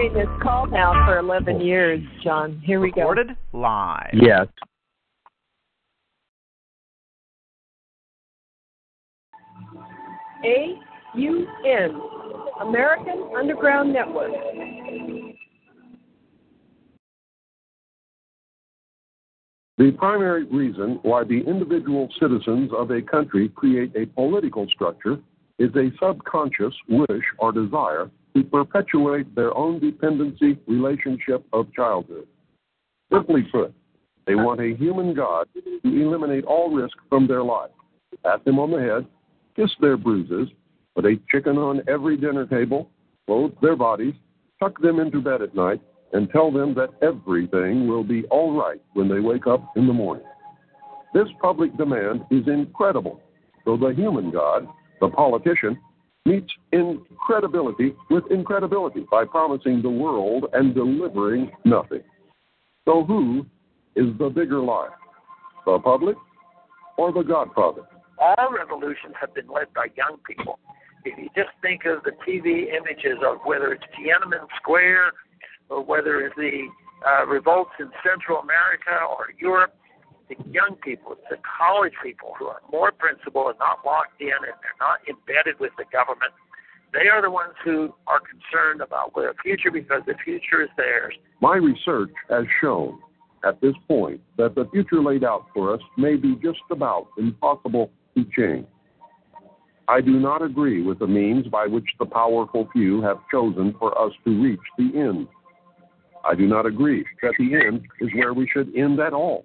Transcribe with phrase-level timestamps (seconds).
[0.00, 2.60] Doing this call now for 11 years, John.
[2.64, 3.02] Here we go.
[3.02, 4.10] Recorded live.
[4.12, 4.46] Yes.
[10.42, 12.00] AUN,
[12.62, 14.32] American Underground Network.
[19.76, 25.18] The primary reason why the individual citizens of a country create a political structure
[25.58, 32.26] is a subconscious wish or desire to perpetuate their own dependency relationship of childhood.
[33.12, 33.74] Simply put,
[34.26, 37.70] they want a human God to eliminate all risk from their life,
[38.24, 39.06] pat them on the head,
[39.56, 40.48] kiss their bruises,
[40.94, 42.90] put a chicken on every dinner table,
[43.26, 44.14] clothe their bodies,
[44.60, 45.80] tuck them into bed at night,
[46.12, 49.92] and tell them that everything will be all right when they wake up in the
[49.92, 50.24] morning.
[51.14, 53.20] This public demand is incredible,
[53.64, 54.68] so the human God,
[55.00, 55.78] the politician,
[56.26, 62.02] meets incredibility with incredibility by promising the world and delivering nothing.
[62.86, 63.46] So, who
[63.96, 64.92] is the bigger liar,
[65.66, 66.16] the public
[66.96, 67.82] or the Godfather?
[68.20, 70.58] all revolutions have been led by young people.
[71.04, 75.12] If you just think of the TV images of whether it's Tiananmen Square
[75.70, 76.68] or whether it's the
[77.06, 79.74] uh, revolts in Central America or Europe,
[80.30, 84.54] the young people, the college people who are more principled and not locked in and
[84.62, 86.32] they're not embedded with the government.
[86.92, 91.14] They are the ones who are concerned about their future because the future is theirs.
[91.40, 92.98] My research has shown
[93.44, 97.90] at this point that the future laid out for us may be just about impossible
[98.16, 98.66] to change.
[99.88, 103.98] I do not agree with the means by which the powerful few have chosen for
[104.00, 105.26] us to reach the end.
[106.24, 109.44] I do not agree that the end is where we should end at all.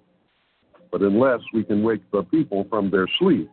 [0.90, 3.50] But unless we can wake the people from their sleep,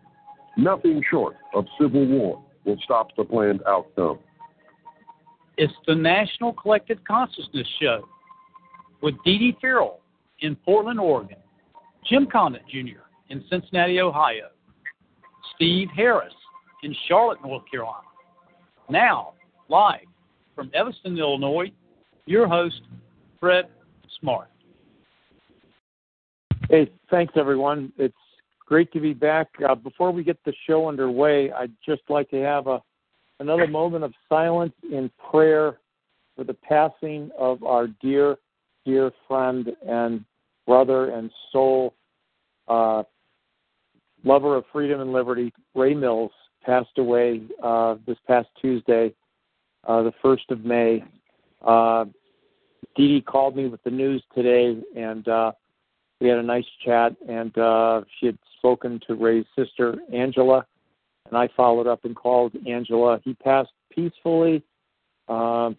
[0.57, 4.19] nothing short of civil war will stop the planned outcome.
[5.57, 8.07] It's the National Collective Consciousness Show
[9.01, 9.99] with Dee Dee Farrell
[10.39, 11.37] in Portland, Oregon,
[12.09, 13.01] Jim Condit Jr.
[13.29, 14.49] in Cincinnati, Ohio,
[15.55, 16.33] Steve Harris
[16.83, 18.07] in Charlotte, North Carolina.
[18.89, 19.33] Now,
[19.69, 20.07] live
[20.55, 21.71] from Evanston, Illinois,
[22.25, 22.81] your host,
[23.39, 23.65] Fred
[24.19, 24.49] Smart.
[26.73, 27.93] Hey, thanks everyone.
[27.99, 28.15] It's
[28.65, 29.47] great to be back.
[29.63, 32.81] Uh, before we get the show underway, I'd just like to have a
[33.39, 35.77] another moment of silence in prayer
[36.35, 38.37] for the passing of our dear,
[38.85, 40.25] dear friend and
[40.65, 41.93] brother and soul,
[42.67, 43.03] uh,
[44.23, 46.31] lover of freedom and liberty, Ray Mills,
[46.65, 49.13] passed away uh, this past Tuesday,
[49.87, 51.03] uh, the 1st of May.
[51.61, 52.05] Uh,
[52.95, 55.51] Dee Dee called me with the news today, and uh,
[56.23, 57.15] we had a nice chat.
[57.27, 60.65] And uh, she had spoken to Ray's sister, Angela,
[61.27, 63.19] and I followed up and called Angela.
[63.23, 64.63] He passed peacefully
[65.27, 65.71] uh,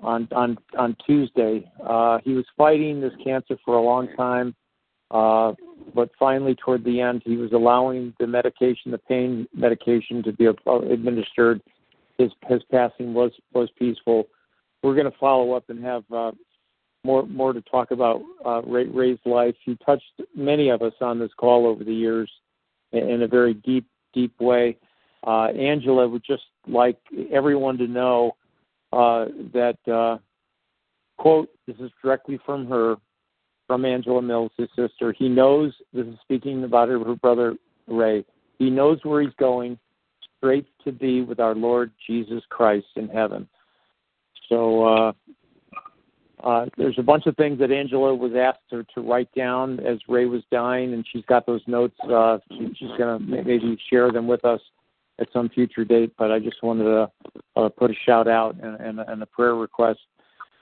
[0.00, 1.70] on on on Tuesday.
[1.82, 4.54] Uh, he was fighting this cancer for a long time.
[5.10, 5.52] Uh,
[5.94, 10.46] but finally, toward the end, he was allowing the medication, the pain medication, to be
[10.46, 11.62] administered.
[12.18, 14.28] His his passing was was peaceful.
[14.82, 16.32] We're going to follow up and have uh,
[17.04, 19.54] more more to talk about uh, Ray, Ray's life.
[19.64, 22.30] He touched many of us on this call over the years
[22.92, 24.76] in, a very deep deep way.
[25.26, 26.98] Uh, Angela would just like
[27.32, 28.32] everyone to know
[28.92, 30.18] uh, that uh,
[31.18, 31.48] quote.
[31.66, 32.96] This is directly from her
[33.66, 35.14] from Angela Mills, his sister.
[35.16, 37.54] He knows, this is speaking about her, her brother
[37.86, 38.24] Ray,
[38.58, 39.78] he knows where he's going,
[40.36, 43.48] straight to be with our Lord Jesus Christ in heaven.
[44.48, 45.14] So
[46.42, 49.98] uh, there's a bunch of things that Angela was asked to, to write down as
[50.08, 51.94] Ray was dying, and she's got those notes.
[52.02, 54.60] Uh, she, she's going to maybe share them with us
[55.20, 56.12] at some future date.
[56.18, 57.10] But I just wanted to
[57.56, 60.00] uh, put a shout out and, and, and a prayer request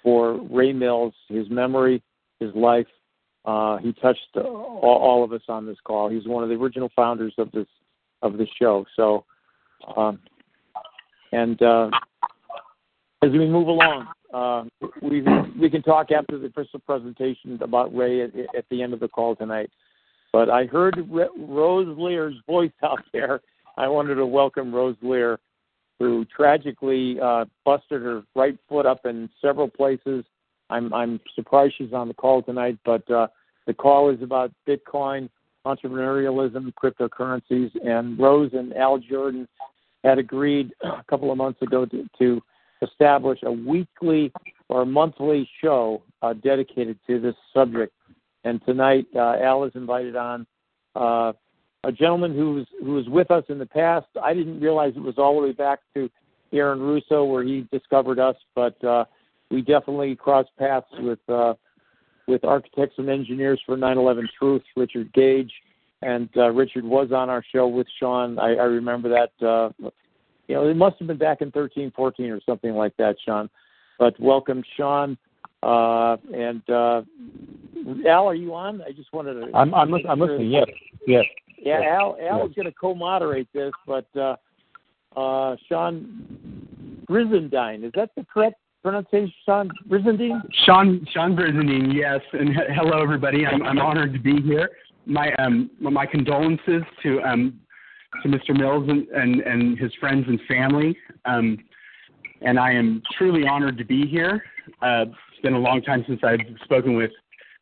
[0.03, 2.03] for Ray Mills, his memory,
[2.41, 2.87] his life,
[3.45, 6.11] uh, he touched all, all, of us on this call.
[6.11, 7.67] He's one of the original founders of this
[8.23, 8.85] of the show.
[8.97, 9.25] So,
[9.97, 10.21] um,
[11.33, 11.89] and uh,
[13.23, 14.65] as we move along, uh,
[15.03, 15.25] we
[15.59, 19.09] we can talk after the official presentation about Ray at, at, the end of the
[19.09, 19.71] call tonight.
[20.33, 20.97] But I heard
[21.37, 23.41] Rose Lear's voice out there.
[23.77, 25.39] I wanted to welcome Rose Lear
[25.99, 30.25] who tragically uh, busted her right foot up in several places.
[30.71, 33.29] I'm I'm surprised she's on the call tonight, but uh,
[33.67, 35.29] the call is about Bitcoin,
[35.67, 39.47] entrepreneurialism, cryptocurrencies, and Rose and Al Jordan
[40.03, 42.41] had agreed a couple of months ago to, to
[42.83, 44.33] establish a weekly
[44.69, 47.93] or monthly show uh, dedicated to this subject.
[48.45, 50.47] And tonight, uh, Al is invited on
[50.95, 51.33] uh,
[51.85, 54.07] a gentleman who's who was with us in the past.
[54.23, 56.11] I didn't realize it was all the way back to
[56.53, 59.05] Aaron Russo where he discovered us, but uh,
[59.51, 61.55] we definitely crossed paths with uh,
[62.27, 65.53] with architects and engineers for 9/11 Truth, Richard Gage,
[66.03, 68.39] and uh, Richard was on our show with Sean.
[68.39, 69.47] I, I remember that.
[69.47, 69.91] Uh,
[70.51, 73.49] you know, it must have been back in 13, 14 or something like that, Sean.
[74.01, 75.17] But welcome, Sean.
[75.63, 77.03] Uh, and uh,
[78.09, 78.83] Al, are you on?
[78.83, 79.55] I just wanted to.
[79.55, 80.51] I'm I'm, I'm listening.
[80.51, 80.67] Yes,
[81.07, 81.25] yes.
[81.57, 82.49] Yeah, Al Al yes.
[82.49, 84.35] is going to co-moderate this, but uh,
[85.17, 89.33] uh, Sean Brizendine is that the correct pronunciation?
[89.45, 90.41] Sean Brizendine.
[90.65, 91.95] Sean Sean Brizendine.
[91.95, 93.47] Yes, and he- hello everybody.
[93.47, 94.71] I'm I'm honored to be here.
[95.07, 97.61] My um my condolences to um
[98.23, 98.57] to Mr.
[98.57, 100.97] Mills and and, and his friends and family.
[101.25, 101.59] Um,
[102.43, 104.43] and I am truly honored to be here.
[104.81, 107.11] Uh, it's been a long time since I've spoken with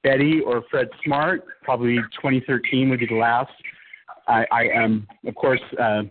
[0.02, 1.44] Betty or Fred Smart.
[1.62, 3.50] Probably 2013 would be the last.
[4.28, 4.64] I, I
[5.26, 6.02] of course, uh,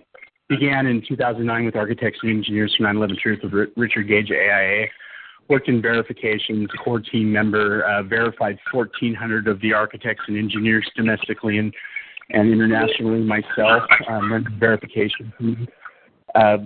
[0.50, 4.88] began in 2009 with architects and engineers from 9/11 Truth with Richard Gage AIA.
[5.50, 11.58] Worked in verifications, core team member, uh, verified 1,400 of the architects and engineers domestically
[11.58, 11.74] and
[12.30, 15.68] and internationally myself, um, verification.
[16.36, 16.58] Uh,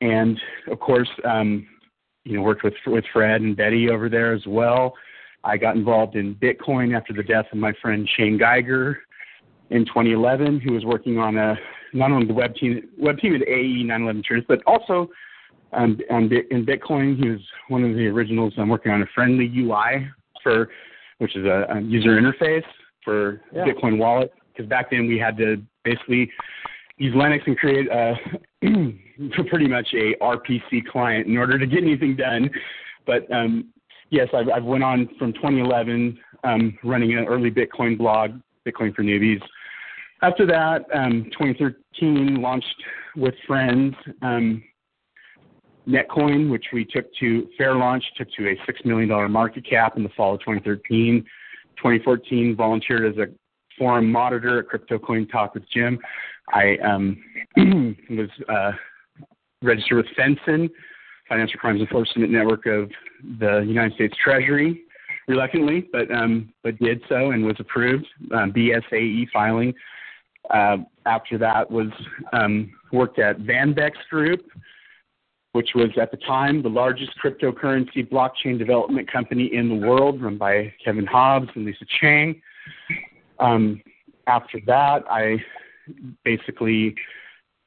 [0.00, 0.38] and
[0.70, 1.66] of course, um,
[2.24, 4.94] you know, worked with with Fred and Betty over there as well.
[5.44, 8.98] I got involved in Bitcoin after the death of my friend Shane Geiger
[9.70, 11.56] in 2011, who was working on a
[11.92, 15.08] not only the web team web team at AE 911 Truth, but also
[15.72, 17.22] um, on, in Bitcoin.
[17.22, 18.54] He was one of the originals.
[18.58, 20.08] I'm working on a friendly UI
[20.42, 20.68] for,
[21.18, 22.64] which is a, a user interface
[23.04, 23.64] for yeah.
[23.64, 24.32] Bitcoin wallet.
[24.58, 26.28] Because back then we had to basically
[26.96, 28.16] use Linux and create a
[29.48, 32.50] pretty much a RPC client in order to get anything done.
[33.06, 33.68] But um,
[34.10, 38.32] yes, I've, I've went on from 2011 um, running an early Bitcoin blog,
[38.66, 39.40] Bitcoin for Newbies.
[40.22, 42.82] After that, um, 2013 launched
[43.14, 44.60] with friends um,
[45.88, 50.02] Netcoin, which we took to fair launch, took to a $6 million market cap in
[50.02, 51.24] the fall of 2013.
[51.76, 53.28] 2014, volunteered as a
[53.78, 55.98] forum monitor at Crypto Coin Talk with Jim.
[56.52, 57.22] I um,
[58.10, 58.72] was uh,
[59.62, 60.70] registered with FinCEN,
[61.28, 62.90] Financial Crimes Enforcement Network of
[63.38, 64.82] the United States Treasury,
[65.26, 68.06] reluctantly, but um, but did so and was approved.
[68.32, 69.74] Um, BSAE filing.
[70.50, 71.88] Uh, after that was
[72.32, 74.40] um, worked at Vanbex Group,
[75.52, 80.38] which was at the time the largest cryptocurrency blockchain development company in the world, run
[80.38, 82.40] by Kevin Hobbs and Lisa Cheng.
[83.40, 83.82] Um,
[84.26, 85.36] after that, I
[86.24, 86.94] basically,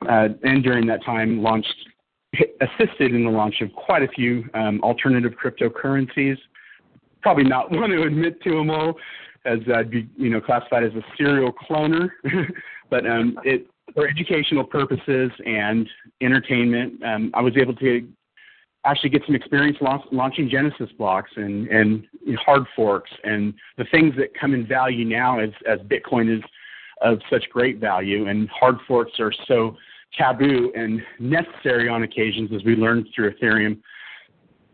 [0.07, 1.73] uh, and during that time, launched,
[2.61, 6.37] assisted in the launch of quite a few um, alternative cryptocurrencies.
[7.21, 8.95] Probably not want to admit to them all,
[9.45, 12.09] as I'd be, you know, classified as a serial cloner.
[12.89, 15.89] but um, it, for educational purposes and
[16.21, 18.07] entertainment, um, I was able to
[18.85, 22.07] actually get some experience launch, launching Genesis blocks and, and
[22.39, 26.43] hard forks and the things that come in value now as, as Bitcoin is
[27.01, 29.75] of such great value and hard forks are so
[30.17, 33.79] taboo and necessary on occasions as we learned through Ethereum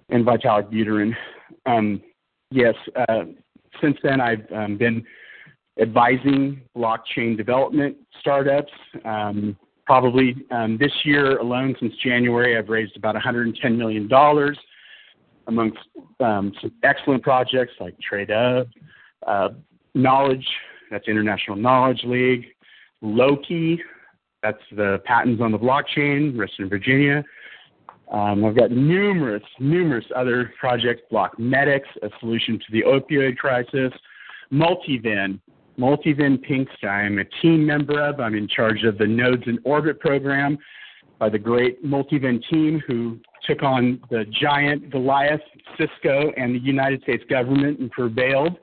[0.10, 1.14] and Vitalik Buterin.
[1.66, 2.02] Um,
[2.50, 3.26] yes, uh,
[3.82, 5.06] since then I've um, been
[5.80, 8.72] advising blockchain development startups.
[9.06, 14.10] Um, probably um, this year alone, since January, I've raised about $110 million
[15.48, 15.80] amongst
[16.20, 18.70] um, some excellent projects like TradeUp,
[19.26, 19.50] uh,
[19.96, 20.46] Knowledge,
[20.92, 22.48] that's International Knowledge League,
[23.02, 23.82] Loki,
[24.44, 27.24] that's the patents on the blockchain, Western Virginia.
[28.12, 33.94] Um, I've got numerous, numerous other projects, Blockmedics, a solution to the opioid crisis,
[34.52, 35.40] Multiven,
[35.80, 38.20] Multiven Pinks, I'm a team member of.
[38.20, 40.58] I'm in charge of the Nodes in Orbit program
[41.20, 45.42] by the great Multiven team who took on the giant Goliath,
[45.78, 48.58] Cisco, and the United States government and prevailed.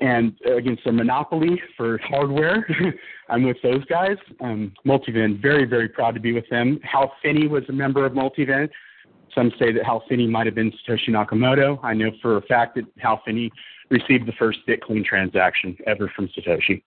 [0.00, 2.66] And against a monopoly for hardware,
[3.28, 4.16] I'm with those guys.
[4.40, 6.80] Um, Multiven, very, very proud to be with them.
[6.84, 8.68] Hal Finney was a member of Multiven.
[9.34, 11.78] Some say that Hal Finney might have been Satoshi Nakamoto.
[11.82, 13.50] I know for a fact that Hal Finney
[13.90, 16.82] received the first Bitcoin transaction ever from Satoshi.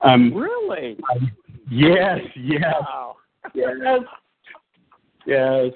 [0.00, 0.98] Um, really?
[1.70, 3.16] yes, yes, wow.
[3.54, 3.70] yes.
[5.26, 5.72] Yes.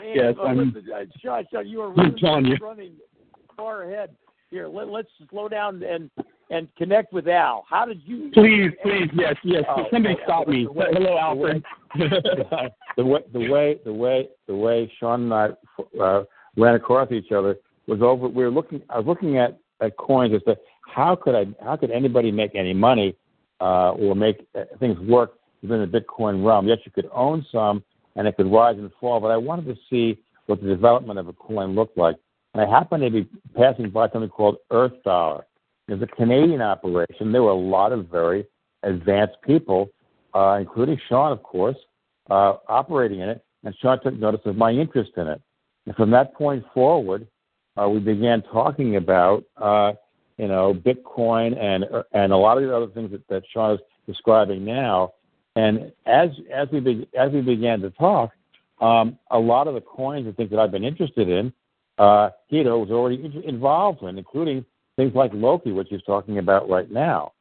[0.00, 2.56] Man, Yes, I'm- listen, Sean, you are running, you.
[2.60, 2.92] running
[3.56, 4.16] far ahead
[4.50, 4.68] here.
[4.68, 6.10] Let, let's slow down and
[6.50, 7.64] and connect with Al.
[7.68, 8.30] How did you?
[8.34, 9.62] Please, please, yes, yes.
[9.68, 10.66] Oh, Somebody oh, stop me.
[10.66, 11.64] way- Hello, Alfred.
[12.96, 16.24] the way the way the way the way Sean and I uh,
[16.56, 18.28] ran across each other was over.
[18.28, 18.82] We were looking.
[18.90, 22.54] I was looking at, at coins as to how could I how could anybody make
[22.54, 23.16] any money
[23.60, 26.66] uh, or make uh, things work within the Bitcoin realm.
[26.66, 27.84] Yes, you could own some
[28.16, 31.28] and it could rise and fall, but I wanted to see what the development of
[31.28, 32.16] a coin looked like.
[32.60, 35.46] I happened to be passing by something called Earth Dollar.
[35.88, 37.32] It's a Canadian operation.
[37.32, 38.46] There were a lot of very
[38.82, 39.88] advanced people,
[40.34, 41.76] uh, including Sean, of course,
[42.28, 43.44] uh, operating in it.
[43.64, 45.40] And Sean took notice of my interest in it.
[45.86, 47.26] And from that point forward,
[47.80, 49.92] uh, we began talking about, uh,
[50.36, 53.80] you know, Bitcoin and and a lot of the other things that, that Sean is
[54.06, 55.12] describing now.
[55.56, 58.32] And as as we be, as we began to talk,
[58.80, 61.52] um, a lot of the coins and things that I've been interested in,
[62.00, 64.64] uh, Guido was already involved in, including
[64.96, 67.32] things like Loki, which he's talking about right now.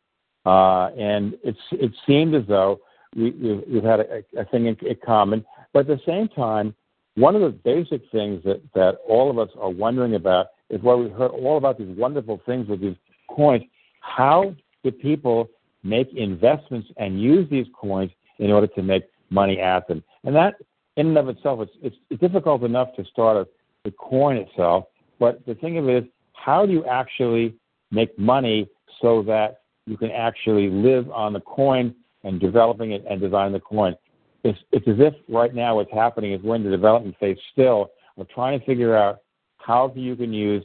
[0.46, 2.80] Uh, and it's it seemed as though
[3.16, 6.76] we, we've, we've had a, a thing in, in common, but at the same time,
[7.16, 10.94] one of the basic things that, that all of us are wondering about is why
[10.94, 12.96] we heard all about these wonderful things with these
[13.30, 13.64] coins.
[14.02, 15.50] How do people
[15.84, 20.04] make investments and use these coins in order to make money at them?
[20.24, 20.56] And that,
[20.98, 23.48] in and of itself, it's, it's, it's difficult enough to start a,
[23.84, 24.86] the coin itself.
[25.20, 27.56] But the thing of it is, how do you actually
[27.92, 28.68] make money
[29.02, 31.94] so that you can actually live on the coin
[32.24, 33.96] and developing it and designing the coin?
[34.44, 37.92] It's, it's as if right now what's happening is we're in the development phase still
[38.18, 39.20] of trying to figure out
[39.58, 40.64] how you can use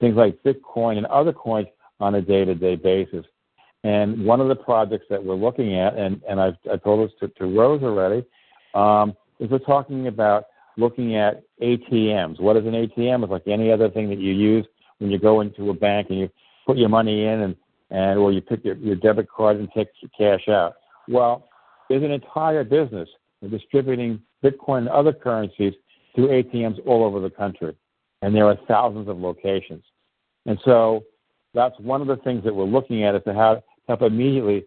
[0.00, 1.68] things like Bitcoin and other coins
[2.00, 3.24] on a day-to-day basis.
[3.84, 7.14] And one of the projects that we're looking at, and, and I've I told this
[7.20, 8.24] to, to Rose already,
[8.74, 10.44] um, is we're talking about
[10.76, 12.40] looking at ATMs.
[12.40, 13.22] What is an ATM?
[13.22, 14.66] It's like any other thing that you use
[14.98, 16.30] when you go into a bank and you
[16.66, 17.56] put your money in and,
[17.90, 20.74] and or you pick your, your debit card and take your cash out.
[21.08, 21.48] Well,
[21.88, 23.08] there's an entire business
[23.42, 25.74] of distributing Bitcoin and other currencies
[26.14, 27.76] through ATMs all over the country.
[28.22, 29.84] And there are thousands of locations.
[30.46, 31.04] And so
[31.54, 34.64] that's one of the things that we're looking at is to have help immediately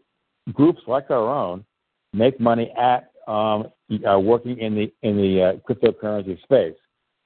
[0.53, 1.65] groups like our own
[2.13, 3.67] make money at um,
[4.09, 6.75] uh, working in the in the uh, cryptocurrency space.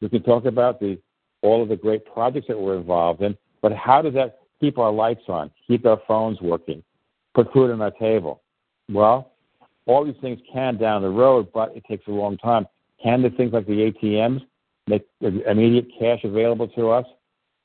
[0.02, 1.00] We can talk about the
[1.42, 4.92] all of the great projects that we're involved in, but how does that keep our
[4.92, 6.84] lights on, keep our phones working,
[7.34, 8.42] put food on our table?
[8.90, 9.34] Well,
[9.86, 12.68] all these things can down the road, but it takes a long time.
[13.02, 14.42] Can the things like the ATMs
[14.88, 17.06] make immediate cash available to us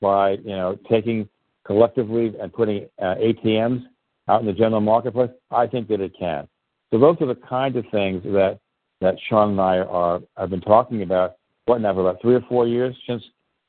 [0.01, 1.27] by you know taking
[1.65, 3.83] collectively and putting uh, ATMs
[4.27, 5.31] out in the general marketplace?
[5.51, 6.47] I think that it can.
[6.91, 8.59] So those are the kinds of things that
[9.01, 11.35] that Sean and I are have been talking about.
[11.65, 13.23] What now for about three or four years since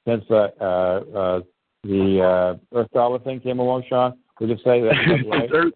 [0.06, 1.40] since uh, uh, uh,
[1.82, 4.18] the uh, Earth Dollar thing came along, Sean.
[4.40, 5.50] Would you say that?
[5.52, 5.72] right?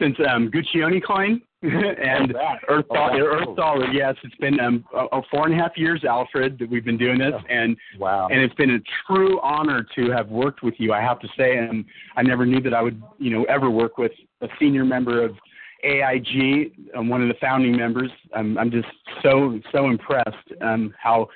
[0.00, 2.58] since um, Guccione coin and that.
[2.68, 3.56] Earth Oh, Dollar, Earth.
[3.56, 3.86] Dollar.
[3.92, 7.18] Yes, it's been um, uh, four and a half years, Alfred, that we've been doing
[7.18, 8.28] this, and Wow.
[8.30, 10.92] and it's been a true honor to have worked with you.
[10.92, 11.84] I have to say, and
[12.16, 15.32] I never knew that I would, you know, ever work with a senior member of
[15.84, 18.10] AIG, um, one of the founding members.
[18.34, 18.88] I'm, I'm just
[19.22, 21.28] so so impressed um, how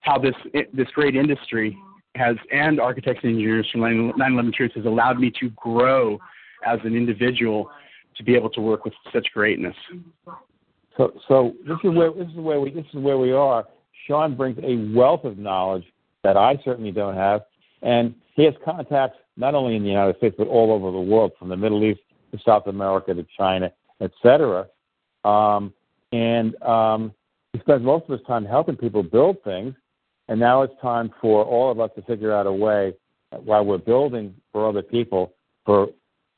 [0.00, 0.34] how this
[0.72, 1.76] this great industry
[2.16, 6.18] has and architects and engineers from 9/11 Truth has allowed me to grow
[6.66, 7.70] as an individual
[8.16, 9.76] to be able to work with such greatness.
[10.96, 13.64] So, so this is where this is where we this is where we are.
[14.06, 15.84] Sean brings a wealth of knowledge
[16.22, 17.42] that I certainly don't have,
[17.82, 21.32] and he has contacts not only in the United States but all over the world,
[21.38, 22.00] from the Middle East
[22.32, 24.66] to South America to China, etc.
[25.24, 25.72] Um,
[26.12, 27.12] and um,
[27.52, 29.74] he spends most of his time helping people build things,
[30.28, 32.94] and now it's time for all of us to figure out a way
[33.30, 35.88] while we're building for other people, for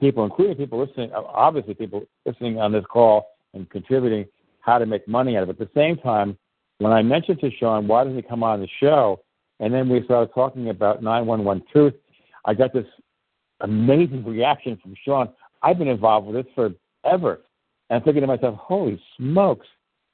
[0.01, 4.27] people, including people listening, obviously people listening on this call and contributing,
[4.61, 5.61] how to make money out of it.
[5.61, 6.37] At the same time,
[6.79, 9.21] when I mentioned to Sean, why doesn't he come on the show?
[9.61, 11.95] And then we started talking about 911 Truth.
[12.45, 12.87] I got this
[13.61, 15.29] amazing reaction from Sean.
[15.63, 16.71] I've been involved with this
[17.03, 17.43] forever.
[17.93, 19.67] And I'm thinking to myself, holy smokes.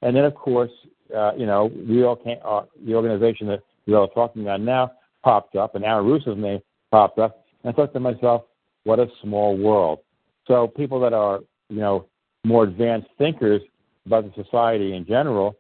[0.03, 0.73] And then, of course,
[1.17, 4.91] uh, you know, we all came, uh, the organization that we're all talking about now
[5.23, 6.59] popped up, and Aaron Russo's name
[6.91, 7.45] popped up.
[7.63, 8.47] And I thought to myself,
[8.83, 10.01] what a small world.
[10.49, 12.07] So people that are, you know,
[12.45, 13.63] more advanced thinkers
[14.07, 15.57] about the society in general,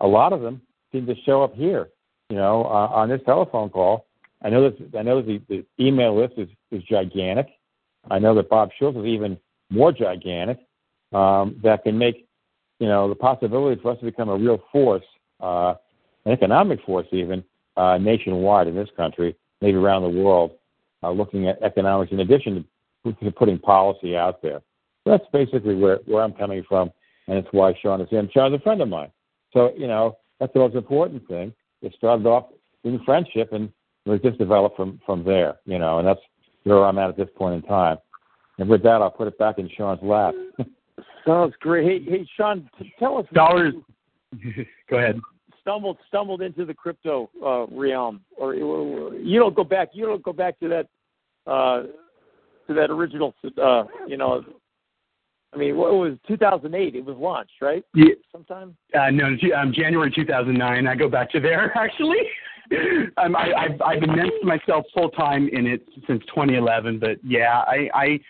[0.00, 1.90] a lot of them seem to show up here,
[2.28, 4.06] you know, uh, on this telephone call.
[4.42, 7.46] I know that I know the, the email list is, is gigantic.
[8.10, 9.38] I know that Bob Schultz is even
[9.70, 10.58] more gigantic.
[11.12, 12.26] Um, that can make,
[12.78, 15.04] you know, the possibility for us to become a real force
[15.42, 15.74] uh,
[16.24, 17.44] an economic force even
[17.76, 20.52] uh, nationwide in this country, maybe around the world,
[21.02, 22.64] uh, looking at economics in addition
[23.04, 24.60] to putting policy out there.
[25.04, 26.92] So that's basically where, where I'm coming from,
[27.26, 28.20] and it's why Sean is here.
[28.20, 29.10] And Sean's a friend of mine.
[29.52, 31.52] So, you know, that's the most important thing.
[31.82, 32.46] It started off
[32.84, 33.72] in friendship and
[34.06, 36.20] it just developed from, from there, you know, and that's
[36.64, 37.98] where I'm at at this point in time.
[38.58, 40.34] And with that, I'll put it back in Sean's lap.
[41.26, 42.04] Sounds great.
[42.04, 43.74] Hey, hey, Sean, tell us dollars.
[44.90, 45.20] Go ahead.
[45.60, 49.90] Stumbled stumbled into the crypto uh, realm, or you don't go back.
[49.92, 50.88] You don't go back to that
[51.46, 51.82] uh,
[52.66, 53.32] to that original.
[53.62, 54.42] Uh, you know,
[55.52, 56.96] I mean, what was 2008?
[56.96, 57.84] It was launched, right?
[57.94, 58.14] Yeah.
[58.32, 58.76] Sometime.
[58.92, 60.86] Uh, no, um, January 2009.
[60.86, 62.18] I go back to there actually.
[63.18, 66.98] um, I, I've I've immersed myself full time in it since 2011.
[66.98, 68.20] But yeah, I I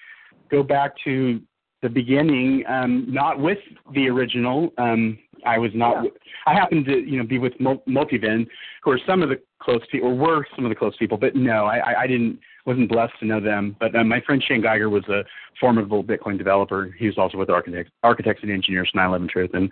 [0.50, 1.40] go back to
[1.82, 3.58] the beginning, um, not with
[3.92, 4.72] the original.
[4.78, 6.04] Um, I was not.
[6.04, 6.10] Yeah.
[6.46, 8.46] I happened to, you know, be with Multiven,
[8.82, 11.18] who are some of the close people, or were some of the close people.
[11.18, 12.38] But no, I, I didn't.
[12.64, 13.76] wasn't blessed to know them.
[13.80, 15.24] But um, my friend Shane Geiger was a
[15.60, 16.94] formidable Bitcoin developer.
[16.96, 19.70] He was also with Architects, Architects and Engineers 911 Truth, and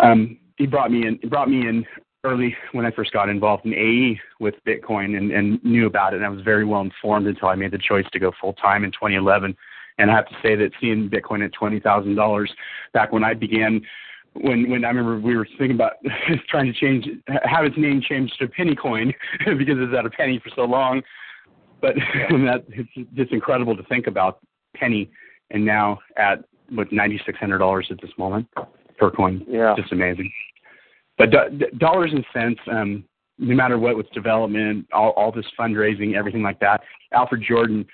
[0.00, 1.18] um, he brought me in.
[1.22, 1.84] He brought me in
[2.24, 6.18] early when I first got involved in AE with Bitcoin and, and knew about it.
[6.18, 8.84] And I was very well informed until I made the choice to go full time
[8.84, 9.56] in 2011
[9.98, 12.52] and I have to say that seeing Bitcoin at twenty thousand dollars
[12.92, 13.80] back when I began,
[14.34, 15.92] when when I remember we were thinking about
[16.48, 17.06] trying to change
[17.44, 19.12] have its name changed to penny coin
[19.58, 21.02] because it's at a penny for so long.
[21.80, 21.94] But
[22.30, 24.38] that it's just incredible to think about
[24.74, 25.10] penny
[25.50, 28.48] and now at what ninety six hundred dollars at this moment
[28.98, 29.44] per coin.
[29.48, 30.32] Yeah, just amazing.
[31.18, 33.04] But do, dollars and cents, um,
[33.38, 36.80] no matter what with development, all, all this fundraising, everything like that.
[37.12, 37.84] Alfred Jordan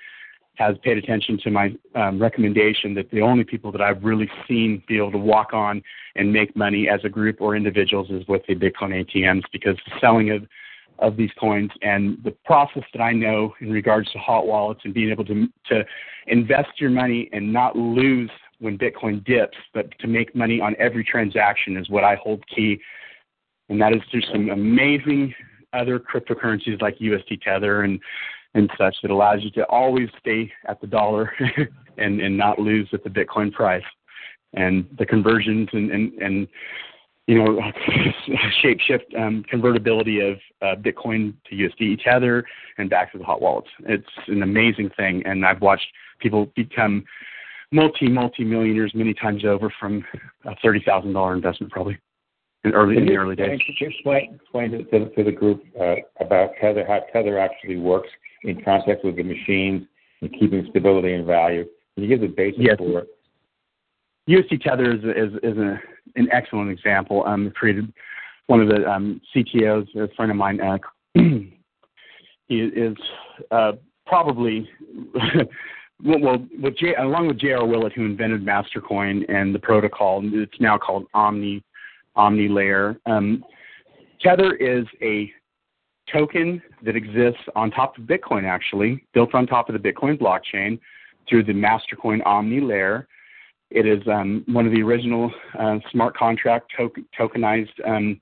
[0.59, 4.83] has paid attention to my um, recommendation that the only people that I've really seen
[4.89, 5.81] be able to walk on
[6.17, 9.99] and make money as a group or individuals is with the Bitcoin ATMs because the
[9.99, 10.45] selling of
[10.99, 14.93] of these coins and the process that I know in regards to hot wallets and
[14.93, 15.85] being able to to
[16.27, 21.05] invest your money and not lose when Bitcoin dips, but to make money on every
[21.05, 22.81] transaction is what I hold key.
[23.69, 25.33] And that is through some amazing
[25.71, 28.01] other cryptocurrencies like USD Tether and
[28.53, 31.31] and such that allows you to always stay at the dollar
[31.97, 33.83] and, and not lose at the Bitcoin price.
[34.53, 36.47] And the conversions and, and, and
[37.27, 37.61] you know,
[38.61, 42.43] shape shift um, convertibility of uh, Bitcoin to USD Tether
[42.79, 43.67] and back to the hot wallets.
[43.81, 45.21] It's an amazing thing.
[45.25, 45.85] And I've watched
[46.19, 47.05] people become
[47.71, 50.03] multi, multi millionaires many times over from
[50.45, 51.99] a $30,000 investment probably
[52.63, 53.59] in early in the early days.
[53.65, 57.77] Could you explain explain to, to, to the group uh, about Tether how Tether actually
[57.77, 58.09] works
[58.43, 59.87] in contact with the machines
[60.21, 61.65] and keeping stability and value.
[61.95, 62.77] Can you give the basics yes.
[62.77, 63.07] for it?
[64.29, 65.79] USD Tether is is, is a,
[66.15, 67.23] an excellent example.
[67.25, 67.91] Um, created
[68.47, 70.61] one of the um, CTOs, a friend of mine.
[70.61, 70.77] Uh,
[71.13, 72.95] he is
[73.51, 73.73] uh,
[74.05, 74.69] probably
[76.03, 77.65] well, with J, along with J.R.
[77.65, 80.21] Willett, who invented Mastercoin and the protocol.
[80.23, 81.63] It's now called Omni
[82.15, 82.97] Omni Layer.
[83.05, 83.43] Um,
[84.21, 85.31] Tether is a
[86.11, 90.79] token that exists on top of Bitcoin, actually, built on top of the Bitcoin blockchain
[91.27, 93.07] through the Mastercoin Omni layer.
[93.71, 98.19] It is um, one of the original uh, smart contract to- tokenized um,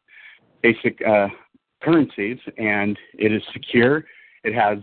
[0.62, 1.28] basic uh,
[1.82, 4.04] currencies, and it is secure.
[4.44, 4.80] It has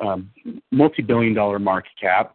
[0.00, 0.30] um,
[0.70, 2.34] multi-billion dollar market cap.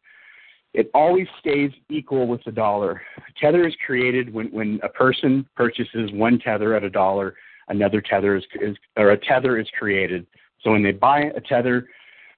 [0.73, 3.01] It always stays equal with the dollar.
[3.39, 7.35] Tether is created when, when a person purchases one tether at a dollar
[7.71, 10.27] another tether is, is or a tether is created.
[10.61, 11.87] So when they buy a tether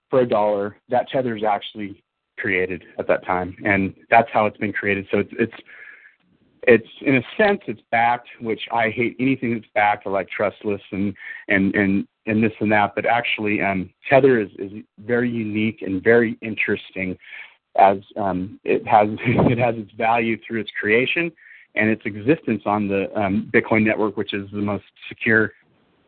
[0.10, 2.02] for a dollar, that tether is actually
[2.38, 5.08] created at that time, and that's how it's been created.
[5.12, 5.54] So it's it's
[6.66, 10.08] it's in a sense it's backed, which I hate anything that's backed.
[10.08, 11.14] I like trustless and
[11.50, 12.96] and and and this and that.
[12.96, 17.18] But actually, um, tether is is very unique and very interesting,
[17.78, 21.32] as um, it has it has its value through its creation
[21.76, 25.52] and its existence on the um, Bitcoin network, which is the most secure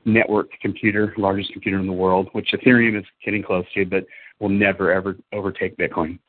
[0.05, 4.05] network computer, largest computer in the world, which Ethereum is getting close to, but
[4.39, 6.19] will never ever overtake Bitcoin.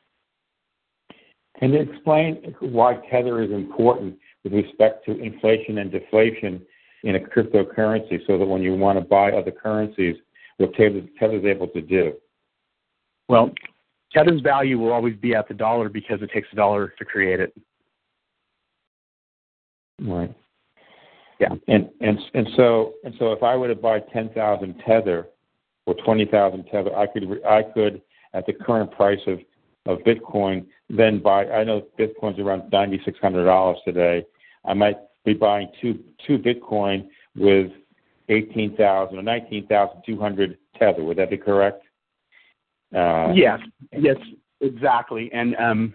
[1.59, 6.61] Can you explain why Tether is important with respect to inflation and deflation
[7.03, 10.15] in a cryptocurrency so that when you want to buy other currencies,
[10.57, 12.13] what Tether is able to do?
[13.27, 13.51] Well,
[14.13, 17.39] Tether's value will always be at the dollar because it takes a dollar to create
[17.39, 17.53] it.
[20.01, 20.33] Right.
[21.39, 21.49] Yeah.
[21.67, 25.27] And and and so and so if I were to buy ten thousand tether
[25.85, 28.01] or twenty thousand tether, I could I could
[28.33, 29.39] at the current price of
[29.85, 31.45] of Bitcoin then buy.
[31.45, 34.25] I know Bitcoin's around ninety six hundred dollars today.
[34.65, 37.71] I might be buying two two Bitcoin with
[38.29, 41.03] 18,000 or 19,200 tether.
[41.03, 41.83] Would that be correct?
[42.95, 43.59] Uh, yes,
[43.97, 44.17] yes,
[44.61, 45.29] exactly.
[45.33, 45.93] And um,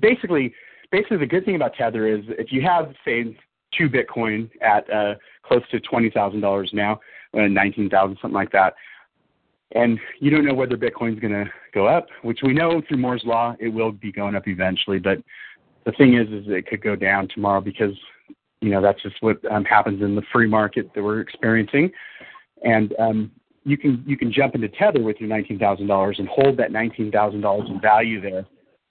[0.00, 0.52] basically,
[0.90, 3.36] basically, the good thing about Tether is if you have, say,
[3.76, 7.00] two Bitcoin at uh, close to twenty thousand dollars now,
[7.34, 8.74] uh, nineteen thousand, something like that,
[9.72, 13.22] and you don't know whether Bitcoin's going to go up, which we know through Moore's
[13.24, 14.98] law it will be going up eventually.
[14.98, 15.18] But
[15.84, 17.94] the thing is, is it could go down tomorrow because
[18.60, 21.90] you know that's just what um, happens in the free market that we're experiencing,
[22.64, 23.30] and um,
[23.64, 26.72] you can you can jump into Tether with your nineteen thousand dollars and hold that
[26.72, 28.46] nineteen thousand dollars in value there,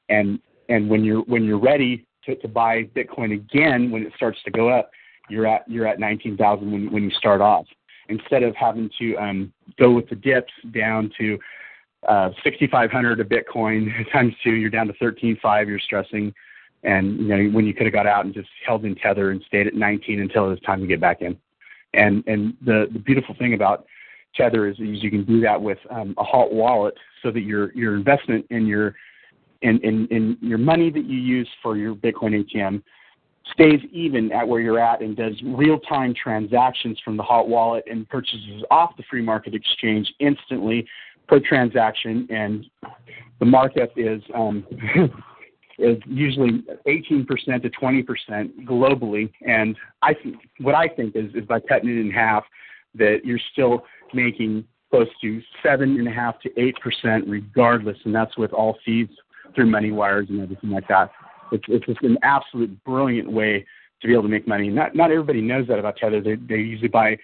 [0.08, 4.40] and and when you're when you're ready to, to buy Bitcoin again when it starts
[4.46, 4.92] to go up,
[5.30, 7.66] you're at you're at nineteen thousand when when you start off.
[8.08, 11.38] Instead of having to um, go with the dips down to
[12.08, 15.68] uh, 6,500 a Bitcoin times two, you're down to 13.5.
[15.68, 16.34] You're stressing,
[16.84, 19.44] and you know when you could have got out and just held in tether and
[19.48, 21.38] stayed at 19 until it was time to get back in.
[21.94, 23.86] And and the the beautiful thing about
[24.36, 27.74] Tether is, is you can do that with um, a hot wallet, so that your
[27.74, 28.96] your investment in your
[29.62, 32.82] in, in, in your money that you use for your Bitcoin ATM
[33.54, 37.84] stays even at where you're at and does real time transactions from the hot wallet
[37.90, 40.88] and purchases off the free market exchange instantly
[41.28, 42.28] per transaction.
[42.30, 42.66] And
[43.40, 44.66] the markup is um,
[45.80, 47.26] is usually 18%
[47.62, 49.32] to 20% globally.
[49.46, 50.14] And I
[50.60, 52.44] what I think is, is by cutting it in half,
[52.96, 58.14] that you're still making close to seven and a half to eight percent regardless, and
[58.14, 59.08] that's with all fees
[59.56, 61.12] through money wires and everything like that.
[61.52, 63.66] It's, it's just an absolute brilliant way
[64.02, 64.70] to be able to make money.
[64.70, 66.22] Not not everybody knows that about Tether.
[66.22, 67.18] They they usually buy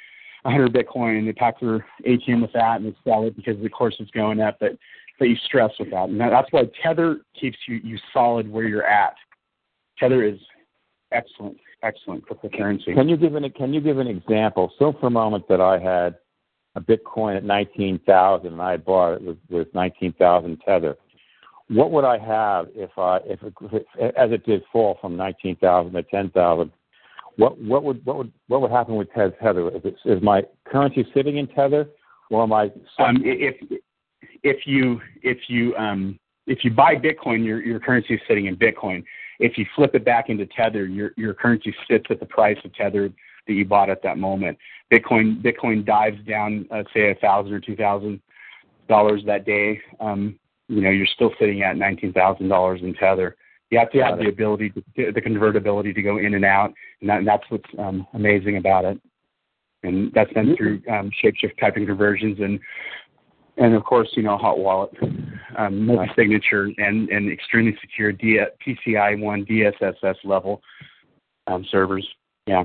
[0.43, 3.69] 100 Bitcoin and they pack their ATM with that and they sell it because the
[3.69, 4.57] course is going up.
[4.59, 4.77] But
[5.17, 8.85] but you stress with that, and that's why Tether keeps you you solid where you're
[8.85, 9.15] at.
[9.97, 10.39] Tether is
[11.11, 12.93] excellent, excellent cryptocurrency.
[12.93, 14.73] Can you give an Can you give an example?
[14.77, 16.17] So for a moment that I had
[16.75, 20.97] a Bitcoin at 19,000 and I bought it with, with 19,000 Tether
[21.69, 25.93] what would I have if I if, it, as it did fall from nineteen thousand
[25.93, 26.71] to ten thousand?
[27.37, 29.69] What what would what would what would happen with tether?
[29.75, 31.87] Is, it, is my currency sitting in tether,
[32.29, 32.71] or am I?
[32.99, 33.55] Um, if
[34.43, 38.55] if you if you um, if you buy Bitcoin, your your currency is sitting in
[38.55, 39.03] Bitcoin.
[39.39, 42.73] If you flip it back into tether, your your currency sits at the price of
[42.75, 43.09] tether
[43.47, 44.57] that you bought at that moment.
[44.93, 48.21] Bitcoin Bitcoin dives down, uh, say a thousand or two thousand
[48.87, 49.81] dollars that day.
[49.99, 53.35] Um, you know, you're still sitting at nineteen thousand dollars in tether.
[53.71, 57.09] You have to have the ability, to, the convertibility to go in and out, and,
[57.09, 59.01] that, and that's what's um, amazing about it.
[59.81, 62.59] And that's done through um, shapeshift typing conversions and
[63.57, 64.91] and of course, you know, hot wallet,
[65.57, 70.61] um, multi-signature, and, and extremely secure D- PCI one DSSS level
[71.47, 72.05] um, servers.
[72.47, 72.63] Yeah.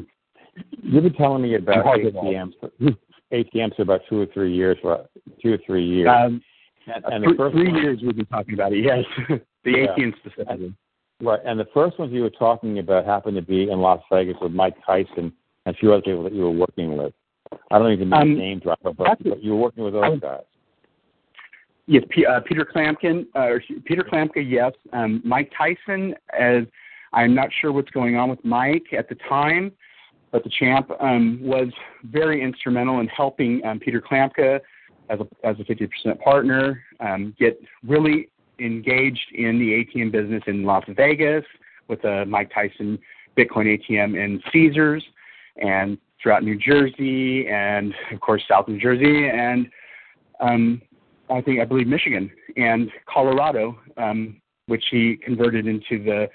[0.82, 2.54] You've been telling me about ATMs.
[3.32, 4.78] ATMs for about two or three years.
[4.82, 5.06] For
[5.40, 6.10] two or three years.
[6.12, 6.42] Um,
[6.86, 8.84] and, and the first three one, years we've been talking about it.
[8.84, 9.04] Yes,
[9.64, 10.10] the yeah.
[10.24, 10.74] Specifically.
[11.22, 14.36] Right, and the first ones you were talking about happened to be in Las Vegas
[14.40, 15.32] with Mike Tyson
[15.66, 17.12] and a few other people that you were working with.
[17.70, 20.18] I don't even know um, name drop, but, but you were working with those um,
[20.18, 20.40] guys.
[21.86, 24.72] Yes, P- uh, Peter Klamkin, uh, Peter Klamka, yes.
[24.92, 26.62] Um, Mike Tyson, as
[27.12, 29.72] I'm not sure what's going on with Mike at the time,
[30.30, 31.68] but the champ um, was
[32.04, 34.60] very instrumental in helping um, Peter Klamka
[35.10, 40.64] as a as a 50% partner, um, get really engaged in the ATM business in
[40.64, 41.44] Las Vegas
[41.88, 42.98] with a Mike Tyson
[43.36, 45.04] Bitcoin ATM in Caesars
[45.56, 49.68] and throughout New Jersey and of course South New Jersey and
[50.40, 50.80] um,
[51.30, 56.28] I think I believe Michigan and Colorado, um, which he converted into the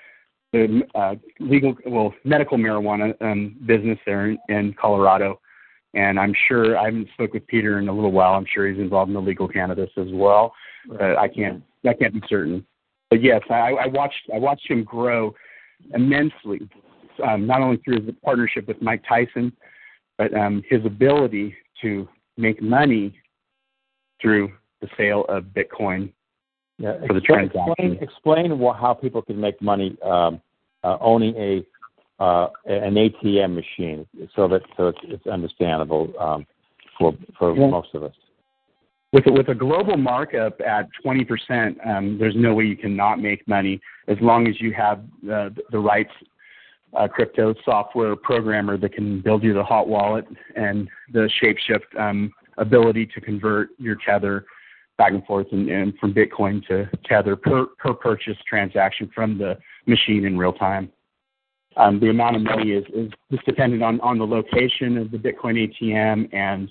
[0.51, 5.39] the uh, legal well medical marijuana um, business there in, in Colorado
[5.95, 8.33] and I'm sure I haven't spoke with Peter in a little while.
[8.33, 10.53] I'm sure he's involved in the legal cannabis as well.
[10.87, 12.65] But I can't I can't be certain.
[13.09, 15.33] But yes, I, I watched I watched him grow
[15.93, 16.69] immensely,
[17.25, 19.51] um, not only through his partnership with Mike Tyson,
[20.17, 23.17] but um, his ability to make money
[24.21, 26.11] through the sale of Bitcoin
[26.77, 27.93] yeah, for the transaction.
[28.01, 30.41] Explain, explain how people can make money um,
[30.83, 31.65] uh, owning a
[32.19, 36.45] an ATM machine, so that so it's, it's understandable um,
[36.97, 37.13] for
[37.55, 38.13] most of us.
[39.11, 43.47] With a, with a global markup at 20%, um, there's no way you cannot make
[43.47, 44.99] money as long as you have
[45.31, 46.07] uh, the right
[46.97, 50.25] uh, crypto software programmer that can build you the hot wallet
[50.55, 54.45] and the shapeshift um, ability to convert your tether
[54.97, 59.57] back and forth and, and from Bitcoin to tether per, per purchase transaction from the
[59.85, 60.91] machine in real time.
[61.77, 65.17] Um, the amount of money is, is just dependent on, on the location of the
[65.17, 66.69] Bitcoin ATM and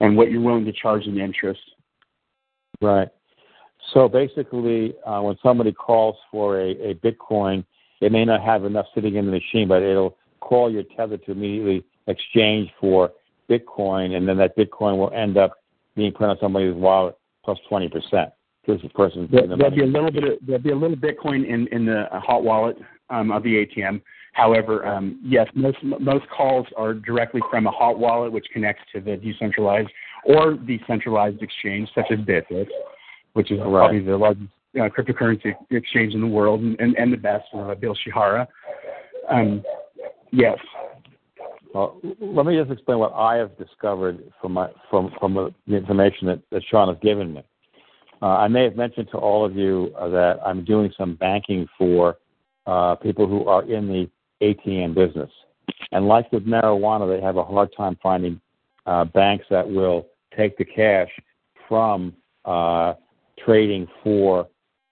[0.00, 1.60] and what you're willing to charge in interest.
[2.82, 3.08] Right.
[3.94, 7.64] So basically, uh, when somebody calls for a, a Bitcoin,
[8.00, 11.32] it may not have enough sitting in the machine, but it'll call your tether to
[11.32, 13.12] immediately exchange for
[13.48, 15.52] Bitcoin, and then that Bitcoin will end up
[15.94, 18.30] being put on somebody's wallet plus twenty percent.
[18.64, 21.48] Because the person there, will be a little bit of, there'll be a little Bitcoin
[21.48, 22.76] in in the hot wallet
[23.10, 24.02] um, of the ATM.
[24.36, 29.00] However, um, yes, most most calls are directly from a hot wallet, which connects to
[29.00, 29.88] the decentralized
[30.24, 32.68] or decentralized exchange, such as Bitfish,
[33.32, 33.70] which is right.
[33.70, 37.74] probably the largest uh, cryptocurrency exchange in the world and, and, and the best, uh,
[37.76, 38.46] Bill Shihara.
[39.30, 39.62] Um,
[40.32, 40.58] yes.
[41.72, 46.26] Well, let me just explain what I have discovered from my from from the information
[46.26, 47.42] that, that Sean has given me.
[48.20, 51.66] Uh, I may have mentioned to all of you uh, that I'm doing some banking
[51.78, 52.18] for
[52.66, 54.10] uh, people who are in the
[54.42, 55.30] ATM business,
[55.92, 58.40] and like with marijuana, they have a hard time finding
[58.86, 61.10] uh, banks that will take the cash
[61.68, 62.94] from uh,
[63.44, 64.48] trading for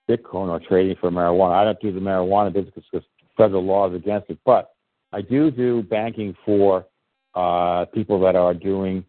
[0.09, 1.53] Bitcoin or trading for marijuana.
[1.53, 4.75] I don't do the marijuana business because federal law is against it, but
[5.13, 6.87] I do do banking for
[7.35, 9.05] uh, people that are doing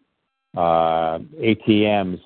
[0.56, 2.20] uh, ATMs,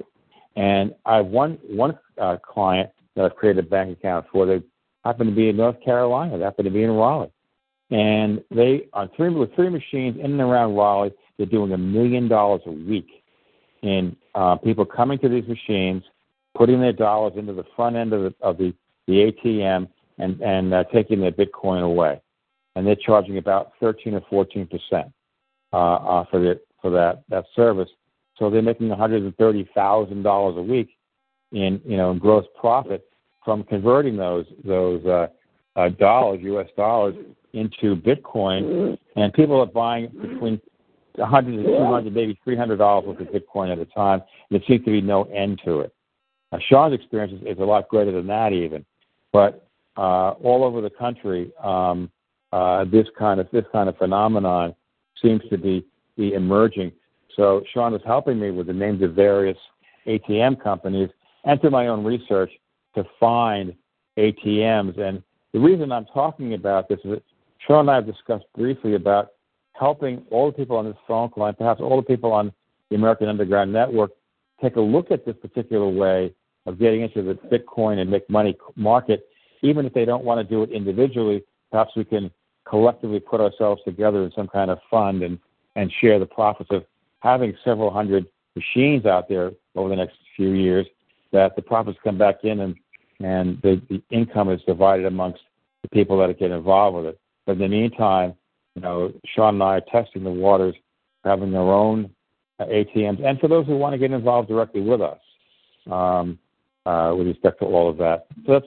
[0.57, 4.47] and I have one one uh, client that I've created a bank account for.
[4.47, 4.63] They
[5.05, 6.39] happen to be in North Carolina.
[6.39, 7.33] They happen to be in Raleigh,
[7.91, 11.13] and they on three with three machines in and around Raleigh.
[11.37, 13.09] They're doing a million dollars a week
[13.83, 16.03] in uh, people coming to these machines,
[16.55, 18.75] putting their dollars into the front end of the of the,
[19.07, 22.21] the ATM, and and uh, taking their Bitcoin away
[22.77, 25.13] and they're charging about 13 or 14 percent
[25.73, 27.89] uh, uh, for the, for that that service.
[28.39, 30.97] So they're making 130 thousand dollars a week
[31.53, 33.07] in you know in gross profit
[33.45, 35.27] from converting those those uh,
[35.77, 36.69] uh, dollars, U.S.
[36.77, 37.15] dollars,
[37.53, 40.61] into Bitcoin, and people are buying between
[41.17, 44.23] 100 and 200, maybe 300 dollars worth of Bitcoin at a time.
[44.51, 45.93] There seems to be no end to it.
[46.53, 48.85] Now, Sean's experience is, is a lot greater than that, even,
[49.33, 52.11] but uh, all over the country, um,
[52.53, 54.75] uh, this kind of this kind of phenomenon
[55.23, 55.85] seems to be
[56.17, 56.93] be emerging.
[57.37, 59.57] So Sean is helping me with the names of various
[60.07, 61.11] ATM companies
[61.45, 62.51] and through my own research
[62.95, 63.75] to find
[64.19, 64.99] ATMs.
[64.99, 67.19] And the reason I'm talking about this is
[67.67, 69.31] Sean and I have discussed briefly about
[69.75, 72.53] helping all the people on this phone call and perhaps all the people on
[72.91, 74.11] the American Underground Network
[74.61, 76.35] take a look at this particular way
[76.67, 79.27] of getting into the Bitcoin and make money market,
[79.63, 81.43] even if they don't want to do it individually.
[81.71, 82.31] Perhaps we can
[82.69, 85.39] collectively put ourselves together in some kind of fund and,
[85.77, 86.85] and share the profits of
[87.21, 90.87] having several hundred machines out there over the next few years,
[91.33, 92.77] that the profits come back in and,
[93.21, 95.41] and the, the income is divided amongst
[95.83, 97.21] the people that get involved with it.
[97.51, 98.35] But in the meantime,
[98.77, 100.77] you know, Sean and I are testing the waters,
[101.25, 102.09] having our own
[102.61, 105.19] uh, ATMs, and for those who want to get involved directly with us,
[105.91, 106.39] um,
[106.87, 108.27] uh, with respect to all of that.
[108.47, 108.65] That's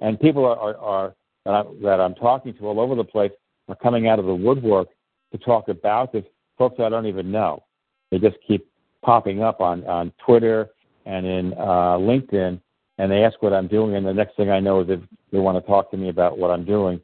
[0.00, 1.14] and people are, are, are
[1.44, 3.32] that, I, that I'm talking to all over the place
[3.68, 4.90] are coming out of the woodwork
[5.32, 6.22] to talk about this.
[6.56, 7.64] Folks I don't even know.
[8.12, 8.70] They just keep
[9.02, 10.70] popping up on, on Twitter
[11.04, 12.60] and in uh, LinkedIn,
[12.98, 15.00] and they ask what I'm doing, and the next thing I know is
[15.32, 17.00] they want to talk to me about what I'm doing.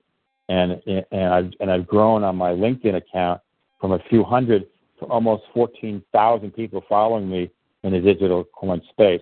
[0.48, 3.40] And and I've and I've grown on my LinkedIn account
[3.80, 4.66] from a few hundred
[5.00, 7.50] to almost 14,000 people following me
[7.82, 9.20] in the digital coin space.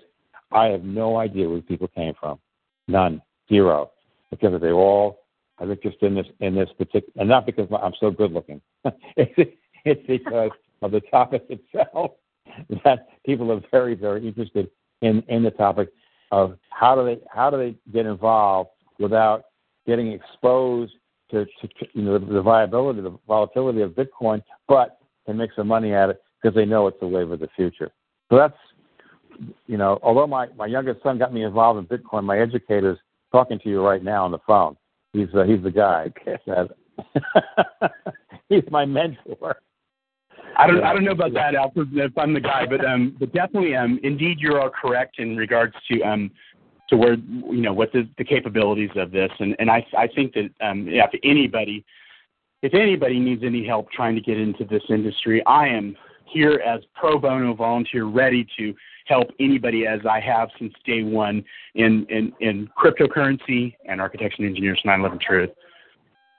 [0.53, 2.39] I have no idea where people came from.
[2.87, 3.21] None.
[3.49, 3.91] Zero
[4.31, 5.25] because they all
[5.59, 8.61] I think just in this in this particular, and not because I'm so good looking.
[9.17, 9.53] it's,
[9.85, 10.51] it's because
[10.83, 12.13] of the topic itself
[12.85, 14.69] that people are very very interested
[15.03, 15.91] in in the topic
[16.33, 19.45] of how do they how do they get involved without
[19.87, 20.95] getting exposed
[21.35, 25.69] to, to you know the, the viability the volatility of Bitcoin, but they make some
[25.69, 27.91] money at it because they know it's the wave of the future.
[28.31, 28.57] So that's
[29.67, 32.99] you know although my my youngest son got me involved in Bitcoin, my educators
[33.33, 34.77] talking to you right now on the phone.
[35.13, 36.13] He's uh, he's the guy.
[36.47, 36.71] That,
[38.49, 39.57] he's my mentor.
[40.57, 41.89] I don't I don't know about that, Alfred.
[41.93, 45.75] If I'm the guy, but um, but definitely um, indeed you are correct in regards
[45.91, 46.31] to um,
[46.89, 50.35] to where you know what the, the capabilities of this, and and I I think
[50.35, 51.85] that um, yeah, if anybody
[52.63, 56.81] if anybody needs any help trying to get into this industry, I am here as
[56.95, 58.75] pro bono volunteer, ready to
[59.07, 61.45] help anybody as I have since day one
[61.75, 65.51] in, in, in cryptocurrency and architecture and engineers 9/11 Truth.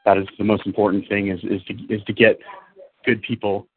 [0.06, 2.40] That is the most important thing is is to is to get
[3.06, 3.68] good people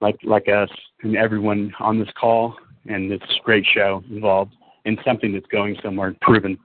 [0.00, 0.70] like like us
[1.02, 2.54] and everyone on this call.
[2.86, 4.52] And this great show involved
[4.84, 6.58] in something that's going somewhere and proven.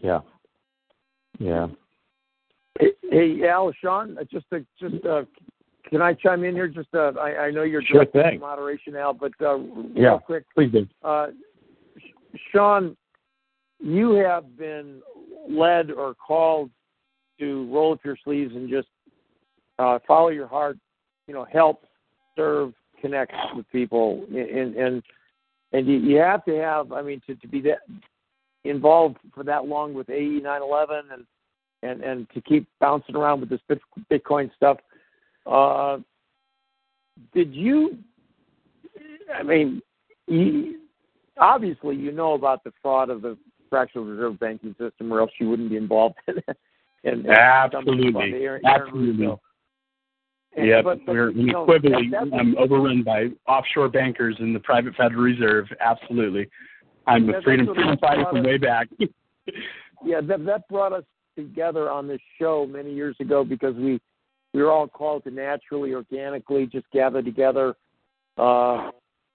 [0.00, 0.20] Yeah.
[1.38, 1.68] Yeah.
[2.78, 5.22] Hey, hey Al, Sean, uh, just to, just uh,
[5.88, 6.68] can I chime in here?
[6.68, 8.40] Just uh, I, I know you're Sure directing thing.
[8.40, 10.18] moderation, Al, but uh, real Yeah.
[10.18, 10.86] quick, Please do.
[11.02, 11.28] uh,
[12.52, 12.96] Sean,
[13.80, 15.00] you have been
[15.48, 16.70] led or called
[17.40, 18.88] to roll up your sleeves and just
[19.78, 20.76] uh, follow your heart.
[21.26, 21.84] You know, help,
[22.36, 25.02] serve, connect with people, and and
[25.72, 26.92] and you, you have to have.
[26.92, 27.80] I mean, to to be that
[28.64, 31.26] involved for that long with AE 911 and
[31.82, 33.60] and and to keep bouncing around with this
[34.10, 34.78] Bitcoin stuff.
[35.46, 35.98] Uh,
[37.34, 37.98] did you?
[39.34, 39.82] I mean,
[40.26, 40.80] you,
[41.38, 43.36] obviously you know about the fraud of the
[43.70, 46.56] fractional reserve banking system, or else you wouldn't be involved in it.
[47.04, 48.58] And, and Absolutely.
[48.64, 49.38] Absolutely.
[50.56, 54.52] Yeah, but- but, we're you know, equivocally that- that's- um, overrun by offshore bankers in
[54.52, 55.72] the private Federal Reserve.
[55.80, 56.48] Absolutely.
[57.06, 58.88] I'm a freedom, freedom fighter from way back.
[60.04, 61.04] yeah, that that brought us
[61.36, 64.00] together on this show many years ago because we
[64.52, 67.76] we were all called to naturally, organically, just gather together.
[68.36, 68.90] Uh,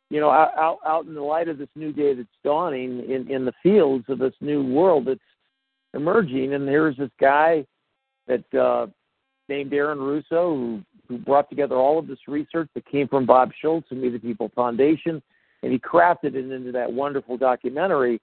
[0.10, 3.30] you know, out, out out in the light of this new day that's dawning in
[3.32, 5.20] in the fields of this new world that's
[5.94, 7.66] emerging, and here's this guy
[8.28, 8.88] that uh,
[9.54, 13.52] named Aaron Russo who who brought together all of this research that came from Bob
[13.62, 15.22] Schulz and We the People Foundation,
[15.62, 18.22] and he crafted it into that wonderful documentary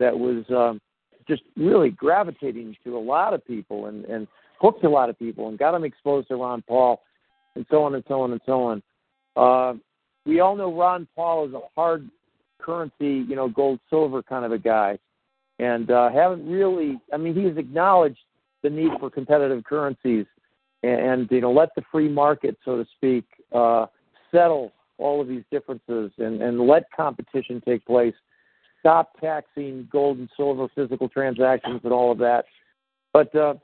[0.00, 0.80] that was um,
[1.28, 4.26] just really gravitating to a lot of people and, and
[4.60, 7.00] hooked a lot of people and got them exposed to Ron Paul
[7.54, 8.82] and so on and so on and so on.
[9.36, 9.78] Uh,
[10.26, 12.08] we all know Ron Paul is a hard
[12.60, 14.98] currency, you know, gold silver kind of a guy,
[15.60, 16.98] and uh, haven't really.
[17.12, 18.18] I mean, he's acknowledged
[18.62, 20.26] the need for competitive currencies
[20.82, 23.86] and, you know let the free market, so to speak, uh,
[24.30, 28.14] settle all of these differences and, and let competition take place.
[28.80, 32.44] Stop taxing gold and silver physical transactions and all of that.
[33.12, 33.54] But uh,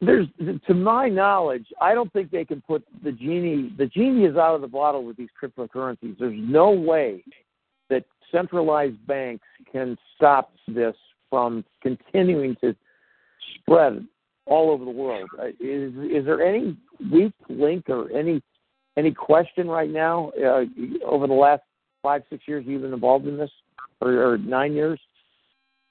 [0.00, 0.26] there's,
[0.66, 3.72] to my knowledge, I don't think they can put the genie.
[3.76, 6.18] The genie is out of the bottle with these cryptocurrencies.
[6.18, 7.24] There's no way
[7.90, 10.94] that centralized banks can stop this
[11.30, 12.76] from continuing to
[13.56, 14.06] spread
[14.46, 15.28] all over the world.
[15.38, 16.76] Uh, Is is there any
[17.12, 18.42] weak link or any
[18.96, 20.64] any question right now uh,
[21.04, 21.62] over the last
[22.02, 23.50] five six years you've been involved in this,
[24.00, 25.00] or, or nine years?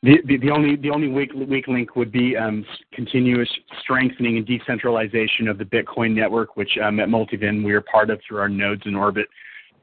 [0.03, 3.49] The, the, the only the only weak weak link would be um, continuous
[3.81, 8.19] strengthening and decentralization of the Bitcoin network, which um, at Multiven we are part of
[8.27, 9.27] through our Nodes in Orbit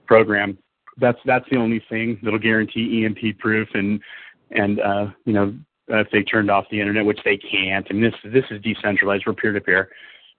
[0.06, 0.59] program.
[0.98, 3.98] That's that's the only thing that'll guarantee EMP proof and
[4.50, 5.54] and uh, you know
[5.98, 7.87] if they turned off the internet, which they can't.
[7.90, 9.24] And this this is decentralized.
[9.26, 9.90] We're peer to peer.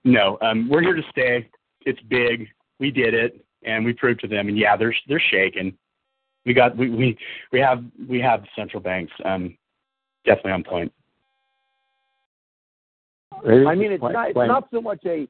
[0.03, 1.49] No, um, we're here to stay.
[1.85, 2.47] It's big.
[2.79, 4.47] We did it, and we proved to them.
[4.47, 5.77] And yeah, they're they're shaking.
[6.45, 7.17] We got we we
[7.51, 9.13] we have we have central banks.
[9.23, 9.57] Um,
[10.25, 10.93] definitely on point.
[13.45, 15.27] I mean, it's not it's not so much a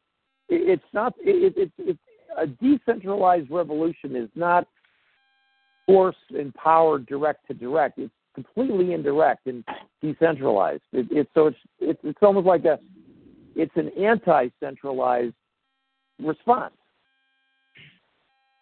[0.50, 2.00] it's not it, it, it's
[2.38, 4.68] a decentralized revolution is not
[5.86, 8.00] force and power direct to direct.
[8.00, 9.64] It's completely indirect and
[10.02, 10.84] decentralized.
[10.94, 12.80] It, it's so it's, it's it's almost like a
[13.56, 15.34] it's an anti-centralized
[16.20, 16.74] response.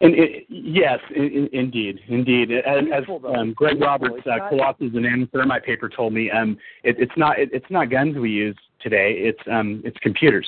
[0.01, 2.51] And it, yes, i i indeed, indeed.
[2.51, 3.03] As, as
[3.35, 3.87] um, Greg Peaceful.
[3.87, 7.49] Roberts, It's uh, not- Colossus and Nanothermite paper told me, um, it, it's not it,
[7.51, 9.13] it's not guns we use today.
[9.17, 10.47] It's um, it's computers.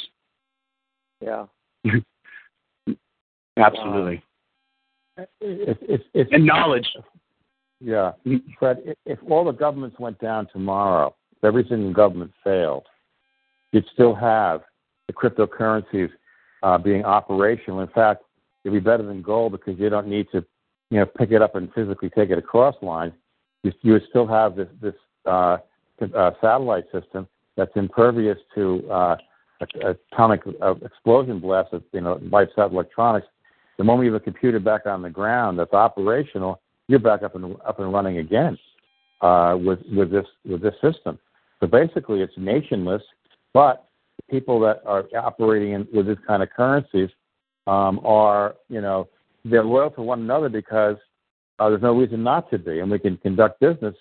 [1.21, 1.45] Yeah.
[3.57, 4.23] Absolutely,
[5.17, 6.87] It's, it's, it's, and knowledge.
[7.83, 8.11] Yeah,
[8.59, 8.81] Fred.
[8.85, 12.85] If, if all the governments went down tomorrow, if every single government failed,
[13.71, 14.61] you'd still have
[15.07, 16.09] the cryptocurrencies
[16.61, 17.79] uh, being operational.
[17.81, 18.23] In fact,
[18.63, 20.45] it'd be better than gold because you don't need to,
[20.91, 23.13] you know, pick it up and physically take it across lines.
[23.63, 25.57] You, you would still have this this uh,
[26.15, 29.15] uh, satellite system that's impervious to uh,
[29.83, 33.27] atomic uh, explosion blasts that you know wipes out electronics.
[33.77, 36.59] The moment you have a computer back on the ground that's operational,
[36.91, 38.57] you're back up and up and running again
[39.21, 41.17] uh, with with this with this system.
[41.61, 43.01] So basically, it's nationless,
[43.53, 43.85] but
[44.29, 47.09] people that are operating in, with this kind of currencies
[47.65, 49.07] um, are you know
[49.45, 50.97] they're loyal to one another because
[51.59, 53.95] uh, there's no reason not to be, and we can conduct business.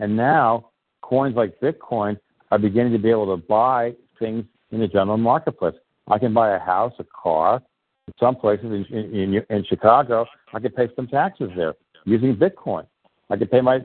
[0.00, 0.70] And now
[1.02, 2.18] coins like Bitcoin
[2.50, 5.74] are beginning to be able to buy things in the general marketplace.
[6.08, 7.62] I can buy a house, a car.
[8.06, 11.74] In some places in, in, in Chicago, I can pay some taxes there
[12.04, 12.86] using Bitcoin.
[13.30, 13.80] I can pay my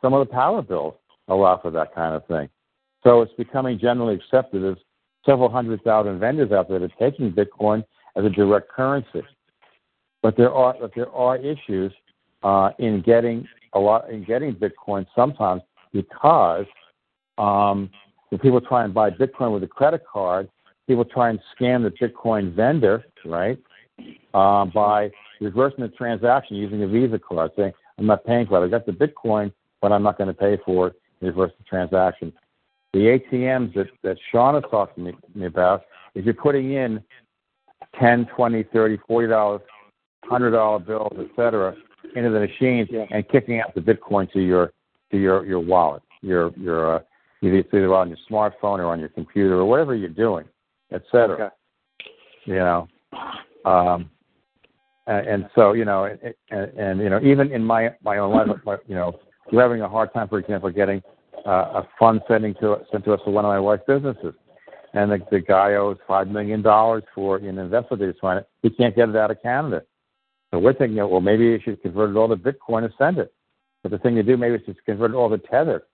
[0.00, 0.94] some of the power bills
[1.28, 2.48] allow for that kind of thing.
[3.04, 4.62] So it's becoming generally accepted.
[4.62, 4.78] There's
[5.26, 7.84] several hundred thousand vendors out there that are taking Bitcoin
[8.16, 9.22] as a direct currency.
[10.22, 11.92] But there are but there are issues
[12.42, 16.66] uh, in getting a lot in getting Bitcoin sometimes because
[17.38, 17.90] um,
[18.28, 20.48] when people try and buy Bitcoin with a credit card,
[20.86, 23.58] people try and scam the Bitcoin vendor, right?
[24.34, 25.10] Um, by
[25.42, 28.66] reversing the transaction using a Visa card, saying, I'm not paying for it.
[28.66, 30.94] I got the Bitcoin, but I'm not going to pay for it.
[31.20, 32.32] Reverse the transaction.
[32.92, 35.82] The ATMs that, that Sean is talking to me, about,
[36.14, 37.02] if you're putting in
[37.98, 39.60] 10, 20, 30, 40 dollars,
[40.24, 41.74] hundred dollar bills, etc.,
[42.14, 43.06] into the machines Yeah.
[43.10, 44.72] and kicking out the Bitcoin to your
[45.10, 47.00] to your your wallet, your your uh,
[47.42, 50.44] either either on your smartphone or on your computer or whatever you're doing,
[50.92, 51.34] etc.
[51.34, 51.54] Okay.
[52.44, 52.88] You know,
[53.64, 54.10] um,
[55.06, 56.04] and, so you know,
[56.50, 58.32] and, and, you know, even in my my own
[58.64, 59.18] life, you know,
[59.50, 61.02] we're having a hard time, for example, getting
[61.46, 64.34] uh, a fund sending to sent to us for one of my wife's businesses,
[64.94, 68.42] and the, the guy owes five million dollars for an investment that he's trying.
[68.62, 69.82] He can't get it out of Canada,
[70.52, 73.32] so we're thinking, well, maybe you should convert it all to Bitcoin and send it.
[73.82, 75.84] But the thing to do maybe is just convert it all to Tether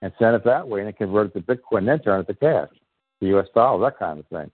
[0.00, 2.26] and send it that way, and then convert it to Bitcoin, and then turn it
[2.28, 2.68] to cash,
[3.20, 3.46] the U.S.
[3.54, 4.50] dollar, that kind of thing.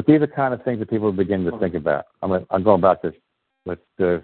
[0.00, 2.06] But these are kind of things that people begin to think about.
[2.22, 3.12] I'm I'm going back to
[3.66, 4.20] let uh,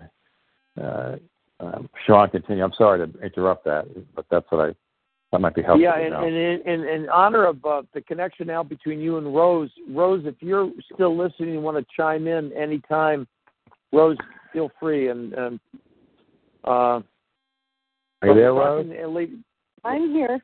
[0.80, 1.16] uh,
[1.60, 2.64] um, Sean continue.
[2.64, 4.74] I'm sorry to interrupt that, but that's what I
[5.32, 5.82] that might be helpful.
[5.82, 6.24] yeah, to and, know.
[6.26, 10.22] and in, in, in honor of uh, the connection now between you and Rose, Rose,
[10.24, 13.28] if you're still listening and want to chime in anytime,
[13.92, 14.16] Rose,
[14.54, 15.10] feel free.
[15.10, 15.60] And, and
[16.64, 17.02] uh, are
[18.24, 18.98] you there, talking Rose?
[18.98, 19.38] and leave-
[19.84, 20.42] I'm here.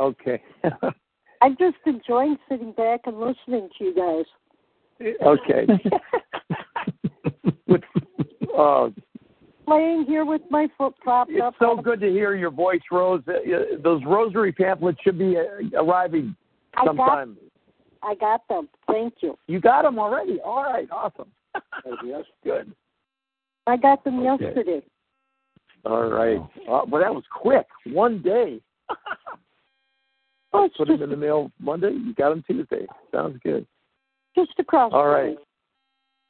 [0.00, 0.42] Okay.
[1.44, 4.24] I'm just enjoying sitting back and listening to you guys.
[5.26, 5.66] okay.
[8.58, 8.88] uh,
[9.66, 11.54] Laying here with my foot propped it's up.
[11.58, 13.22] so good to hear your voice, Rose.
[13.28, 16.34] Uh, uh, Those rosary pamphlets should be uh, arriving
[16.76, 17.36] I got, sometime.
[18.02, 18.68] I got them.
[18.86, 19.36] Thank you.
[19.46, 20.38] You got them already.
[20.42, 21.28] All right, awesome.
[22.04, 22.72] yes, good.
[23.66, 24.44] I got them Okay.
[24.46, 24.82] yesterday.
[25.84, 26.38] All right.
[26.66, 27.66] Uh, well, that was quick.
[27.92, 28.60] One day.
[30.54, 31.90] Oh, Put them in the mail Monday.
[31.90, 32.86] You got them Tuesday.
[33.12, 33.66] Sounds good.
[34.36, 34.92] just across.
[34.94, 35.36] All the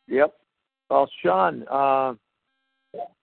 [0.08, 0.34] Yep.
[0.90, 2.14] Well, Sean, uh,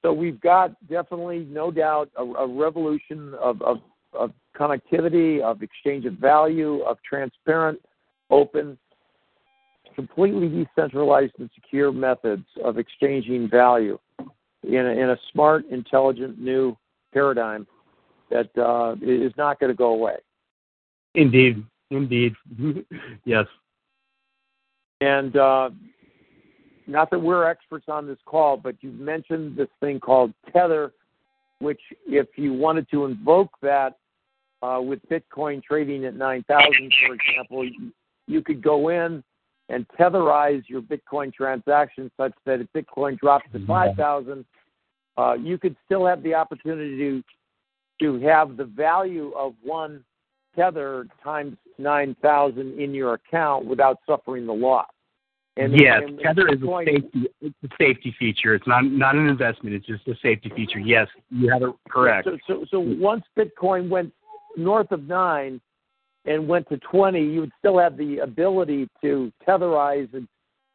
[0.01, 3.77] so we've got definitely, no doubt, a, a revolution of, of,
[4.13, 7.79] of connectivity, of exchange of value, of transparent,
[8.29, 8.77] open,
[9.95, 13.97] completely decentralized and secure methods of exchanging value
[14.63, 16.75] in a, in a smart, intelligent, new
[17.13, 17.67] paradigm
[18.29, 20.15] that uh, is not going to go away.
[21.15, 22.33] Indeed, indeed,
[23.25, 23.45] yes.
[25.01, 25.71] And uh,
[26.87, 30.93] not that we're experts on this call, but you've mentioned this thing called Tether,
[31.59, 33.97] which, if you wanted to invoke that
[34.61, 37.91] uh, with Bitcoin trading at 9,000, for example, you,
[38.27, 39.23] you could go in
[39.69, 44.45] and tetherize your Bitcoin transaction such that if Bitcoin drops to 5,000,
[45.17, 47.23] uh, you could still have the opportunity to,
[48.01, 50.03] to have the value of one
[50.55, 54.87] tether times 9,000 in your account without suffering the loss.
[55.57, 57.27] And yes, and Tether is a safety.
[57.41, 58.55] It's a safety feature.
[58.55, 59.75] It's not not an investment.
[59.75, 60.79] It's just a safety feature.
[60.79, 62.25] Yes, you have it correct.
[62.25, 64.13] So, so, so once Bitcoin went
[64.55, 65.59] north of nine
[66.23, 70.25] and went to 20, you would still have the ability to tetherize and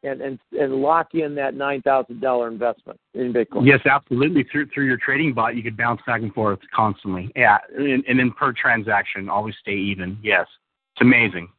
[0.07, 3.65] and and, and lock in that nine thousand dollar investment in Bitcoin.
[3.65, 4.43] Yes, absolutely.
[4.51, 7.31] Through through your trading bot, you could bounce back and forth constantly.
[7.35, 10.17] Yeah, and, and then per transaction, always stay even.
[10.21, 10.47] Yes,
[10.93, 11.49] it's amazing.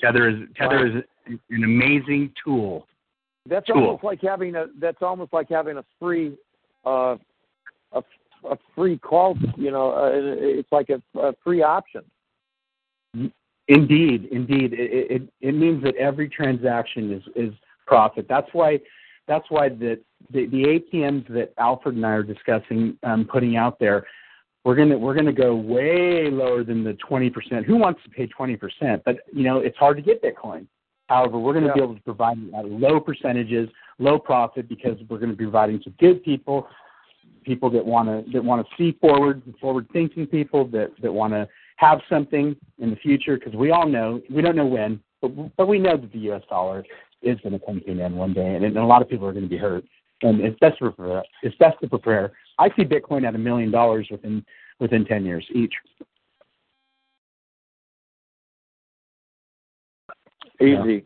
[0.00, 2.86] Tether is Tether is an amazing tool.
[3.48, 3.84] That's Cool.
[3.84, 6.36] almost like having a that's almost like having a free
[6.84, 7.16] uh
[7.92, 8.02] a,
[8.50, 12.02] a free call, you know, uh, it's like a, a free option.
[13.68, 17.54] Indeed, indeed, it, it it means that every transaction is is
[17.90, 18.26] profit.
[18.28, 18.78] That's why
[19.26, 20.00] that's why the
[20.32, 24.06] the, the ATMs that Alfred and I are discussing um, putting out there,
[24.64, 27.66] we're gonna we're gonna go way lower than the twenty percent.
[27.66, 29.02] Who wants to pay twenty percent?
[29.04, 30.66] But you know it's hard to get Bitcoin.
[31.08, 33.68] However, we're going to be able to provide at low percentages,
[33.98, 36.68] low profit, because we're going to be providing to good people,
[37.42, 41.32] people that want to that want to see forward, forward thinking people that that want
[41.32, 43.36] to have something in the future.
[43.36, 46.42] Because we all know we don't know when, but but we know that the U.S.
[46.48, 46.84] dollar
[47.22, 49.26] is going to come to an end one day, and, and a lot of people
[49.26, 49.84] are going to be hurt.
[50.22, 51.22] And it's best to prepare.
[51.42, 52.32] It's best to prepare.
[52.58, 54.44] I see Bitcoin at a million dollars within
[54.78, 55.72] within ten years each.
[60.60, 61.04] Easy.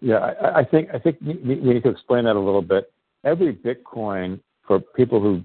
[0.00, 2.90] Yeah, I, I think I think we we need to explain that a little bit.
[3.24, 5.42] Every Bitcoin, for people who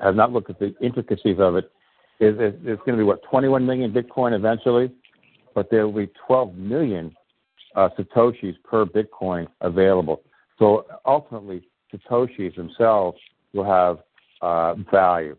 [0.00, 1.70] have not looked at the intricacies of it,
[2.18, 4.90] is is, is going to be what 21 million Bitcoin eventually,
[5.54, 7.14] but there will be 12 million
[7.74, 10.22] uh, satoshis per Bitcoin available.
[10.58, 13.18] So ultimately, satoshis themselves
[13.52, 13.98] will have
[14.42, 15.36] uh, value,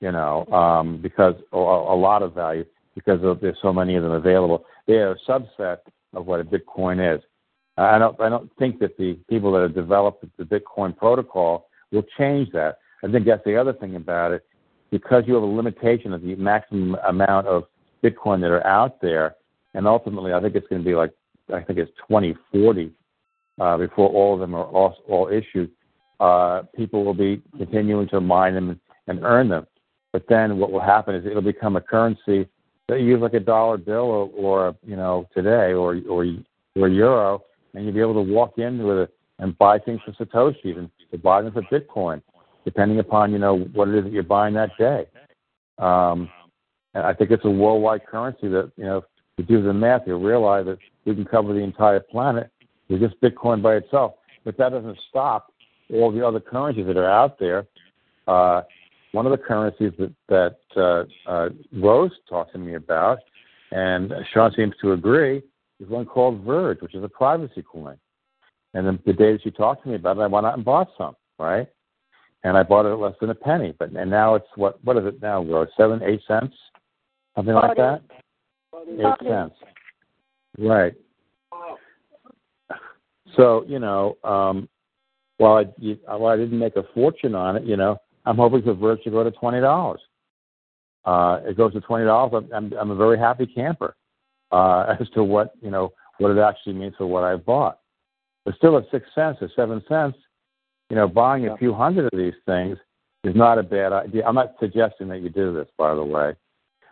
[0.00, 2.64] you know, um, because a, lot of value
[2.94, 4.64] because of, there's so many of them available.
[4.86, 5.78] They are a subset
[6.14, 7.22] of what a Bitcoin is.
[7.76, 12.04] I don't I don't think that the people that have developed the Bitcoin protocol will
[12.18, 12.78] change that.
[13.04, 14.44] I think that's the other thing about it,
[14.90, 17.64] because you have a limitation of the maximum amount of
[18.02, 19.36] Bitcoin that are out there,
[19.74, 21.12] and ultimately I think it's going to be like
[21.52, 22.92] I think it's 2040
[23.60, 25.70] uh, before all of them are all, issued.
[26.20, 29.66] Uh, people will be continuing to mine them and earn them.
[30.12, 32.48] But then what will happen is it'll become a currency
[32.88, 37.44] that you use like a dollar bill or, you know today or or euro,
[37.74, 40.90] and you'll be able to walk in with it and buy things for satoshis and
[41.10, 42.22] to buy them for Bitcoin,
[42.64, 45.06] depending upon you know what it is that you're buying that day.
[45.78, 46.28] Um,
[46.94, 49.04] and I think it's a worldwide currency that you know
[49.38, 52.50] you do the math, you'll realize that we can cover the entire planet
[52.88, 54.14] with just Bitcoin by itself.
[54.44, 55.52] But that doesn't stop
[55.92, 57.66] all the other currencies that are out there.
[58.26, 58.62] Uh,
[59.12, 63.18] one of the currencies that that uh, uh, Rose talked to me about,
[63.70, 65.42] and Sean seems to agree,
[65.80, 67.96] is one called Verge, which is a privacy coin.
[68.74, 70.64] And then the day that she talked to me about it, I went out and
[70.64, 71.66] bought some, right?
[72.44, 73.74] And I bought it at less than a penny.
[73.78, 75.68] But and now it's what what is it now, Rose?
[75.76, 76.54] Seven, eight cents,
[77.34, 78.02] something like that.
[78.90, 79.54] Eight cents,
[80.58, 80.94] right?
[83.36, 84.68] So you know, um,
[85.36, 88.62] while I you, while I didn't make a fortune on it, you know, I'm hoping
[88.62, 90.00] for Verge to go to twenty dollars.
[91.04, 92.44] Uh, it goes to twenty dollars.
[92.54, 93.96] I'm, I'm a very happy camper
[94.52, 97.78] uh, as to what you know what it actually means for what I bought.
[98.44, 100.16] But still, at six cents or seven cents,
[100.90, 102.78] you know, buying a few hundred of these things
[103.24, 104.24] is not a bad idea.
[104.26, 106.34] I'm not suggesting that you do this, by the way,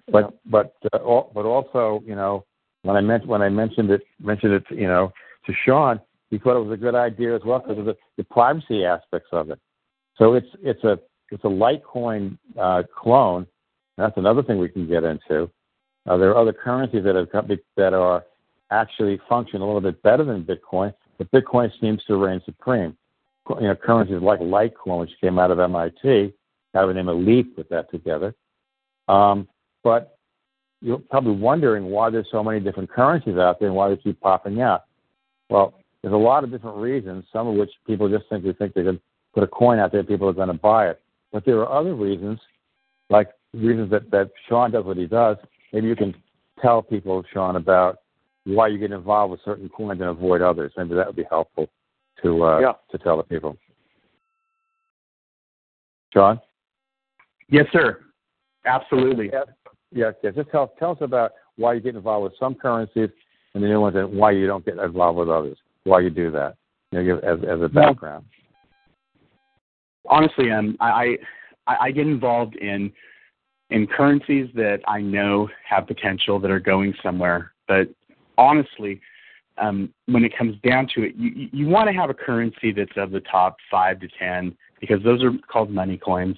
[0.09, 2.45] but but uh, all, but also, you know,
[2.83, 5.13] when I mentioned when I mentioned it mentioned it, you know,
[5.47, 6.01] to Sean,
[6.31, 9.29] he thought it was a good idea as well because of the, the privacy aspects
[9.33, 9.61] of it.
[10.19, 10.99] So it's it's a
[11.31, 13.47] it's a Litecoin uh, clone.
[13.97, 15.51] That's another thing we can get into.
[16.07, 18.25] Uh, there are other currencies that have come, that are
[18.71, 22.97] actually function a little bit better than Bitcoin, but Bitcoin seems to reign supreme.
[23.49, 26.33] You know, currencies like Litecoin, which came out of MIT,
[26.75, 28.35] have the name of Leaf put that together.
[29.09, 29.49] Um,
[29.87, 30.18] but
[30.80, 34.20] you're probably wondering why there's so many different currencies out there and why they keep
[34.20, 34.82] popping out.
[35.49, 38.82] Well, there's a lot of different reasons, some of which people just simply think they
[38.82, 39.01] can
[39.32, 41.01] put a coin out there, people are going to buy it.
[41.30, 42.41] But there are other reasons,
[43.11, 45.37] like reasons that, that Sean does what he does.
[45.72, 46.16] Maybe you can
[46.61, 47.99] tell people, Sean, about
[48.43, 50.72] why you get involved with certain coins and avoid others.
[50.76, 51.68] Maybe that would be helpful
[52.24, 52.72] to uh, yeah.
[52.91, 53.57] to tell the people.
[56.12, 56.41] Sean?
[57.49, 58.01] Yes, sir.
[58.67, 59.31] Absolutely.
[59.33, 59.47] Yes.
[59.93, 60.14] Yes.
[60.23, 60.35] yes.
[60.35, 63.11] Just tell tell us about why you get involved with some currencies
[63.55, 65.57] and the new ones, and why you don't get involved with others.
[65.85, 66.57] Why you do that?
[66.93, 68.25] You know, as as a background.
[70.05, 71.17] Well, honestly, um, I,
[71.67, 72.93] I I get involved in
[73.71, 77.89] in currencies that I know have potential that are going somewhere, but
[78.39, 79.01] honestly,
[79.59, 82.97] um, when it comes down to it, you, you want to have a currency that's
[82.97, 86.37] of the top five to ten because those are called money coins.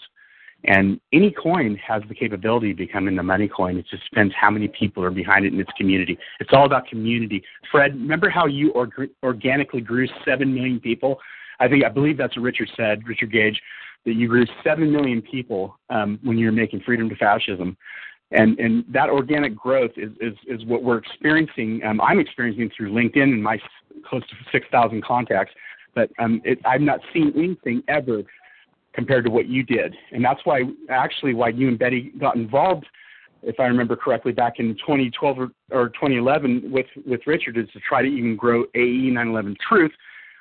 [0.64, 3.76] And any coin has the capability of becoming a money coin.
[3.78, 6.18] It just depends how many people are behind it in its community.
[6.40, 7.44] It's all about community.
[7.70, 11.20] Fred, remember how you org- organically grew 7 million people?
[11.61, 13.61] I think, I believe that's what Richard said, Richard Gage,
[14.04, 17.76] that you grew 7 million people um, when you were making Freedom to Fascism
[18.30, 21.80] and and that organic growth is is, is what we're experiencing.
[21.84, 23.59] Um, I'm experiencing through LinkedIn and my
[24.09, 25.52] close to 6,000 contacts,
[25.94, 28.22] but um, it, I've not seen anything ever
[28.99, 32.84] compared to what you did, and that's why actually why you and Betty got involved.
[33.44, 37.78] If I remember correctly, back in 2012 or, or 2011 with, with Richard, is to
[37.88, 39.92] try to even grow AE 911 Truth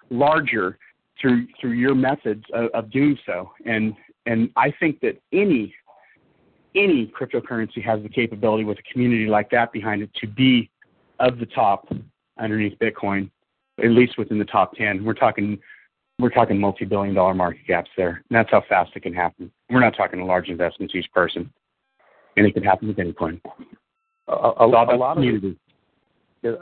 [0.09, 0.79] larger
[1.21, 3.51] through through your methods of, of doing so.
[3.67, 3.93] And
[4.25, 5.75] and I think that any
[6.73, 10.71] any cryptocurrency has the capability with a community like that behind it to be
[11.19, 11.87] of the top
[12.39, 13.29] underneath Bitcoin,
[13.83, 15.05] at least within the top 10.
[15.05, 15.59] We're talking
[16.19, 18.23] we're talking multi-billion dollar market caps there.
[18.29, 19.51] And that's how fast it can happen.
[19.69, 21.51] We're not talking large investments each person.
[22.35, 23.41] And it can happen with any coin.
[24.27, 25.55] A, a, a lot of these,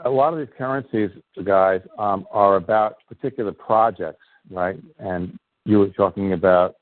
[0.04, 1.10] a lot of these currencies,
[1.44, 4.78] guys, um, are about particular projects, right?
[4.98, 6.76] And you were talking about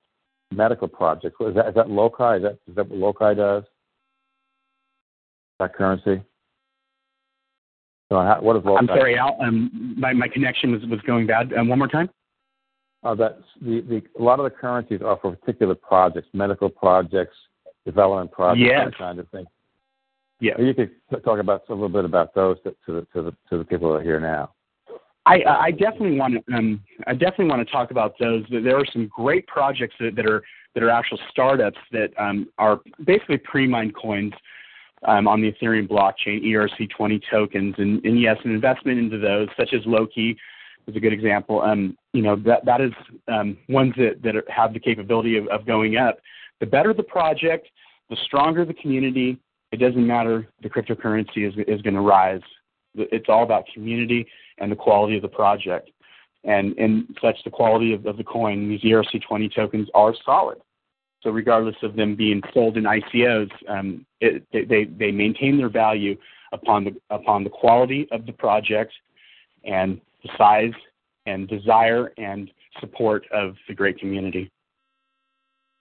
[0.51, 1.37] medical projects.
[1.41, 2.37] Is that, is that Loci?
[2.37, 3.65] Is that, is that what Loci does?
[5.61, 6.23] That currency?
[8.11, 8.79] So how, what is Loci?
[8.79, 9.37] I'm sorry, Al.
[9.41, 11.53] Um, my, my connection was, was going bad.
[11.53, 12.11] Um, one more time?
[13.05, 17.37] Uh, that the, the, a lot of the currencies are for particular projects, medical projects,
[17.85, 18.87] development projects, yes.
[18.87, 19.45] that kind of thing.
[20.41, 20.59] Yeah.
[20.59, 20.91] You could
[21.23, 23.93] talk about a little bit about those to, to, the, to, the, to the people
[23.93, 24.53] that are here now.
[25.27, 26.55] I, I definitely want to.
[26.55, 28.45] Um, I definitely want to talk about those.
[28.51, 30.43] There are some great projects that, that are
[30.75, 34.35] that are actual startups that um, are basically pre-mined coins.
[35.07, 39.73] um, on the Ethereum blockchain, ERC20 tokens, and, and yes, an investment into those, such
[39.75, 40.37] as Loki,
[40.87, 41.63] is a good example.
[42.15, 42.93] You know that that is
[43.29, 46.19] um, ones that that have the capability of, of going up.
[46.61, 47.69] The better the project,
[48.09, 49.39] the stronger the community.
[49.73, 50.47] It doesn't matter.
[50.63, 52.43] The cryptocurrency is is going to rise.
[52.95, 54.27] It's all about community
[54.59, 55.91] and the quality of the project
[56.45, 58.69] and and such the quality of, of the coin.
[58.69, 60.59] These ERC20 tokens are solid.
[61.23, 66.17] So regardless of them being sold in ICOs, um, it, they they maintain their value
[66.53, 68.93] upon the upon the quality of the project
[69.65, 70.75] and the size
[71.27, 72.51] and desire and
[72.81, 74.51] support of the great community.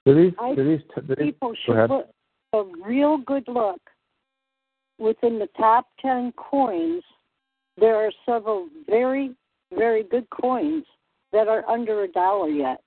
[0.05, 1.89] Do these, I do these, people should ahead.
[1.89, 2.07] put
[2.53, 3.79] a real good look.
[4.99, 7.03] Within the top 10 coins,
[7.77, 9.31] there are several very,
[9.73, 10.85] very good coins
[11.31, 12.81] that are under a dollar yet.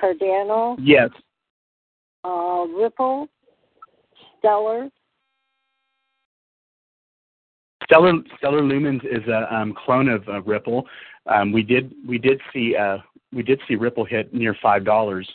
[0.00, 1.10] Cardano, Yes,
[2.22, 3.28] uh, Ripple,
[4.38, 4.88] Stellar.
[7.94, 10.84] Stellar Stellar Lumens is a um, clone of uh, Ripple.
[11.26, 12.98] Um, we did we did see uh,
[13.32, 15.28] we did see Ripple hit near five dollars.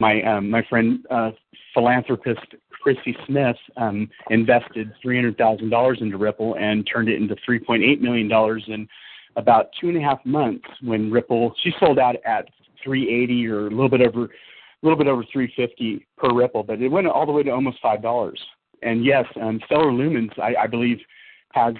[0.00, 1.32] My um, my friend uh,
[1.74, 7.36] philanthropist Chrissy Smith um, invested three hundred thousand dollars into Ripple and turned it into
[7.44, 8.88] three point eight million dollars in
[9.36, 10.64] about two and a half months.
[10.80, 12.48] When Ripple she sold out at
[12.82, 14.28] three eighty or a little bit over a
[14.82, 17.82] little bit over three fifty per Ripple, but it went all the way to almost
[17.82, 18.40] five dollars.
[18.82, 20.98] And yes, um, Stellar Lumens I, I believe
[21.52, 21.74] has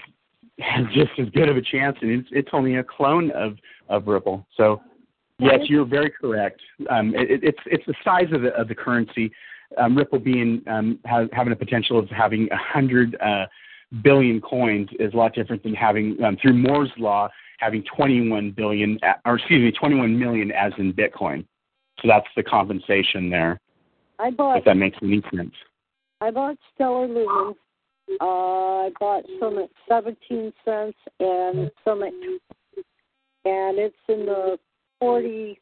[0.59, 3.57] has just as good of a chance, and it's it's only a clone of
[3.89, 4.45] of Ripple.
[4.55, 4.81] So
[5.39, 6.61] yes, you're very correct.
[6.89, 9.31] Um, it, it's it's the size of the of the currency.
[9.77, 13.45] Um, Ripple being um, has, having a potential of having a hundred uh,
[14.01, 18.99] billion coins is a lot different than having um, through Moore's law having 21 billion
[19.03, 21.45] uh, or excuse me 21 million as in Bitcoin.
[22.01, 23.59] So that's the compensation there.
[24.19, 25.53] I bought If that makes any sense.
[26.21, 27.55] I bought Stellar Lumens.
[28.21, 32.13] Uh, I bought some at 17 cents and some at,
[33.45, 34.57] and it's in the
[34.99, 35.59] 40,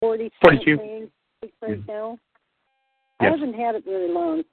[0.00, 0.76] 40 42.
[0.76, 1.10] range
[1.62, 1.88] right Mhm.
[1.88, 2.18] now.
[3.20, 4.44] I haven't had it very long.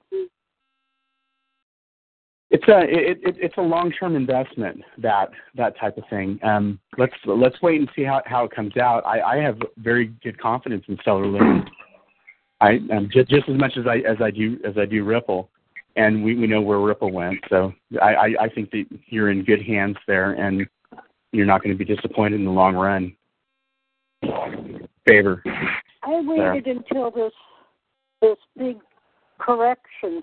[2.50, 6.38] It's a it, it, it's a long term investment that that type of thing.
[6.42, 9.06] Um, let's let's wait and see how, how it comes out.
[9.06, 11.68] I, I have very good confidence in Stellar Lumens.
[12.60, 15.48] I um, just just as much as I as I do as I do Ripple,
[16.00, 17.38] and we, we know where Ripple went.
[17.48, 20.66] So I, I, I think that you're in good hands there, and
[21.32, 23.14] you're not going to be disappointed in the long run.
[25.06, 25.42] Favor.
[26.02, 27.32] I waited until this
[28.20, 28.76] this big
[29.38, 30.22] correction.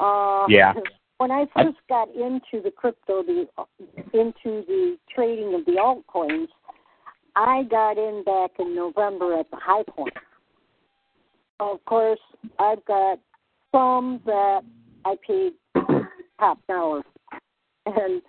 [0.00, 0.74] Uh, Yeah.
[1.18, 3.46] When I first got into the crypto, the
[4.12, 6.48] into the trading of the altcoins,
[7.36, 10.16] I got in back in November at the high point.
[11.60, 12.18] Of course,
[12.58, 13.20] I've got
[13.72, 14.62] some that
[15.04, 15.52] I paid
[16.38, 17.02] top dollar,
[17.86, 18.22] and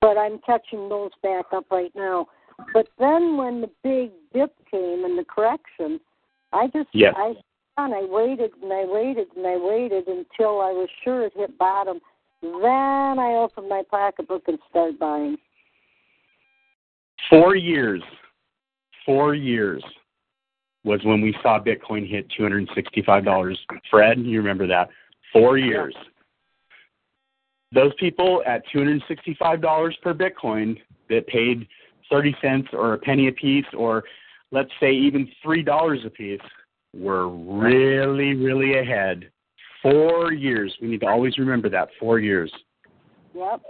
[0.00, 2.26] but I'm catching those back up right now.
[2.72, 6.00] But then when the big dip came and the correction,
[6.52, 7.14] I just Yes.
[7.16, 7.34] I
[7.76, 11.56] and I waited and I waited and I waited until I was sure it hit
[11.58, 12.00] bottom.
[12.42, 15.36] Then I opened my pocketbook and started buying.
[17.28, 18.02] Four years,
[19.04, 19.82] four years
[20.84, 23.58] was when we saw Bitcoin hit two hundred and sixty-five dollars.
[23.90, 24.88] Fred, you remember that?
[25.32, 25.94] Four years.
[27.72, 30.78] Those people at two hundred and sixty-five dollars per Bitcoin
[31.08, 31.68] that paid
[32.10, 34.04] thirty cents or a penny a piece, or
[34.52, 36.40] let's say even three dollars a piece,
[36.94, 39.30] were really, really ahead.
[39.82, 40.74] Four years.
[40.80, 41.88] We need to always remember that.
[41.98, 42.52] Four years.
[43.34, 43.62] Yep.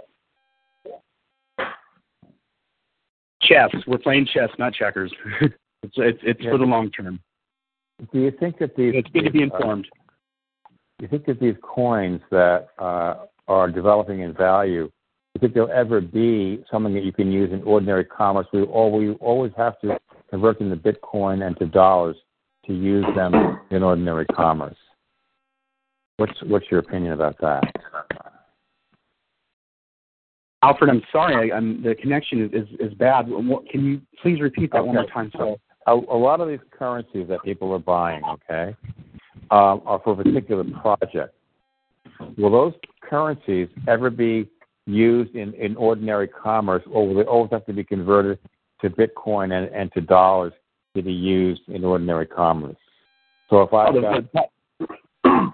[3.43, 3.69] Chess.
[3.87, 5.13] We're playing chess, not checkers.
[5.83, 7.19] it's it's, it's for the long term.
[8.11, 9.87] Do you think that these It's good to be uh, informed.
[10.99, 14.91] Do you think that these coins that uh, are developing in value, do
[15.35, 18.47] you think they'll ever be something that you can use in ordinary commerce?
[18.53, 22.15] We we always have to convert them to Bitcoin and to dollars
[22.65, 24.77] to use them in ordinary commerce.
[26.17, 27.63] What's what's your opinion about that?
[30.63, 31.51] Alfred, I'm sorry.
[31.51, 33.25] I, I'm, the connection is, is, is bad.
[33.71, 35.31] Can you please repeat that one more time?
[35.35, 35.55] Sir?
[35.87, 38.75] A, a lot of these currencies that people are buying, okay,
[39.49, 41.33] um, are for a particular project.
[42.37, 44.47] Will those currencies ever be
[44.85, 48.37] used in, in ordinary commerce, or will they always have to be converted
[48.81, 50.53] to Bitcoin and, and to dollars
[50.95, 52.77] to be used in ordinary commerce?
[53.49, 55.51] So if I the- got, the-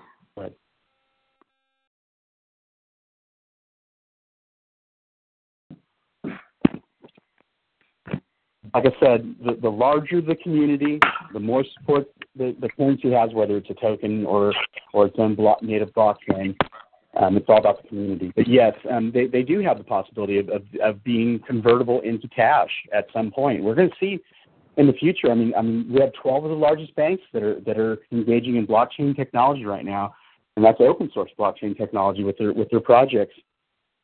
[8.78, 11.00] like I said, the, the larger the community,
[11.34, 14.54] the more support the, the currency has, whether it's a token or
[14.94, 16.56] or its own block, native blockchain.
[17.20, 18.32] Um, it's all about the community.
[18.36, 22.28] But yes, um, they, they do have the possibility of, of, of being convertible into
[22.28, 23.64] cash at some point.
[23.64, 24.20] We're going to see
[24.76, 25.32] in the future.
[25.32, 27.98] I mean, I mean, we have 12 of the largest banks that are that are
[28.12, 30.14] engaging in blockchain technology right now,
[30.56, 33.34] and that's open source blockchain technology with their with their projects.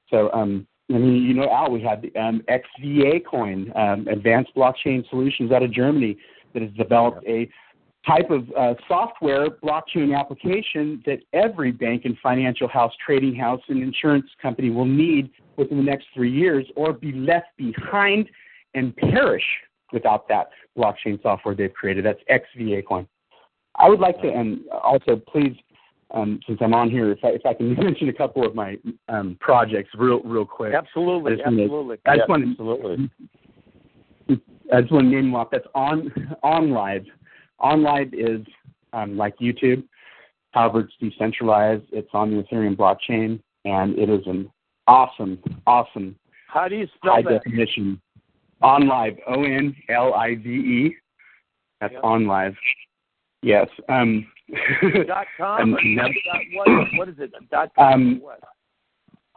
[0.09, 4.51] So, um, I mean, you know, Al, we had the um, XVA coin, um, Advanced
[4.55, 6.17] Blockchain Solutions out of Germany,
[6.53, 7.49] that has developed a
[8.05, 13.81] type of uh, software blockchain application that every bank and financial house, trading house, and
[13.81, 18.29] insurance company will need within the next three years or be left behind
[18.73, 19.43] and perish
[19.93, 22.03] without that blockchain software they've created.
[22.05, 23.07] That's XVA coin.
[23.75, 25.55] I would like to, and also please,
[26.13, 28.77] um, since I'm on here, if I, if I can mention a couple of my
[29.09, 30.73] um, projects real real quick.
[30.73, 31.97] Absolutely, I absolutely.
[32.05, 33.11] I just want to, absolutely.
[34.73, 35.49] I just want to name off.
[35.51, 36.11] That's on
[36.43, 37.05] OnLive.
[37.61, 38.45] OnLive is
[38.93, 39.83] um, like YouTube.
[40.51, 41.83] However, it's decentralized.
[41.91, 44.51] It's on the Ethereum blockchain, and it is an
[44.87, 46.15] awesome, awesome
[46.47, 47.43] How do you high spell that?
[47.43, 47.99] definition.
[48.61, 50.95] OnLive, O N L I V E.
[51.81, 52.03] That's Yep.
[52.03, 52.55] OnLive.
[53.41, 53.67] Yes.
[53.89, 54.25] Um,
[55.07, 55.73] Dot com.
[55.73, 56.11] Or dot
[56.53, 56.87] what?
[56.97, 57.31] What is it?
[57.49, 57.93] Dot com.
[57.93, 58.39] Um, what?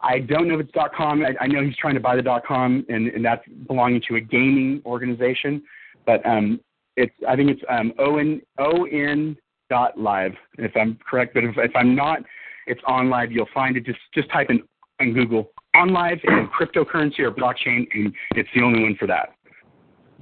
[0.02, 1.24] I don't know if it's dot com.
[1.24, 4.16] I, I know he's trying to buy the dot com, and, and that's belonging to
[4.16, 5.62] a gaming organization.
[6.04, 6.60] But um,
[6.96, 9.36] it's I think it's um, on on
[9.70, 11.34] dot live if I'm correct.
[11.34, 12.20] But if, if I'm not,
[12.66, 13.32] it's on live.
[13.32, 13.86] You'll find it.
[13.86, 14.62] Just just type in
[15.00, 19.34] on Google on live and cryptocurrency or blockchain, and it's the only one for that.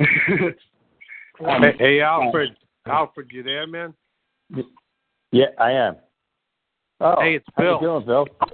[0.00, 0.54] Um,
[1.62, 2.56] Hey, hey Alfred,
[2.86, 3.92] Alfred, you there, man?
[5.32, 5.96] Yeah, I am.
[7.00, 7.66] Oh, Hey, it's Bill.
[7.66, 8.00] how you Bill.
[8.00, 8.48] doing, Bill?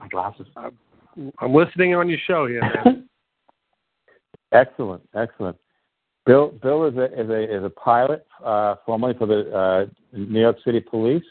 [0.00, 0.46] my glasses.
[0.56, 3.08] I'm listening on your show here, man.
[4.52, 5.56] Excellent, excellent.
[6.24, 10.40] Bill, Bill is a is a is a pilot, uh, formerly for the uh, New
[10.40, 11.24] York City Police,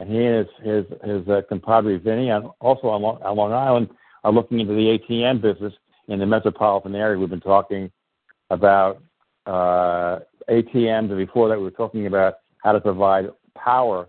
[0.00, 3.52] and he and his his his uh, compadre Vinny, on, also on Long, on Long
[3.52, 3.88] Island,
[4.24, 5.72] are looking into the ATM business
[6.08, 7.18] in the metropolitan area.
[7.18, 7.90] We've been talking
[8.50, 9.02] about
[9.46, 12.34] uh, ATMs, and before that, we were talking about
[12.66, 14.08] how to provide power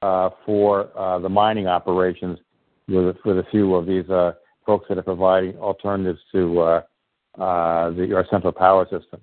[0.00, 2.38] uh, for uh, the mining operations
[2.88, 4.32] with a few of these uh,
[4.64, 6.58] folks that are providing alternatives to
[7.38, 9.20] our central power system.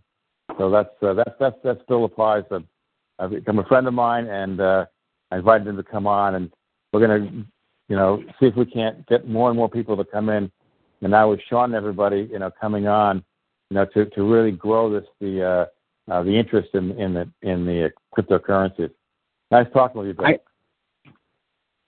[0.59, 2.43] So that still applies.
[3.17, 4.85] I've become a friend of mine, and I
[5.31, 6.53] invited him to come on, and
[6.93, 7.25] we're gonna,
[7.89, 10.51] you know, see if we can't get more and more people to come in.
[11.01, 13.23] And now with Sean and everybody, you know, coming on,
[13.71, 15.69] you know, to to really grow this the
[16.09, 18.91] uh, uh, the interest in in the in the cryptocurrencies.
[19.51, 20.25] Nice talking with you, Bill.
[20.27, 20.39] I-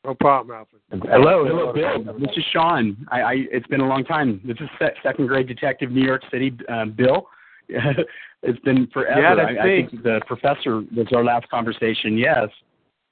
[0.06, 0.82] No problem, Alfred.
[1.10, 2.14] Hello, hello, Bill.
[2.20, 3.06] This is Sean.
[3.12, 4.42] I, I it's been a long time.
[4.46, 4.70] This is
[5.04, 7.28] second grade detective, New York City, um, Bill.
[7.70, 9.22] it's been forever.
[9.22, 9.88] Yeah, that's I, I me.
[9.90, 12.18] think the professor was our last conversation.
[12.18, 12.48] Yes,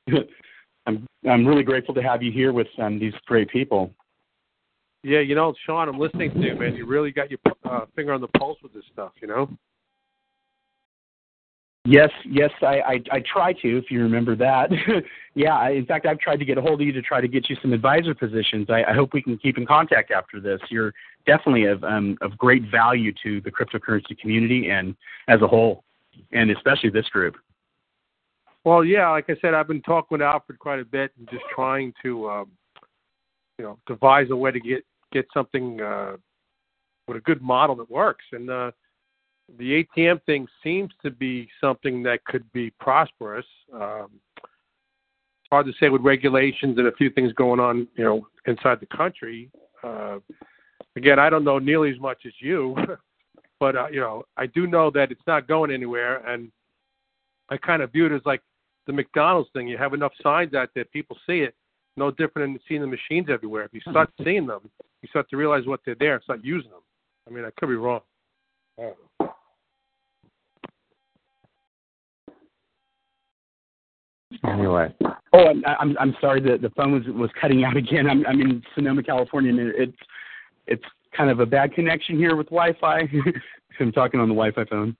[0.87, 3.93] I'm I'm really grateful to have you here with um, these great people.
[5.05, 6.75] Yeah, you know, Sean, I'm listening to you, man.
[6.75, 9.47] You really got your uh, finger on the pulse with this stuff, you know?
[11.87, 14.71] Yes, yes, I, I, I try to, if you remember that.
[15.35, 17.47] yeah, in fact, I've tried to get a hold of you to try to get
[17.47, 18.67] you some advisor positions.
[18.71, 20.59] I, I hope we can keep in contact after this.
[20.69, 20.93] You're
[21.27, 24.95] definitely of, um, of great value to the cryptocurrency community and
[25.27, 25.83] as a whole,
[26.31, 27.35] and especially this group.
[28.63, 31.43] Well, yeah, like I said, I've been talking with Alfred quite a bit and just
[31.53, 32.51] trying to, um,
[33.59, 34.83] you know, devise a way to get
[35.13, 36.17] get something uh,
[37.07, 38.25] with a good model that works.
[38.31, 38.71] And uh,
[39.57, 43.45] the ATM thing seems to be something that could be prosperous.
[43.73, 44.09] Um,
[44.43, 48.79] it's hard to say with regulations and a few things going on, you know, inside
[48.79, 49.49] the country.
[49.83, 50.17] Uh,
[50.95, 52.75] again, I don't know nearly as much as you,
[53.59, 56.51] but uh, you know, I do know that it's not going anywhere, and
[57.49, 58.41] I kind of view it as like
[58.87, 59.67] the McDonald's thing.
[59.67, 61.53] You have enough signs out there, people see it.
[61.97, 63.63] No different than seeing the machines everywhere.
[63.63, 64.69] If you start seeing them,
[65.01, 66.81] you start to realize what they're there and start using them.
[67.27, 68.01] I mean, I could be wrong.
[68.79, 68.91] I.
[74.43, 74.93] Anyway,
[75.33, 78.09] Oh, I'm I'm, I'm sorry the the phone was was cutting out again.
[78.09, 79.97] I'm I'm in Sonoma, California, and it's
[80.67, 80.83] it's
[81.15, 83.01] kind of a bad connection here with Wi-Fi.
[83.79, 84.95] I'm talking on the Wi-Fi phone.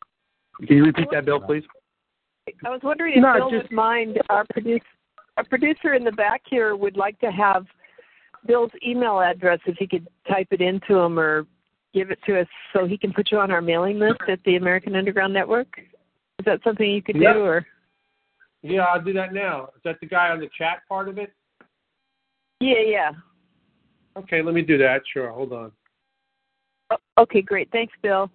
[0.68, 1.64] Can you repeat that, Bill, please?
[2.66, 4.86] I was wondering if No, Bill just- would mind our producer,
[5.38, 7.66] our producer in the back here would like to have
[8.46, 11.46] Bill's email address if he could type it into him or
[11.96, 14.58] give it to us so he can put you on our mailing list at the
[14.58, 15.68] American Underground Network.
[15.80, 17.34] Is that something you could Yeah.
[17.34, 17.66] do or?
[18.62, 19.70] Yeah, I'll do that now.
[19.76, 21.34] Is that the guy on the chat part of it?
[22.60, 23.12] Yeah, yeah.
[24.18, 25.04] Okay, let me do that.
[25.08, 25.72] Sure, hold on.
[26.92, 27.72] O- Okay, great.
[27.72, 28.30] Thanks, Bill.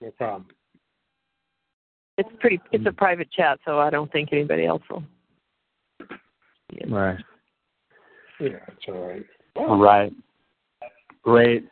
[0.00, 0.46] No problem.
[2.16, 2.60] It's pretty.
[2.72, 5.02] It's a private chat, so I don't think anybody else will.
[6.86, 7.22] Right.
[8.40, 9.26] Yeah, it's all right.
[9.56, 10.12] All right.
[11.22, 11.68] Great.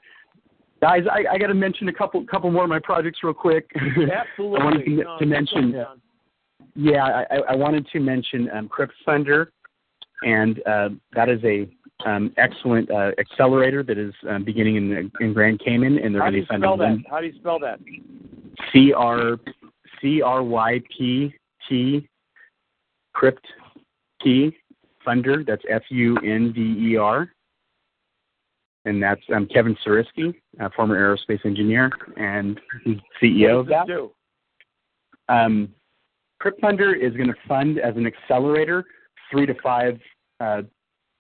[0.83, 3.70] Guys, I, I got to mention a couple couple more of my projects real quick.
[3.76, 4.11] Absolutely.
[4.61, 5.70] I wanted to, No, to mention.
[5.70, 5.85] yeah.
[6.74, 9.49] Yeah, I, I wanted to mention um, Crypt Funder,
[10.24, 11.68] and uh, that is a
[12.07, 16.30] um, excellent uh, accelerator that is um, beginning in in Grand Cayman, and they're How
[16.30, 16.85] going do to you be funding spell that?
[16.85, 17.78] one How do you spell that?
[18.72, 19.37] C R
[20.01, 21.33] C R Y P
[21.68, 22.09] T
[23.12, 23.47] Crypt
[24.22, 24.57] T
[25.07, 25.47] Funder.
[25.47, 27.30] That's F U N D E R.
[28.85, 32.61] And that's um, Kevin Sariski, a former aerospace engineer and
[33.22, 33.87] CEO of that.
[35.28, 35.68] Um,
[36.41, 38.85] Crypt Funder is going to fund as an accelerator
[39.30, 40.01] three to five
[40.41, 40.62] uh,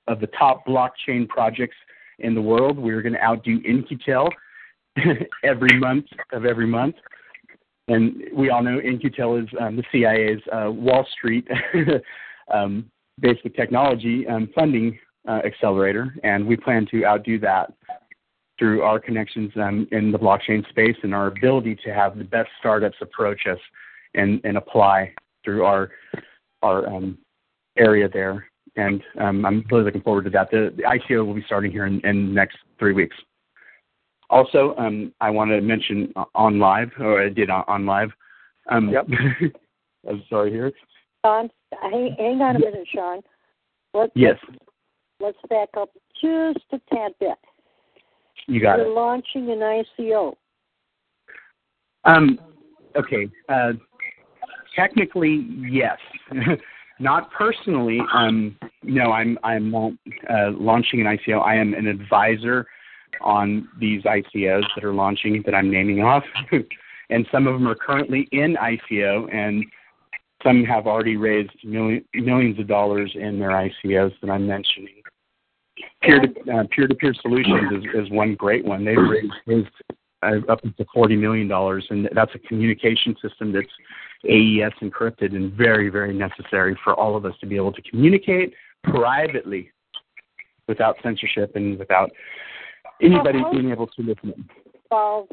[0.08, 1.76] of the top blockchain projects
[2.18, 2.78] in the world.
[2.78, 4.28] We're going to outdo In-Q-Tel
[5.44, 6.96] every month of every month.
[7.88, 11.46] And we all know In-Q-Tel is um, the CIA's uh, Wall Street
[12.52, 12.90] um,
[13.20, 14.98] basic technology um, funding
[15.28, 17.72] uh, accelerator, and we plan to outdo that
[18.58, 22.48] through our connections um, in the blockchain space and our ability to have the best
[22.60, 23.58] startups approach us
[24.14, 25.12] and, and apply
[25.44, 25.90] through our
[26.62, 27.18] our um,
[27.76, 28.46] area there.
[28.76, 30.50] And um, I'm really looking forward to that.
[30.50, 33.16] The, the ICO will be starting here in, in the next three weeks.
[34.30, 38.10] Also, um, I want to mention on live, or I did on, on live.
[38.70, 39.08] Um, Yep.
[40.08, 40.72] I'm sorry here.
[41.24, 41.50] Sean,
[41.82, 43.20] hang, hang on a minute, Sean.
[43.94, 44.58] Let, Yes, Let's
[45.48, 47.38] back up just a tad bit.
[48.46, 48.94] you got You're it.
[48.94, 50.34] launching an ICO.
[52.04, 52.38] Um,
[52.96, 53.28] okay.
[53.48, 53.72] Uh,
[54.74, 55.98] technically, yes.
[56.98, 58.00] not personally.
[58.12, 59.92] Um, no, I'm I'm not
[60.30, 61.42] uh, launching an ICO.
[61.44, 62.66] I am an advisor
[63.20, 66.24] on these ICOs that are launching that I'm naming off,
[67.10, 69.64] and some of them are currently in ICO, and
[70.42, 75.01] some have already raised million, millions of dollars in their ICOs that I'm mentioning.
[76.02, 78.84] Peer to uh, peer to peer solutions is, is one great one.
[78.84, 79.68] They've raised, raised
[80.22, 83.68] uh, up to forty million dollars, and that's a communication system that's
[84.24, 88.52] AES encrypted and very, very necessary for all of us to be able to communicate
[88.84, 89.70] privately
[90.68, 92.10] without censorship and without
[93.00, 94.32] anybody How- being able to listen.
[94.36, 94.48] in.
[94.84, 95.32] Involved.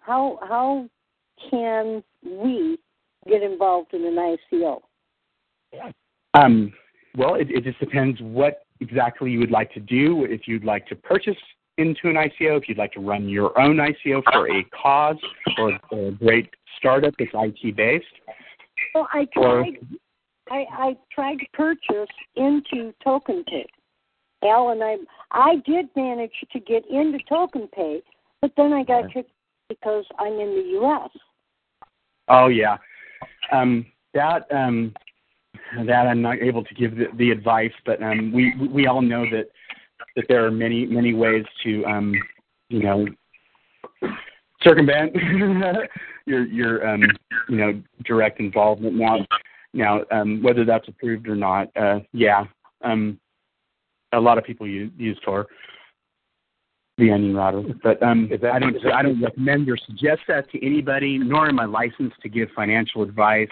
[0.00, 0.88] How how
[1.50, 2.78] can we
[3.28, 4.80] get involved in an ICO?
[6.34, 6.72] Um,
[7.16, 10.24] well, it, it just depends what exactly you would like to do.
[10.24, 11.36] If you'd like to purchase
[11.78, 15.16] into an ICO, if you'd like to run your own ICO for a cause
[15.58, 18.04] or a great startup that's IT based,
[18.94, 19.78] Well, I or tried.
[20.50, 23.66] I, I tried to purchase into Token Pay.
[24.44, 24.96] Al and I,
[25.32, 28.02] I did manage to get into Token Pay,
[28.40, 29.30] but then I got kicked
[29.68, 31.10] because I'm in the U.S.
[32.28, 32.76] Oh yeah,
[33.52, 34.94] um, that um,
[35.86, 39.24] that I'm not able to give the, the advice, but um, we we all know
[39.30, 39.48] that
[40.14, 42.14] that there are many many ways to um,
[42.68, 43.06] you know
[44.62, 45.14] circumvent
[46.26, 47.02] your your um,
[47.48, 48.94] you know direct involvement.
[48.94, 49.26] Now
[49.72, 52.44] now um, whether that's approved or not, uh, yeah,
[52.82, 53.18] um,
[54.12, 55.46] a lot of people use, use Tor.
[56.98, 58.74] The onion router, but um, that- I don't.
[58.86, 61.18] I don't recommend or suggest that to anybody.
[61.18, 63.50] Nor am I licensed to give financial advice,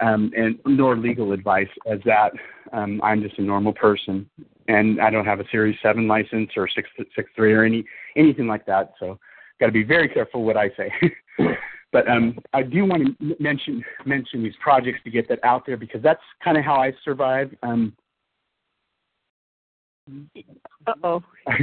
[0.00, 1.68] um, and nor legal advice.
[1.90, 2.32] As that,
[2.72, 4.28] um, I'm just a normal person,
[4.68, 7.84] and I don't have a Series Seven license or six six three or any
[8.16, 8.92] anything like that.
[8.98, 9.18] So,
[9.58, 10.92] got to be very careful what I say.
[11.92, 15.76] but um, I do want to mention mention these projects to get that out there
[15.76, 17.54] because that's kind of how I survive.
[17.62, 17.94] Um,
[20.86, 21.22] Uh oh.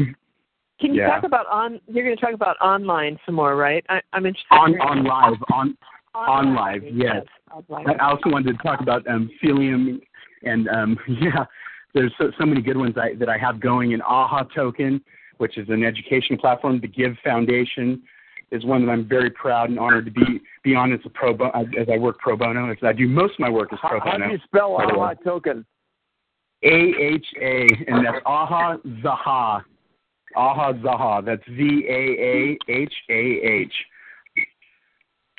[0.79, 1.07] Can you Yeah.
[1.07, 1.81] talk about on?
[1.87, 3.83] You're going to talk about online some more, right?
[3.89, 4.53] I, I'm interested.
[4.53, 5.77] on in on live on
[6.17, 7.25] on live, yes.
[7.69, 7.89] on.
[7.99, 9.99] I also wanted to talk about um, Philium,
[10.43, 11.45] and um, yeah,
[11.93, 13.91] there's so, so many good ones I, that I have going.
[13.91, 15.01] in AHA Token,
[15.37, 16.79] which is an education platform.
[16.81, 18.01] The Give Foundation
[18.51, 21.33] is one that I'm very proud and honored to be be on as a pro
[21.33, 22.71] as, I work pro bono.
[22.71, 24.33] As I do most of my work is pro How, how do bono.
[24.33, 25.07] you spell by the way.
[25.07, 25.65] AHA token?
[26.63, 29.63] A H A, and that's AHA Zaha.
[30.35, 31.25] AHA Zaha.
[31.25, 33.73] That's Z A A H A H.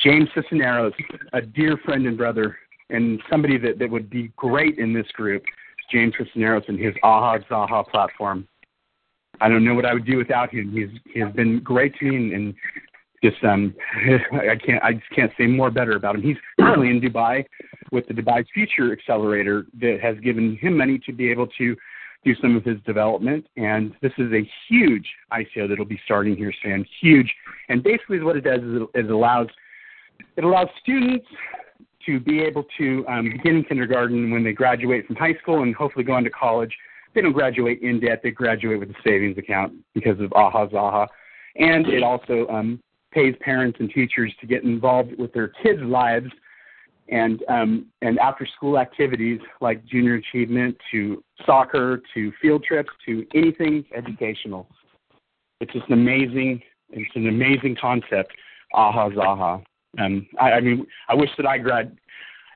[0.03, 0.92] James Cisneros,
[1.32, 2.57] a dear friend and brother,
[2.90, 5.42] and somebody that, that would be great in this group.
[5.92, 8.46] James Cisneros and his AHA Zaha platform.
[9.40, 10.72] I don't know what I would do without him.
[10.72, 12.55] He's he has been great to me, and, and
[13.22, 13.74] just um,
[14.32, 16.22] I can't I just can't say more better about him.
[16.22, 17.44] He's currently in Dubai
[17.90, 21.76] with the Dubai Future Accelerator that has given him money to be able to
[22.24, 23.46] do some of his development.
[23.57, 26.84] And this is a huge ICO that will be starting here soon.
[27.01, 27.32] Huge.
[27.68, 29.46] And basically, what it does is it, it allows
[30.37, 31.27] it allows students
[32.07, 35.75] to be able to um, begin in kindergarten when they graduate from high school and
[35.75, 36.75] hopefully go on to college.
[37.14, 41.09] They don't graduate in debt; they graduate with a savings account because of AHA Zaha,
[41.57, 42.81] and it also um,
[43.12, 46.31] pays parents and teachers to get involved with their kids' lives
[47.09, 53.27] and um, and after school activities like junior achievement to soccer to field trips to
[53.35, 54.69] anything educational.
[55.61, 58.33] It's just an amazing it's an amazing concept.
[58.75, 59.64] Aha Zaha.
[59.99, 61.97] Um, I, I mean, I wish that I grad.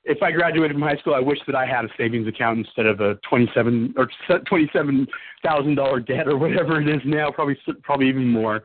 [0.05, 2.87] If I graduated from high school, I wish that I had a savings account instead
[2.87, 4.09] of a twenty-seven or
[4.49, 5.07] twenty-seven
[5.45, 7.30] thousand dollar debt or whatever it is now.
[7.30, 8.64] Probably, probably even more.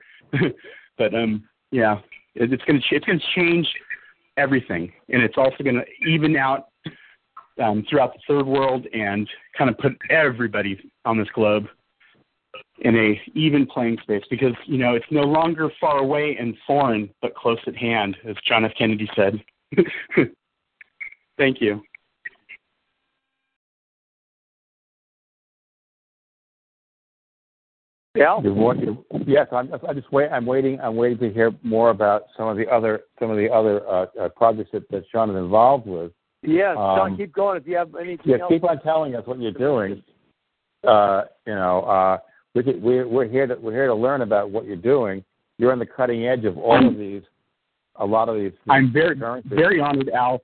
[0.98, 2.00] but um, yeah,
[2.36, 3.68] it, it's gonna it's gonna change
[4.36, 6.70] everything, and it's also gonna even out
[7.64, 11.68] um, throughout the third world and kind of put everybody on this globe
[12.80, 17.10] in a even playing space because you know it's no longer far away and foreign
[17.22, 19.42] but close at hand as john f kennedy said
[21.38, 21.82] thank you
[28.18, 28.40] Yeah.
[29.28, 29.72] Yes, I'm.
[29.88, 30.30] I just wait.
[30.30, 30.80] I'm waiting.
[30.82, 34.06] I'm waiting to hear more about some of the other some of the other uh,
[34.20, 36.12] uh, projects that, that Sean is involved with.
[36.42, 37.58] Yeah, Um, Sean, keep going.
[37.58, 40.02] If you have anything Yeah, else, keep on telling us what you're doing.
[40.84, 42.18] Uh, you know, uh,
[42.58, 45.24] we could, we're we're here to we're here to learn about what you're doing.
[45.60, 47.22] You're on the cutting edge of all of these.
[47.98, 48.52] A lot of these.
[48.70, 49.52] i'm very currencies.
[49.56, 50.42] very honored al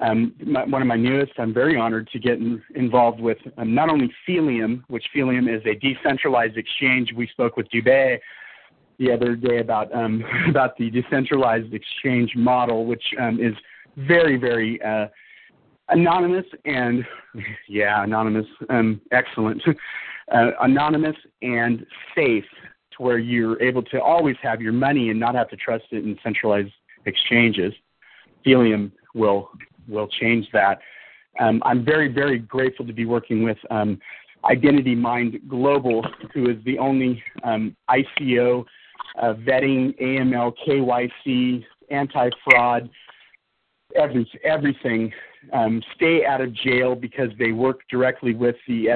[0.00, 3.74] um, my, one of my newest i'm very honored to get in, involved with um,
[3.74, 8.18] not only Felium, which Felium is a decentralized exchange we spoke with dubay
[8.98, 13.54] the other day about um, about the decentralized exchange model which um, is
[13.96, 15.06] very very uh,
[15.90, 17.04] anonymous and
[17.68, 19.62] yeah anonymous um, excellent
[20.34, 22.44] uh, anonymous and safe
[22.96, 26.04] to where you're able to always have your money and not have to trust it
[26.04, 26.72] in centralized
[27.06, 27.72] exchanges
[28.42, 29.50] helium will
[29.88, 30.80] will change that
[31.40, 33.98] um, i'm very very grateful to be working with um,
[34.50, 38.64] identity mind global who is the only um, ico
[39.20, 42.88] uh, vetting aml kyc anti-fraud
[43.96, 45.12] every, everything.
[45.52, 48.88] Um, stay out of jail because they work directly with the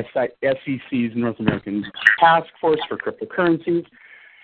[0.43, 1.85] SEC's North American
[2.21, 3.85] Task Force for Cryptocurrencies.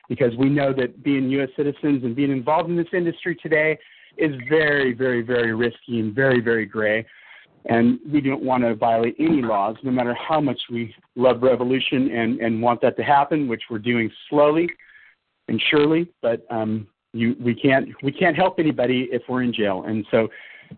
[0.09, 1.49] Because we know that being U.S.
[1.57, 3.79] citizens and being involved in this industry today
[4.19, 7.07] is very, very, very risky and very, very gray.
[7.67, 12.11] And we don't want to violate any laws, no matter how much we love revolution
[12.11, 14.69] and, and want that to happen, which we're doing slowly
[15.49, 16.09] and surely.
[16.21, 19.85] But um, you, we can't we can't help anybody if we're in jail.
[19.87, 20.29] And so,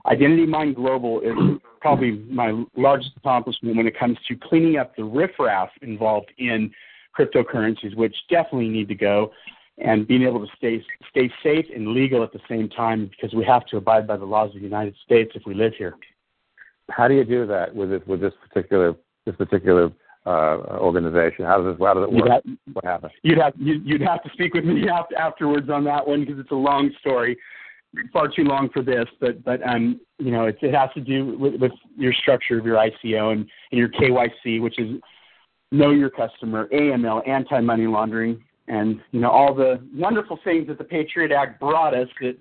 [0.07, 5.05] Identity Mind Global is probably my largest accomplishment when it comes to cleaning up the
[5.05, 6.73] riffraff involved in
[7.19, 9.33] cryptocurrencies, which definitely need to go,
[9.79, 13.45] and being able to stay stay safe and legal at the same time because we
[13.45, 15.95] have to abide by the laws of the United States if we live here.
[16.91, 18.95] How do you do that with this with this particular
[19.27, 19.91] this particular
[20.27, 21.45] uh, organization?
[21.45, 22.29] How does this how does it work?
[22.31, 22.43] have,
[22.73, 23.13] what happens?
[23.23, 26.39] you'd have you'd, you'd have to speak with me after, afterwards on that one because
[26.39, 27.37] it's a long story,
[28.13, 29.07] far too long for this.
[29.21, 32.67] But but um you know it, it has to do with, with your structure of
[32.67, 35.01] your ICO and, and your KYC, which is
[35.73, 40.79] know your customer, AML, anti money laundering, and you know all the wonderful things that
[40.79, 42.37] the Patriot Act brought us that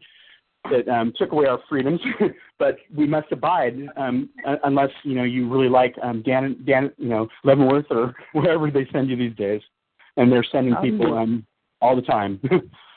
[0.70, 2.00] that um, took away our freedoms,
[2.60, 6.92] but we must abide um, un- unless you know you really like um, Dan, Dan,
[6.98, 9.62] you know Leavenworth or wherever they send you these days,
[10.18, 11.46] and they're sending people um,
[11.82, 12.40] all the time.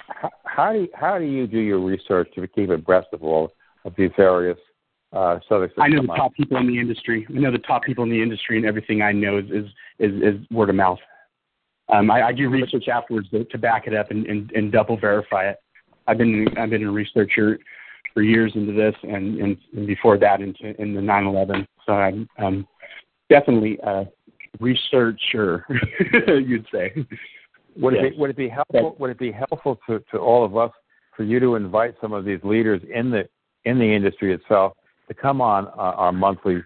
[0.09, 3.53] How, how do you, how do you do your research to keep abreast of all
[3.85, 4.59] of these various
[5.13, 5.77] uh, subjects?
[5.79, 6.17] I know the up?
[6.17, 7.27] top people in the industry.
[7.29, 9.67] I know the top people in the industry, and everything I know is is
[9.99, 10.99] is, is word of mouth.
[11.89, 14.97] Um, I, I do research afterwards to, to back it up and, and, and double
[14.97, 15.57] verify it.
[16.07, 17.59] I've been I've been a researcher
[18.15, 21.67] for years into this, and, and, and before that into in the 9/11.
[21.85, 22.67] So I'm um,
[23.29, 24.07] definitely a
[24.59, 25.67] researcher,
[26.27, 27.07] you'd say.
[27.79, 30.57] Would it be would it be helpful would it be helpful to, to all of
[30.57, 30.71] us
[31.17, 33.29] for you to invite some of these leaders in the
[33.65, 34.75] in the industry itself
[35.09, 36.63] to come on uh, our monthly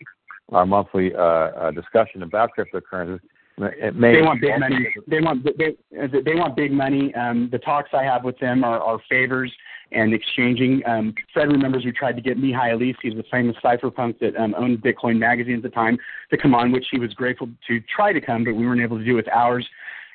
[0.52, 3.20] our monthly uh, uh, discussion about cryptocurrencies?
[3.58, 4.88] It may they want big money.
[5.06, 7.14] They want they they want big money.
[7.14, 9.52] Um, the talks I have with them are, are favors
[9.92, 10.82] and exchanging.
[10.86, 14.78] Um, Fred remembers we tried to get Mihai He's the famous cypherpunk that um, owned
[14.78, 15.98] Bitcoin magazine at the time,
[16.30, 18.98] to come on, which he was grateful to try to come, but we weren't able
[18.98, 19.66] to do with ours.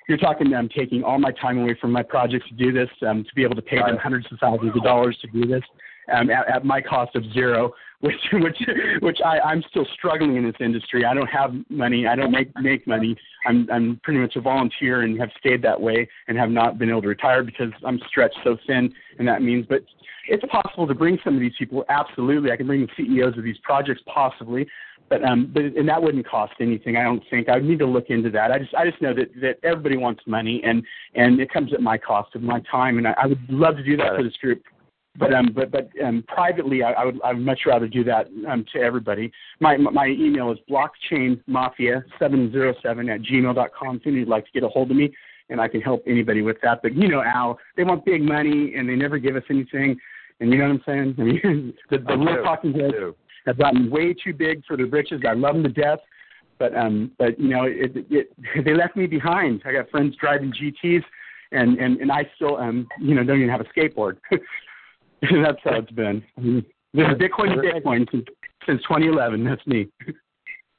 [0.07, 3.23] You're talking um, taking all my time away from my projects to do this, um,
[3.23, 5.63] to be able to pay them hundreds of thousands of dollars to do this
[6.13, 7.73] um, at, at my cost of zero.
[8.01, 8.57] which which
[9.01, 11.05] which I I'm still struggling in this industry.
[11.05, 12.05] I don't have money.
[12.05, 13.15] I don't make make money.
[13.47, 16.89] I'm I'm pretty much a volunteer and have stayed that way and have not been
[16.89, 19.81] able to retire because I'm stretched so thin and that means but
[20.27, 23.43] it's possible to bring some of these people absolutely i can bring the ceos of
[23.43, 24.67] these projects possibly
[25.09, 27.85] but um but and that wouldn't cost anything i don't think i would need to
[27.85, 30.83] look into that i just i just know that that everybody wants money and
[31.15, 33.83] and it comes at my cost of my time and i, I would love to
[33.83, 34.63] do that for this group
[35.17, 38.27] but um but but um privately i, I would i would much rather do that
[38.47, 43.97] um to everybody my my email is blockchainmafia seven zero seven at gmail dot com
[43.97, 45.13] if you'd like to get a hold of me
[45.49, 46.81] and I can help anybody with that.
[46.81, 49.97] But you know, Al, they want big money and they never give us anything.
[50.39, 51.15] And you know what I'm saying?
[51.19, 52.93] I mean, the, the real talking heads
[53.45, 55.21] have gotten way too big for the britches.
[55.27, 55.99] I love them to death,
[56.59, 58.31] but um, but you know, it, it,
[58.65, 59.61] they left me behind.
[59.65, 61.03] I got friends driving GTS,
[61.51, 64.17] and and and I still um, you know, don't even have a skateboard.
[65.21, 66.23] That's how it's been.
[66.37, 68.25] I mean, there's Bitcoin to Bitcoin since,
[68.67, 69.43] since 2011.
[69.43, 69.87] That's me.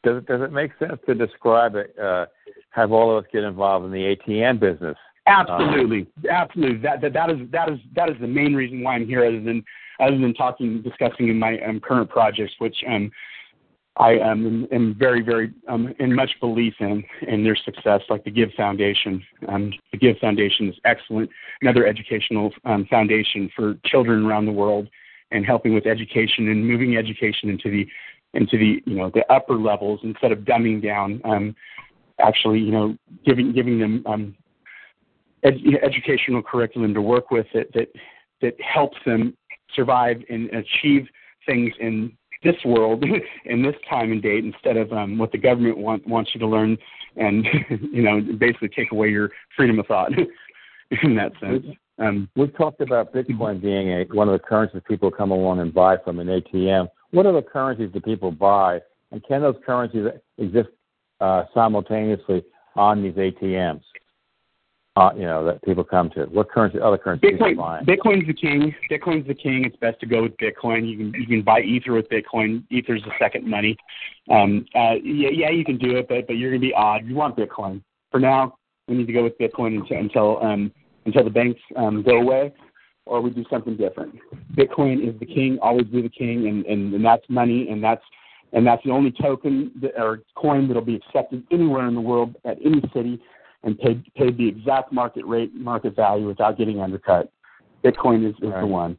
[0.04, 1.98] Does it, does it make sense to describe it?
[1.98, 2.26] Uh,
[2.70, 4.96] have all of us get involved in the ATM business
[5.26, 6.78] Absolutely, um, absolutely.
[6.78, 9.40] That, that that is that is that is the main reason why I'm here, other
[9.40, 9.64] than
[10.00, 13.10] other than talking, discussing in my um, current projects, which um,
[13.98, 18.30] I um, am very, very um, in much belief in in their success, like the
[18.30, 19.24] Give Foundation.
[19.48, 21.30] Um, the Give Foundation is excellent,
[21.62, 24.88] another educational um, foundation for children around the world,
[25.30, 27.86] and helping with education and moving education into the
[28.34, 31.22] into the you know the upper levels instead of dumbing down.
[31.24, 31.56] Um,
[32.20, 34.36] actually, you know, giving giving them um,
[35.42, 37.88] ed- educational curriculum to work with that that
[38.42, 39.34] that helps them
[39.74, 41.06] survive and achieve
[41.46, 42.12] things in
[42.42, 43.04] this world
[43.44, 46.46] in this time and date instead of um, what the government want, wants you to
[46.46, 46.76] learn
[47.16, 47.46] and
[47.92, 50.12] you know basically take away your freedom of thought
[51.02, 51.64] in that sense.
[51.98, 55.72] Um, We've talked about Bitcoin being a, one of the currencies people come along and
[55.72, 56.88] buy from an ATM.
[57.10, 60.06] What other currencies do people buy, and can those currencies
[60.36, 60.68] exist
[61.20, 62.44] uh, simultaneously
[62.74, 63.80] on these ATMs?
[64.96, 66.24] Uh, you know, that people come to?
[66.24, 68.74] What currency, other currencies Bitcoin, Bitcoin's the king.
[68.90, 69.64] Bitcoin's the king.
[69.64, 70.88] It's best to go with Bitcoin.
[70.88, 72.64] You can you can buy Ether with Bitcoin.
[72.70, 73.76] Ether's the second money.
[74.30, 77.06] Um, uh, yeah, yeah, you can do it, but but you're gonna be odd.
[77.06, 77.82] You want Bitcoin.
[78.10, 78.56] For now,
[78.88, 80.72] we need to go with Bitcoin until until um,
[81.04, 82.54] until the banks um, go away,
[83.04, 84.14] or we do something different.
[84.56, 85.58] Bitcoin is the king.
[85.60, 88.02] Always be the king, and and, and that's money, and that's
[88.54, 92.34] and that's the only token that, or coin that'll be accepted anywhere in the world
[92.46, 93.20] at any city
[93.66, 97.30] and paid paid the exact market rate, market value without getting undercut.
[97.84, 98.60] Bitcoin is, is right.
[98.60, 98.96] the one.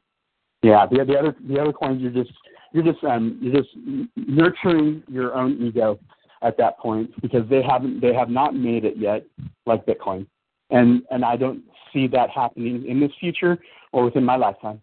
[0.61, 2.31] Yeah, the the other the other coins you're just
[2.73, 3.69] you're just um you're just
[4.15, 5.97] nurturing your own ego
[6.43, 9.25] at that point because they haven't they have not made it yet
[9.65, 10.27] like Bitcoin,
[10.69, 11.63] and and I don't
[11.93, 13.57] see that happening in this future
[13.93, 14.81] or within my lifetime.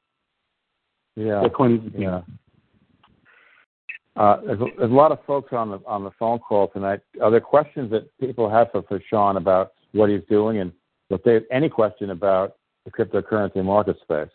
[1.14, 2.22] Yeah, Bitcoin is yeah.
[4.16, 7.00] Uh, there's, a, there's a lot of folks on the on the phone call tonight.
[7.20, 10.72] Are there questions that people have for, for Sean about what he's doing, and
[11.10, 12.54] if they have any question about
[12.84, 14.28] the cryptocurrency market space?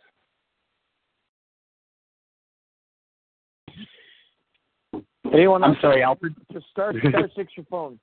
[5.31, 5.63] Anyone?
[5.63, 6.35] I'm sorry, Alfred.
[6.51, 6.95] Just start.
[7.09, 7.99] Start six your phone.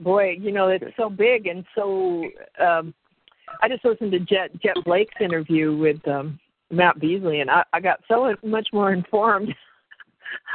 [0.00, 2.24] Boy, you know it's so big and so.
[2.60, 2.94] Um,
[3.62, 6.06] I just listened to Jet Jet Blake's interview with
[6.70, 9.54] Matt Beasley, and I, I got so much more informed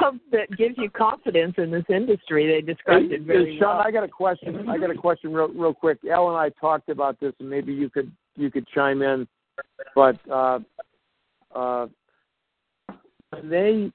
[0.30, 2.46] that gives you confidence in this industry.
[2.46, 3.86] They described hey, it very Sean, well.
[3.86, 4.68] I got a question.
[4.68, 5.98] I got a question real, real quick.
[6.10, 9.26] Al and I talked about this, and maybe you could you could chime in.
[9.94, 10.60] But uh,
[11.54, 11.86] uh,
[13.42, 13.92] they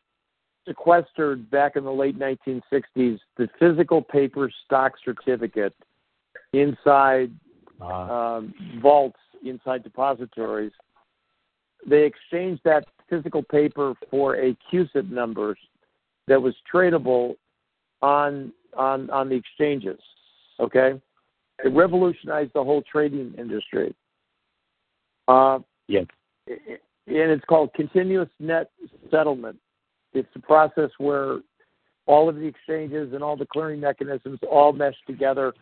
[0.68, 5.74] sequestered back in the late 1960s the physical paper stock certificate
[6.52, 7.32] inside
[7.80, 8.42] uh,
[8.82, 10.74] vaults inside depositories
[11.86, 15.56] they exchanged that physical paper for a CUSIP number
[16.28, 17.36] that was tradable
[18.02, 20.00] on on on the exchanges.
[20.60, 21.00] Okay,
[21.64, 23.96] it revolutionized the whole trading industry.
[25.28, 26.06] Uh, yes,
[26.48, 26.78] and
[27.08, 28.70] it's called continuous net
[29.12, 29.58] settlement.
[30.14, 31.40] It's a process where
[32.06, 35.54] all of the exchanges and all the clearing mechanisms all mesh together.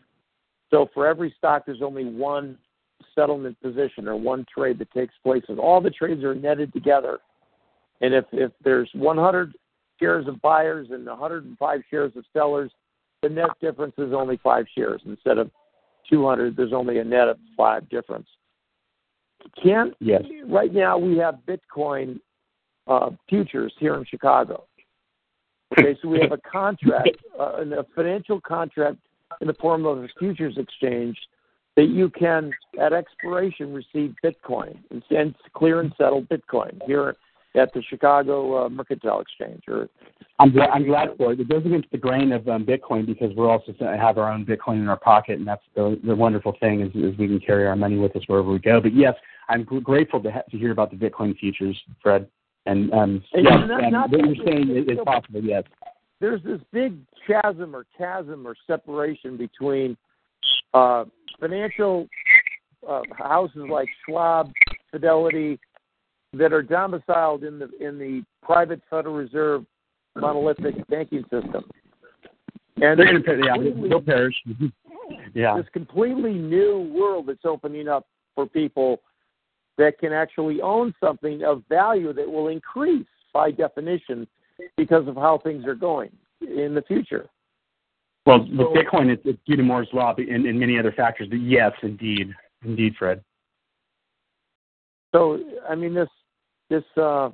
[0.70, 2.58] So for every stock, there's only one
[3.14, 7.20] settlement position or one trade that takes place, and all the trades are netted together.
[8.02, 9.54] And if if there's 100
[10.00, 12.72] shares of buyers and 105 shares of sellers,
[13.22, 15.50] the net difference is only five shares instead of
[16.10, 16.56] 200.
[16.56, 18.28] There's only a net of five difference.
[19.62, 20.24] Can yes.
[20.48, 22.20] Right now we have Bitcoin
[22.88, 24.66] uh, futures here in Chicago.
[25.74, 27.10] Okay, so we have a contract,
[27.40, 28.98] uh, a financial contract
[29.42, 31.18] in the form of a futures exchange
[31.76, 37.16] that you can, at expiration, receive Bitcoin and, and clear and settle Bitcoin here
[37.56, 39.64] at the Chicago uh, Mercantile Exchange.
[39.68, 39.90] Or
[40.40, 41.40] I'm glad, I'm glad for it.
[41.40, 44.76] It goes against the grain of um, Bitcoin because we're also have our own Bitcoin
[44.76, 47.76] in our pocket, and that's the, the wonderful thing is, is we can carry our
[47.76, 48.82] money with us wherever we go.
[48.82, 49.16] But yes,
[49.48, 52.28] I'm grateful to, ha- to hear about the Bitcoin futures, Fred.
[52.66, 55.44] And, um, and yes, not, and not what you're saying is, is possible.
[55.44, 55.64] Yes.
[56.20, 56.98] There's this big
[57.28, 59.96] chasm or chasm or separation between
[60.76, 61.06] uh,
[61.40, 62.08] financial
[62.88, 64.52] uh, houses like Schwab,
[64.92, 65.60] Fidelity,
[66.34, 69.66] that are domiciled in the in the private Federal Reserve
[70.16, 71.64] monolithic banking system.
[72.82, 74.36] And they're going to yeah, they'll perish.
[75.34, 75.56] yeah.
[75.58, 79.02] This completely new world that's opening up for people
[79.78, 84.28] that can actually own something of value that will increase by definition
[84.78, 86.12] because of how things are going
[86.42, 87.28] in the future.
[88.26, 91.28] Well, with Bitcoin, it's, it's due to Moore's law and, and many other factors.
[91.30, 92.34] But yes, indeed,
[92.64, 93.24] indeed, Fred.
[95.14, 95.40] So,
[95.70, 96.10] I mean, this
[96.70, 97.30] this uh,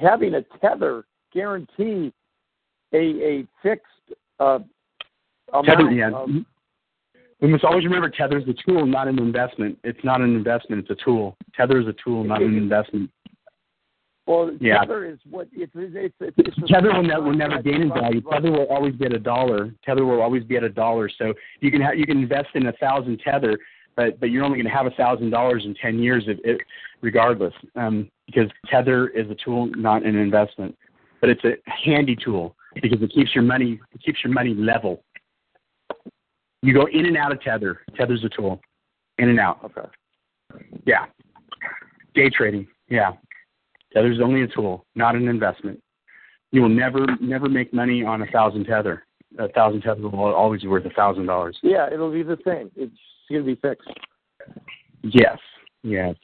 [0.00, 2.12] having a tether guarantee
[2.92, 3.84] a a fixed
[4.38, 4.60] uh,
[5.52, 6.10] amount tether, yeah.
[6.12, 6.28] of,
[7.40, 9.78] we must always remember tether is a tool, not an investment.
[9.82, 11.36] It's not an investment; it's a tool.
[11.54, 13.10] Tether is a tool, not an investment.
[14.26, 14.80] Well, yeah.
[14.80, 18.20] tether is what it's it's, it's, it's tether will never, will never gain in value.
[18.20, 19.72] Tether will always be at a dollar.
[19.84, 21.08] Tether will always be at a dollar.
[21.08, 23.56] So you can ha- you can invest in a thousand tether,
[23.94, 26.58] but but you're only going to have a thousand dollars in ten years, if, if,
[27.02, 30.76] regardless, um, because tether is a tool, not an investment.
[31.20, 35.04] But it's a handy tool because it keeps your money it keeps your money level.
[36.62, 37.82] You go in and out of tether.
[37.96, 38.60] Tether's a tool,
[39.18, 39.60] in and out.
[39.64, 39.88] Okay.
[40.84, 41.06] Yeah.
[42.14, 42.66] Day trading.
[42.88, 43.12] Yeah.
[43.96, 45.82] Tether is only a tool, not an investment.
[46.52, 49.04] You will never never make money on a thousand tether.
[49.38, 51.58] A thousand tether will always be worth a thousand dollars.
[51.62, 52.70] Yeah, it'll be the same.
[52.76, 52.94] It's
[53.30, 53.88] going to be fixed.
[55.02, 55.38] Yes,
[55.82, 56.14] yes,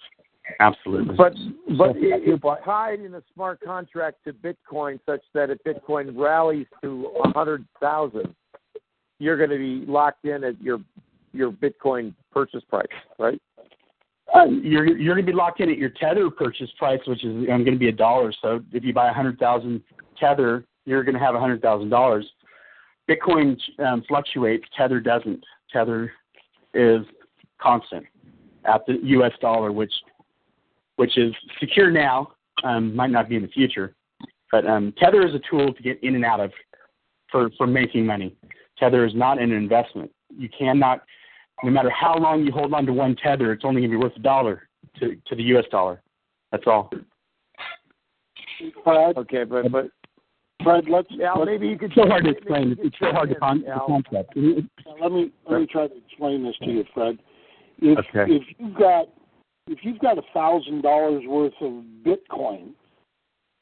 [0.60, 1.16] absolutely.
[1.16, 1.32] But
[1.78, 7.10] but it's tied in a smart contract to Bitcoin, such that if Bitcoin rallies to
[7.24, 8.34] a hundred thousand,
[9.18, 10.78] you're going to be locked in at your
[11.32, 12.86] your Bitcoin purchase price,
[13.18, 13.40] right?
[14.34, 17.64] You're you're going to be locked in at your tether purchase price, which is going
[17.64, 18.32] to be a dollar.
[18.40, 19.82] So if you buy a hundred thousand
[20.18, 22.26] tether, you're going to have a hundred thousand dollars.
[23.08, 24.64] Bitcoin um, fluctuates.
[24.76, 25.44] Tether doesn't.
[25.70, 26.12] Tether
[26.72, 27.02] is
[27.60, 28.06] constant
[28.64, 29.32] at the U.S.
[29.40, 29.92] dollar, which
[30.96, 32.32] which is secure now,
[32.64, 33.94] um, might not be in the future.
[34.50, 36.52] But um, Tether is a tool to get in and out of
[37.30, 38.36] for for making money.
[38.78, 40.10] Tether is not an investment.
[40.36, 41.02] You cannot
[41.62, 44.02] no matter how long you hold on to one tether, it's only going to be
[44.02, 44.68] worth a dollar
[44.98, 45.64] to to the U.S.
[45.70, 46.02] dollar.
[46.50, 46.90] That's all.
[48.84, 49.86] Fred, okay, but but
[50.62, 51.92] Fred, let's Al, let's, maybe you could.
[51.92, 52.76] It's so hard to explain.
[52.80, 54.36] It's so hard to con- concept.
[54.36, 57.18] Let me let me try to explain this to you, Fred.
[57.78, 58.32] If okay.
[58.32, 59.08] if you've got
[59.68, 62.72] if you've got a thousand dollars worth of Bitcoin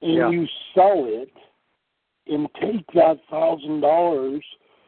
[0.03, 0.31] and yeah.
[0.31, 1.33] you sell it
[2.27, 4.43] and take that thousand dollars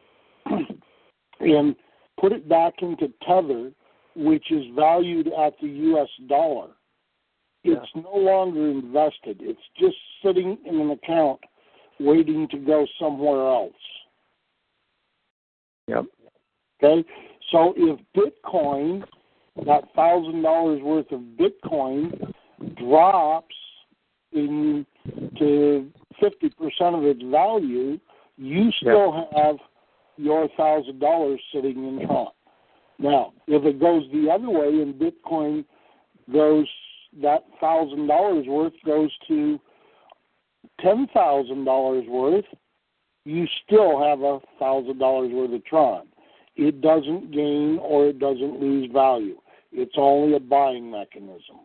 [1.40, 1.76] and
[2.22, 3.72] put it back into Tether,
[4.14, 6.08] which is valued at the U.S.
[6.28, 6.68] dollar.
[7.64, 7.74] Yeah.
[7.74, 9.38] It's no longer invested.
[9.40, 11.40] It's just sitting in an account
[11.98, 13.72] waiting to go somewhere else.
[15.88, 16.04] Yep.
[16.82, 17.08] Okay?
[17.50, 19.04] So if Bitcoin,
[19.66, 22.32] that thousand dollars worth of Bitcoin,
[22.76, 23.54] drops
[24.32, 24.86] in
[25.38, 25.90] to
[26.20, 27.98] fifty percent of its value,
[28.36, 29.44] you still yep.
[29.44, 29.56] have
[30.16, 32.28] your thousand dollars sitting in Tron.
[32.98, 35.64] Now, if it goes the other way and Bitcoin
[36.32, 36.66] goes
[37.22, 39.60] that thousand dollars worth goes to
[40.80, 42.44] ten thousand dollars worth,
[43.24, 46.06] you still have a thousand dollars worth of Tron.
[46.56, 49.38] It doesn't gain or it doesn't lose value.
[49.72, 51.60] It's only a buying mechanism.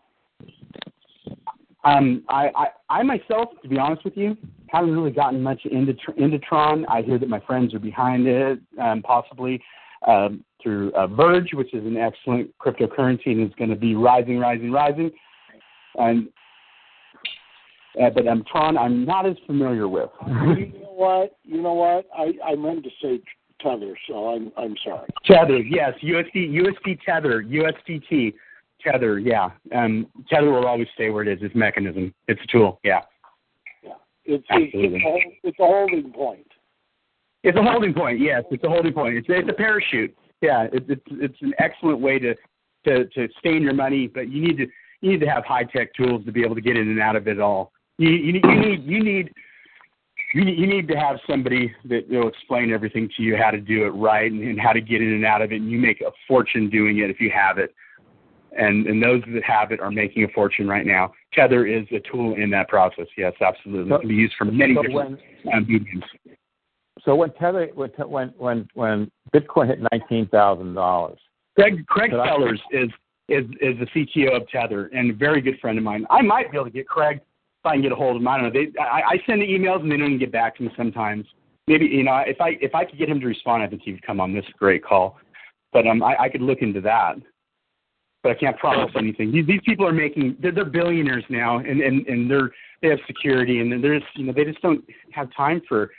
[1.84, 4.36] Um, I, I, I myself, to be honest with you,
[4.69, 6.85] haven't really gotten much into into Tron.
[6.88, 9.61] I hear that my friends are behind it, um, possibly
[10.07, 14.39] um, through uh, Verge, which is an excellent cryptocurrency and is going to be rising,
[14.39, 15.11] rising, rising.
[15.95, 16.27] And
[18.02, 20.10] uh, but um, Tron, I'm not as familiar with.
[20.27, 21.38] you know what?
[21.44, 22.06] You know what?
[22.15, 23.19] I, I meant to say
[23.61, 25.07] Tether, so I'm I'm sorry.
[25.26, 28.34] Tether, yes, USD USD Tether, USDT.
[28.80, 29.49] Tether, yeah.
[29.76, 31.39] Um, tether will always stay where it is.
[31.41, 32.14] It's a mechanism.
[32.27, 32.80] It's a tool.
[32.84, 33.02] Yeah.
[34.28, 36.48] It's it's, it's, a, it's a holding point.
[37.44, 38.20] It's a holding point.
[38.20, 39.16] Yes, it's a holding point.
[39.16, 40.16] It's it's a parachute.
[40.41, 42.36] Yeah, it, it's it's an excellent way to
[42.86, 44.68] to to stain your money, but you need to
[45.02, 47.16] you need to have high tech tools to be able to get in and out
[47.16, 47.72] of it all.
[47.98, 49.34] You you need you need you need
[50.34, 53.86] you you need to have somebody that will explain everything to you how to do
[53.86, 56.02] it right and, and how to get in and out of it and you make
[56.02, 57.74] a fortune doing it if you have it
[58.57, 61.99] and and those that have it are making a fortune right now tether is a
[62.11, 65.19] tool in that process yes absolutely So- it can be used for many so different
[65.53, 66.03] um, mediums
[67.03, 71.19] So when Tether, when when when Bitcoin hit nineteen thousand dollars,
[71.57, 72.90] Craig Craig But I- Sellars is
[73.30, 76.06] is is the CTO of Tether and a very good friend of mine.
[76.10, 78.28] I might be able to get Craig if I can get a hold of him.
[78.28, 78.60] I don't know.
[78.60, 81.26] They I, I send the emails and they don't even get back to me sometimes.
[81.68, 83.91] Maybe you know if I if I could get him to respond, I think he
[83.91, 85.18] would come on this great call.
[85.74, 87.15] But um, I, I could look into that.
[88.23, 89.31] But I can't promise anything.
[89.31, 92.99] These these people are making they're, they're billionaires now, and and and they're they have
[93.07, 95.91] security, and they're just you know they just don't have time for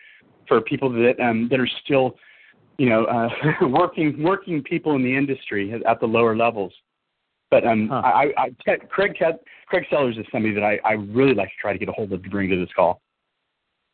[0.46, 2.16] for people that um that are still
[2.76, 3.28] you know uh,
[3.68, 6.72] working working people in the industry at, at the lower levels.
[7.50, 8.02] But um, Huh.
[8.04, 9.16] I, I, I Craig
[9.66, 12.12] Craig Sellars is somebody that I, I really like to try to get a hold
[12.12, 13.00] of to bring to this call.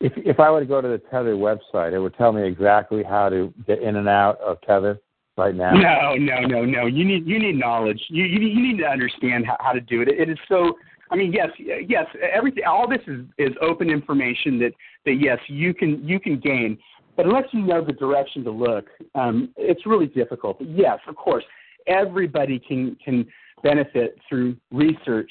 [0.00, 3.02] if if I were to go to the Tether website, it would tell me exactly
[3.02, 4.98] how to get in and out of Tether
[5.36, 5.72] right now.
[5.72, 6.86] No, no, no, no.
[6.86, 8.02] You need you need knowledge.
[8.08, 10.08] You you, you need to understand how, how to do it.
[10.08, 10.28] it.
[10.28, 10.74] Is so.
[11.10, 11.48] I mean, yes,
[11.86, 12.06] yes.
[12.32, 14.72] Everything, all this is is open information that
[15.04, 16.78] that yes, you can you can gain.
[17.16, 20.58] But unless you know the direction to look, um, it's really difficult.
[20.58, 21.44] But yes, of course,
[21.86, 23.26] everybody can can
[23.62, 25.30] benefit through research.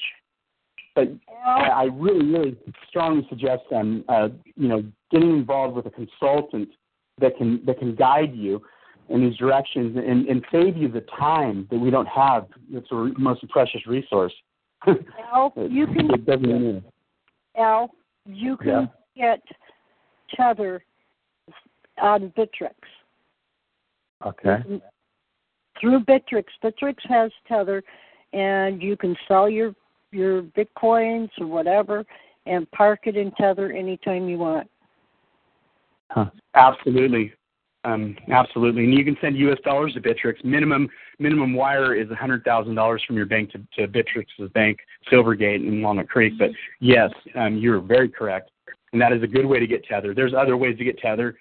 [0.94, 1.08] But
[1.44, 2.56] I, I really, really
[2.88, 6.68] strongly suggest um, uh, you know, getting involved with a consultant
[7.20, 8.62] that can that can guide you
[9.08, 12.46] in these directions and, and save you the time that we don't have.
[12.72, 14.32] It's our most precious resource.
[14.86, 16.84] Al, you can It doesn't mean-
[17.56, 17.90] Al,
[18.26, 19.40] you can get
[20.34, 20.82] Tether
[22.00, 22.74] on Bittrex.
[24.26, 24.62] Okay.
[25.80, 27.82] Through Bittrex, Bittrex has Tether,
[28.32, 29.74] and you can sell your
[30.10, 32.04] your bitcoins or whatever,
[32.46, 34.68] and park it in Tether anytime you want.
[36.54, 37.32] Absolutely.
[37.84, 38.84] Um, absolutely.
[38.84, 40.42] And you can send US dollars to Bittrex.
[40.44, 40.88] Minimum
[41.18, 44.78] minimum wire is hundred thousand dollars from your bank to, to Bittrex' bank,
[45.12, 46.34] Silvergate in Walnut Creek.
[46.38, 46.50] But
[46.80, 48.50] yes, um, you're very correct.
[48.92, 50.14] And that is a good way to get Tether.
[50.14, 51.36] There's other ways to get Tether.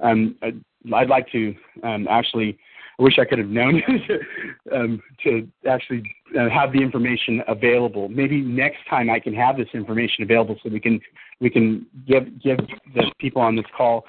[0.00, 0.60] Um, I'd,
[0.92, 2.58] I'd like to um, actually
[2.98, 3.82] I wish I could have known
[4.74, 6.02] um, to actually
[6.38, 8.08] uh, have the information available.
[8.08, 11.00] Maybe next time I can have this information available so we can
[11.40, 12.58] we can give give
[12.94, 14.04] the people on this call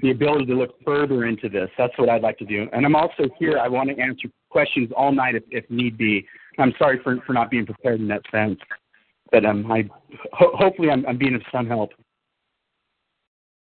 [0.00, 1.68] the ability to look further into this.
[1.76, 2.68] That's what I'd like to do.
[2.72, 3.58] And I'm also here.
[3.58, 6.26] I want to answer questions all night if, if need be.
[6.58, 8.58] I'm sorry for for not being prepared in that sense,
[9.30, 9.88] but um, I
[10.32, 11.90] ho- hopefully I'm, I'm being of some help.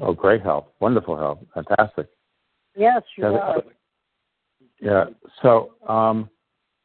[0.00, 0.74] Oh, great help.
[0.80, 1.46] Wonderful help.
[1.54, 2.08] Fantastic.
[2.76, 3.62] Yes, you Tether- are.
[4.80, 5.04] Yeah.
[5.42, 6.28] So, um,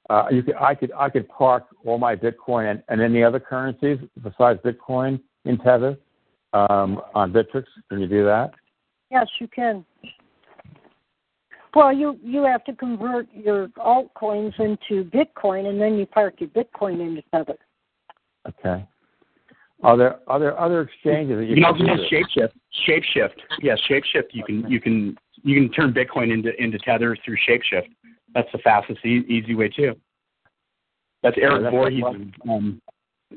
[0.09, 3.39] uh, you could, I could, I could park all my Bitcoin and, and any other
[3.39, 5.97] currencies besides Bitcoin in Tether
[6.53, 7.65] um, on Bittrex.
[7.89, 8.51] Can you do that?
[9.11, 9.85] Yes, you can.
[11.73, 16.49] Well, you you have to convert your altcoins into Bitcoin, and then you park your
[16.49, 17.57] Bitcoin into Tether.
[18.47, 18.85] Okay.
[19.83, 22.11] Are there are there other exchanges that you, You can also do use?
[22.11, 22.51] Shapeshift.
[22.87, 23.35] Shapeshift.
[23.61, 24.29] Yes, Shapeshift.
[24.31, 27.87] You can you can you can turn Bitcoin into into Tether through Shapeshift.
[28.33, 29.95] That's the fastest, e- easy way too.
[31.23, 32.15] That's Eric that's Voorhees, what-
[32.49, 32.81] um,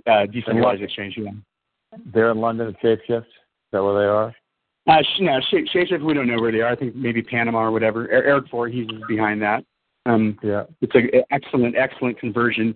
[0.07, 1.17] uh, decentralized exchange.
[1.19, 1.31] Yeah.
[2.13, 3.27] They're in London at Shapeshift.
[3.27, 4.35] Is that where they are?
[4.87, 6.03] Uh, sh- no, Shape, Shapeshift.
[6.05, 6.71] We don't know where they are.
[6.71, 8.05] I think maybe Panama or whatever.
[8.05, 9.65] Er- Eric Voorhees is behind that.
[10.07, 10.65] Um, Yeah.
[10.83, 12.75] it's an excellent, excellent conversion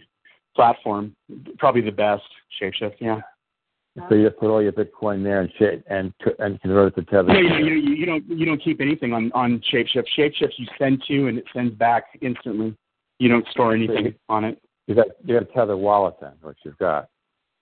[0.57, 1.15] platform.
[1.59, 2.25] Probably the best.
[2.61, 2.95] Shapeshift.
[3.01, 3.21] Yeah.
[4.09, 7.11] So you just put all your Bitcoin there and shape and and convert it to
[7.11, 7.33] Tether.
[7.33, 10.07] No, you, you, you, you don't you don't keep anything on on Shapeshift.
[10.17, 12.77] Shapeshift you send to and it sends back instantly.
[13.19, 14.63] You don't store anything on it.
[14.87, 17.09] You got you got a Tether wallet then, which you've got.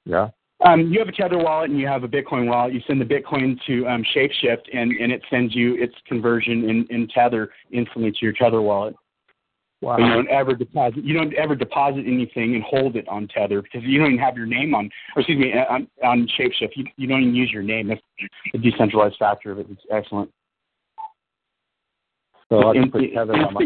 [0.05, 0.29] Yeah.
[0.65, 2.73] Um, you have a Tether wallet and you have a Bitcoin wallet.
[2.73, 6.87] You send the Bitcoin to um, Shapeshift and, and it sends you its conversion in,
[6.89, 8.95] in Tether instantly to your Tether wallet.
[9.83, 9.97] Wow.
[9.97, 11.05] But you don't ever deposit.
[11.05, 14.37] You don't ever deposit anything and hold it on Tether because you don't even have
[14.37, 14.89] your name on.
[15.15, 16.71] Or excuse me, on, on Shapeshift.
[16.77, 17.89] You, you don't even use your name.
[17.89, 18.01] That's
[18.53, 19.67] the decentralized factor of it.
[19.71, 20.31] It's excellent.
[22.49, 23.61] So I can put Tether on my.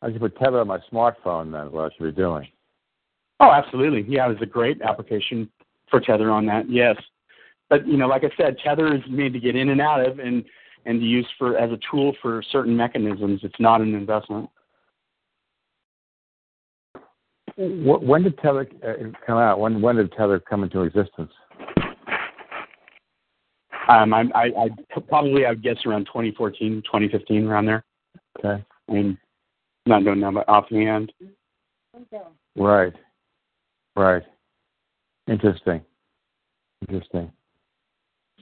[0.00, 1.66] I can put Tether on my smartphone then.
[1.66, 2.48] is What I should be doing.
[3.40, 4.04] Oh, absolutely.
[4.08, 5.50] Yeah, it's a great application
[5.90, 6.70] for Tether on that.
[6.70, 6.96] Yes,
[7.70, 10.18] but you know, like I said, Tether is made to get in and out of,
[10.18, 10.44] and
[10.86, 13.40] and to use for as a tool for certain mechanisms.
[13.42, 14.48] It's not an investment.
[17.56, 19.60] When did Tether uh, come out?
[19.60, 21.32] When when did Tether come into existence?
[23.88, 27.84] Um, I, I, I probably I would guess around 2014, 2015, around there.
[28.38, 28.62] Okay.
[28.88, 29.18] I mean,
[29.86, 31.10] not knowing that offhand.
[32.54, 32.92] Right.
[33.98, 34.22] Right.
[35.26, 35.82] Interesting.
[36.88, 37.32] Interesting.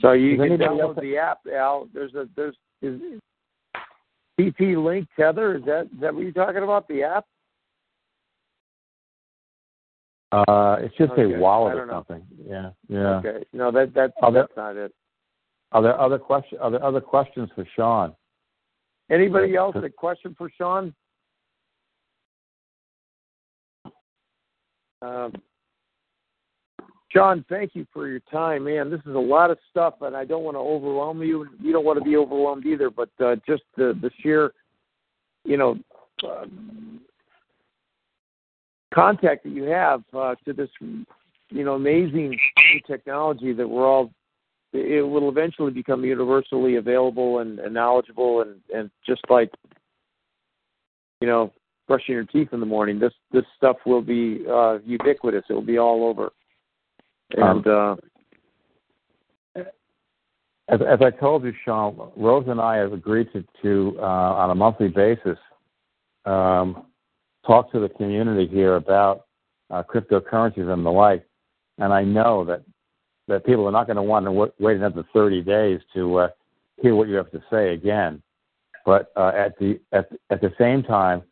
[0.02, 1.88] So you Does can download the app, Al.
[1.94, 3.00] There's a there's is
[4.38, 5.56] TT Link Tether.
[5.56, 6.86] Is that is that what you're talking about?
[6.88, 7.24] The app?
[10.32, 11.94] Uh, it's just Okay, a wallet or don't know.
[12.06, 12.26] something.
[12.46, 13.16] Yeah, yeah.
[13.16, 13.44] Okay.
[13.54, 14.92] No, that that that- that's not it.
[15.72, 16.58] Are there other question?
[16.58, 18.14] Are there other questions for Sean?
[19.08, 19.60] Anybody Yeah.
[19.60, 20.94] else a question for Sean?
[25.02, 25.32] Um,
[27.10, 28.90] Sean, thank you for your time, man.
[28.90, 31.46] This is a lot of stuff, and I don't want to overwhelm you.
[31.60, 34.52] You don't want to be overwhelmed either, but uh, just the the sheer,
[35.44, 35.78] you know,
[36.26, 36.46] uh,
[38.92, 42.36] contact that you have uh, to this, you know, amazing
[42.86, 44.10] technology that we're all.
[44.72, 49.50] It will eventually become universally available and, and knowledgeable, and and just like,
[51.20, 51.52] you know,
[51.86, 52.98] brushing your teeth in the morning.
[52.98, 55.44] This this stuff will be uh, ubiquitous.
[55.48, 56.32] It will be all over.
[57.30, 57.96] And uh,
[60.68, 64.50] As, as I told you, Sean, Rose and I have agreed to, to uh, on
[64.50, 65.38] a monthly basis,
[66.24, 66.86] um,
[67.46, 69.26] talk to the community here about
[69.70, 71.24] uh, cryptocurrencies and the like.
[71.78, 72.62] And I know that
[73.28, 76.28] that people are not going to want to wait another 30 days to uh,
[76.80, 78.22] hear what you have to say again.
[78.84, 81.22] But uh, at the at at the same time,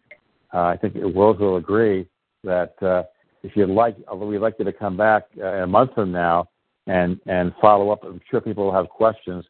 [0.53, 2.09] uh, I think Rose will agree
[2.43, 3.05] that uh,
[3.45, 6.49] if you'd like, we'd like you to come back uh, in a month from now
[6.87, 8.03] and and follow up.
[8.03, 9.45] I'm sure people will have questions,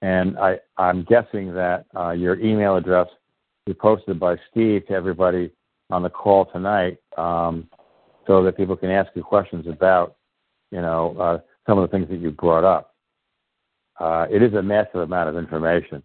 [0.00, 3.08] and I I'm guessing that uh, your email address
[3.66, 5.50] will be posted by Steve to everybody
[5.90, 7.68] on the call tonight, um,
[8.26, 10.16] so that people can ask you questions about
[10.70, 12.94] you know uh, some of the things that you brought up.
[13.98, 16.02] Uh, it is a massive amount of information.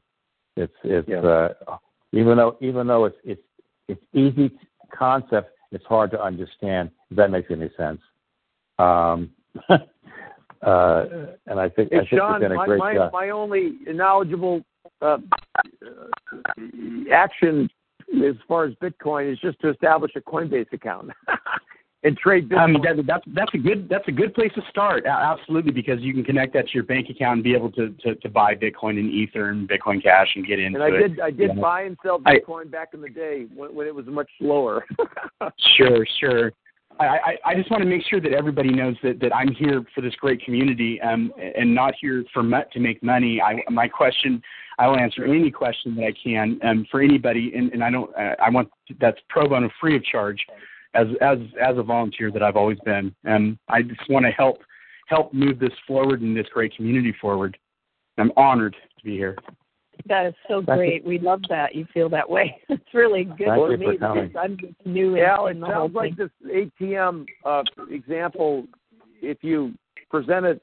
[0.58, 1.20] It's it's Yeah.
[1.68, 1.78] uh,
[2.14, 3.44] even though even though it's it's
[3.88, 4.52] it's easy
[4.92, 6.92] concept, it's hard to understand.
[7.10, 8.00] If that makes any sense.
[8.80, 9.32] Um,
[9.70, 11.06] uh,
[11.48, 14.64] and I think I Hey, think you've Sean, a my, great my, my only knowledgeable
[15.02, 15.18] uh,
[17.12, 17.70] action
[18.26, 21.12] as far as Bitcoin is just to establish a Coinbase account
[22.04, 22.76] and trade Bitcoin.
[22.76, 25.06] Um, that, that's that's a good that's a good place to start.
[25.06, 28.16] Absolutely, because you can connect that to your bank account and be able to to,
[28.16, 31.08] to buy Bitcoin and Ether and Bitcoin Cash and get into and I it.
[31.08, 31.62] did I did Yeah.
[31.62, 34.86] buy and sell I- Bitcoin back in the day when, when it was much lower.
[35.76, 36.52] Sure, sure.
[37.00, 39.84] I, I, I just want to make sure that everybody knows that, that I'm here
[39.96, 43.42] for this great community um, and not here for mu- to make money.
[43.42, 44.42] I, my question,
[44.78, 48.12] I will answer any question that I can um, for anybody, and, and I don't.
[48.16, 48.70] Uh, I want
[49.00, 50.46] that's pro bono, free of charge,
[50.94, 53.14] as as as a volunteer that I've always been.
[53.24, 54.60] and I just want to help
[55.08, 57.58] help move this forward and this great community forward.
[58.18, 59.36] I'm honored to be here.
[60.08, 61.04] That is so great.
[61.04, 62.62] We love that you feel that way.
[62.70, 65.60] It's really good Thank for me for because I'm just new in, Al, it in
[65.60, 68.66] the whole sounds like this ATM uh, example.
[69.22, 69.74] If you
[70.10, 70.62] present it,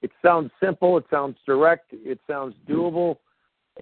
[0.00, 0.98] it sounds simple.
[0.98, 1.92] It sounds direct.
[1.92, 3.16] It sounds doable,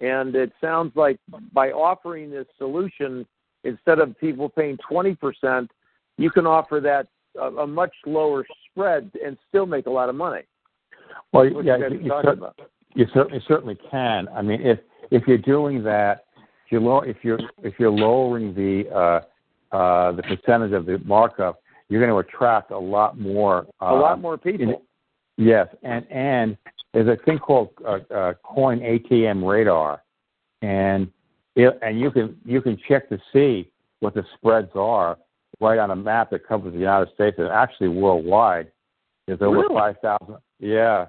[0.01, 1.19] and it sounds like
[1.51, 3.25] by offering this solution,
[3.63, 5.71] instead of people paying twenty percent,
[6.17, 7.07] you can offer that
[7.39, 10.41] a, a much lower spread and still make a lot of money.
[11.33, 12.59] Well, yeah, you you, are you, talking cer- about.
[12.95, 14.27] you certainly certainly can.
[14.29, 14.79] I mean, if
[15.11, 20.11] if you're doing that, if you're low, if you're if you're lowering the uh, uh,
[20.13, 23.67] the percentage of the markup, you're going to attract a lot more.
[23.81, 24.81] Uh, a lot more people.
[25.37, 26.57] Yes, and and
[26.93, 30.03] there's a thing called uh, uh, Coin ATM Radar,
[30.61, 31.09] and
[31.55, 33.69] it, and you can you can check to see
[34.01, 35.17] what the spreads are
[35.59, 38.71] right on a map that covers the United States and actually worldwide.
[39.27, 39.75] There's over Really?
[39.75, 40.37] five thousand.
[40.59, 41.07] Yeah,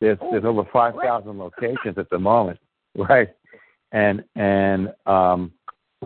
[0.00, 2.58] there's there's over five thousand locations at the moment,
[2.96, 3.28] right?
[3.92, 5.52] And and um,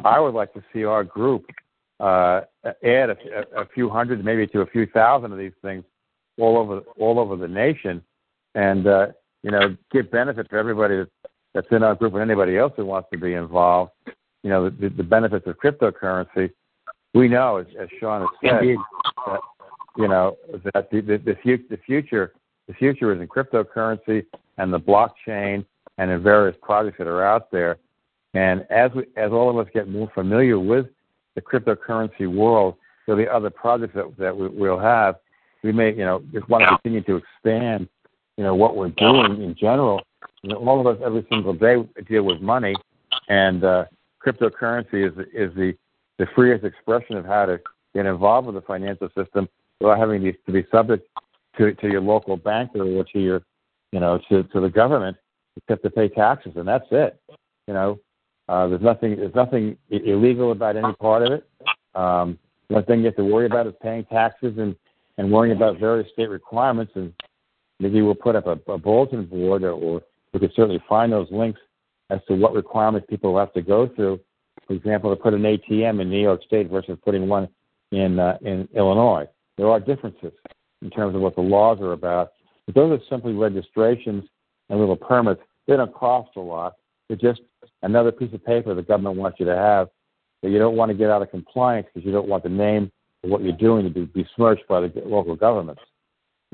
[0.05, 1.47] I would like to see our group
[2.01, 3.17] uh, add a,
[3.57, 5.85] a few hundred, maybe to a few thousand of these things
[6.39, 8.03] all over all over the nation,
[8.55, 9.07] and uh,
[9.43, 11.11] you know give benefit to everybody that's,
[11.55, 13.93] that's in our group and anybody else who wants to be involved.
[14.43, 16.51] You know the, the benefits of cryptocurrency.
[17.15, 18.79] We know, as, as Sean has said, Indeed.
[19.27, 19.41] that
[19.97, 20.37] you know
[20.75, 22.33] that the the, the, fu- the future
[22.69, 24.25] the future is in cryptocurrency
[24.59, 25.65] and the blockchain
[25.99, 27.77] and in various projects that are out there.
[28.35, 30.87] And as we, as all of us get more familiar with
[31.35, 32.77] the cryptocurrency world,
[33.07, 35.17] there'll be other projects that that we, we'll have.
[35.63, 37.89] We may, you know, just want to continue to expand,
[38.37, 40.03] you know, what we're doing in general.
[40.43, 41.77] You know, all of us every single day
[42.09, 42.75] deal with money,
[43.29, 43.85] and uh,
[44.25, 45.75] cryptocurrency is is the
[46.23, 47.61] the freest expression of how to
[47.97, 49.49] get involved with the financial system
[49.81, 51.09] without having to, be subject
[51.59, 53.43] to to your local banker or to your,
[53.91, 55.17] you know, to to the government,
[55.57, 57.21] except to pay taxes, and that's it.
[57.67, 57.99] You know,
[58.49, 61.49] uh, there's nothing there's nothing illegal about any part of it.
[61.97, 62.39] Um,
[62.71, 64.77] only thing you have to worry about is paying taxes and
[65.19, 67.13] and worrying about various state requirements, and
[67.81, 71.31] maybe we'll put up a, a bulletin board, or, or we could certainly find those
[71.33, 71.61] links
[72.11, 74.21] as to what requirements people have to go through.
[74.67, 77.49] For example, to put an ATM in New York State versus putting one
[77.91, 79.27] in uh, in Illinois,
[79.57, 80.33] there are differences
[80.81, 82.33] in terms of what the laws are about.
[82.67, 84.25] But those are simply registrations
[84.69, 85.41] and little permits.
[85.67, 86.75] They don't cost a lot.
[87.09, 87.41] They're just
[87.83, 89.89] another piece of paper the government wants you to have
[90.43, 92.91] that you don't want to get out of compliance because you don't want the name
[93.23, 95.83] of what you're doing to be besmirched by the local governments.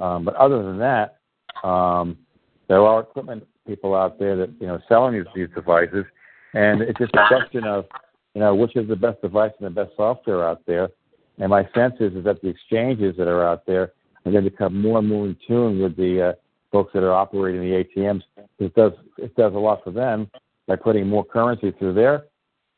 [0.01, 1.19] Um, but other than that,
[1.67, 2.19] um,
[2.69, 6.05] there are equipment people out there that you know selling these, these devices,
[6.59, 7.87] and it's just a question of
[8.35, 10.89] you know which is the best device and the best software out there.
[11.41, 13.93] And my sense is, is that the exchanges that are out there
[14.25, 16.33] are going to become more and more in tune with the uh,
[16.73, 18.23] folks that are operating the ATMs.
[18.59, 20.31] It does it does a lot for them
[20.67, 22.25] by putting more currency through their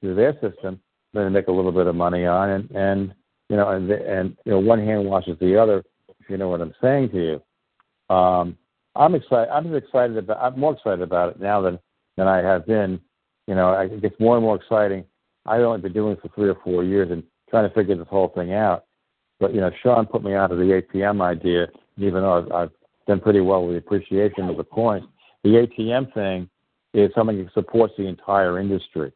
[0.01, 0.81] through their system.
[1.13, 3.15] Then they make a little bit of money on, and and
[3.49, 5.83] you know, and and you know, one hand washes the other.
[6.21, 7.41] If you know what I'm saying to
[8.11, 8.59] you, um,
[8.95, 9.51] I'm excited.
[9.51, 10.39] I'm excited about.
[10.41, 11.79] I'm more excited about it now than
[12.17, 13.01] than I have been.
[13.47, 15.05] You know, it gets more and more exciting.
[15.47, 18.07] I've only been doing it for three or four years and trying to figure this
[18.09, 18.85] whole thing out.
[19.39, 22.71] But you know, Sean put me onto the ATM idea, even though I've, I've
[23.07, 25.05] done pretty well with the appreciation of the coins.
[25.43, 26.49] The ATM thing
[26.93, 29.13] is something that supports the entire industry,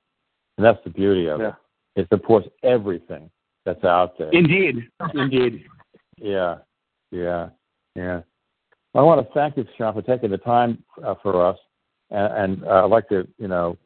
[0.56, 1.48] and that's the beauty of Yeah.
[1.48, 1.55] it.
[2.02, 3.30] It supports everything
[3.64, 4.30] that's out there.
[4.30, 5.64] Indeed, indeed.
[6.16, 6.59] Yeah,
[7.12, 7.51] yeah,
[7.94, 8.20] yeah.
[8.94, 11.59] I want to thank you, Sean, for taking the time uh, for us,
[12.10, 13.76] and, and uh, I'd like to, you know,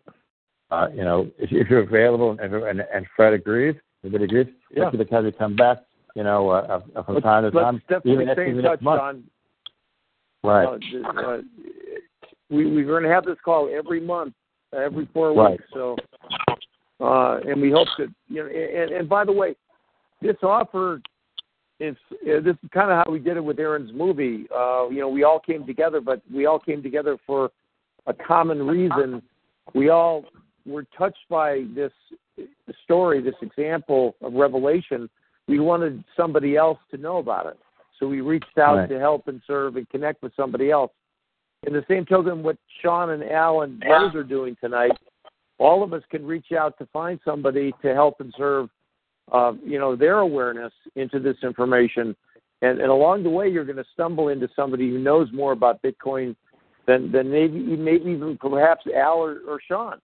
[0.70, 3.74] uh, you know, if, if you're available and, and and Fred agrees,
[4.05, 4.90] everybody agrees, Yeah.
[4.90, 5.78] To have you come back,
[6.15, 8.82] you know, uh, uh, from Let's, time to let's time, definitely even stay in touch.
[8.82, 9.24] John.
[10.43, 10.66] Right.
[10.66, 11.39] Uh, uh,
[12.51, 14.35] we we're going to have this call every month,
[14.74, 15.53] every four Right.
[15.53, 15.65] weeks.
[15.73, 15.97] So,
[17.01, 18.49] uh, and we hope that you know.
[18.49, 19.57] And, and by the way,
[20.20, 21.01] this offer
[21.81, 24.47] is uh, this is kind of how we did it with Aaron's movie.
[24.55, 27.51] Uh, you know, we all came together, but we all came together for
[28.07, 29.23] a common reason.
[29.74, 30.24] We all
[30.69, 31.93] were touched by this
[32.85, 35.09] story, this example of revelation.
[35.47, 37.59] We wanted somebody else to know about it.
[37.99, 38.89] So we reached out Right.
[38.89, 40.93] to help and serve and connect with somebody else.
[41.66, 44.93] In the same token, what Sean and Al and Rose are doing tonight,
[45.59, 48.69] all of us can reach out to find somebody to help and serve,
[49.32, 52.15] uh, you know, their awareness into this information.
[52.62, 55.82] And, and along the way, you're going to stumble into somebody who knows more about
[55.82, 56.36] Bitcoin
[56.86, 59.99] than than maybe maybe even perhaps Al or, or Sean.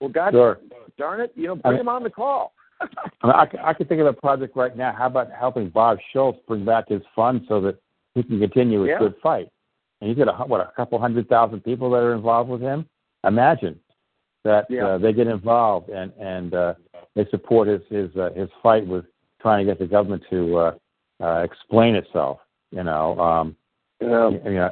[0.00, 0.58] Well, God Sure.
[0.96, 2.52] darn it, you know, bring I- him on the call.
[2.80, 2.86] I,
[3.24, 4.92] mean, I, I could think of a project right now.
[4.92, 7.76] How about helping Bob Schulz bring back his fund so that
[8.14, 8.98] he can continue his Yeah.
[9.00, 9.48] good fight?
[10.00, 12.86] And he's got a, what a couple hundred thousand people that are involved with him.
[13.24, 13.80] Imagine
[14.44, 14.90] that Yeah.
[14.90, 16.74] uh, they get involved and and uh,
[17.16, 19.04] they support his his uh, his fight with
[19.42, 20.74] trying to get the government to uh,
[21.20, 22.38] uh, explain itself.
[22.70, 23.56] You know, um,
[24.00, 24.28] Yeah.
[24.30, 24.70] you know,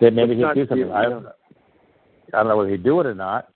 [0.00, 0.92] that maybe he'd do something.
[0.92, 1.32] I, know.
[2.34, 3.48] I don't know whether he'd do it or not.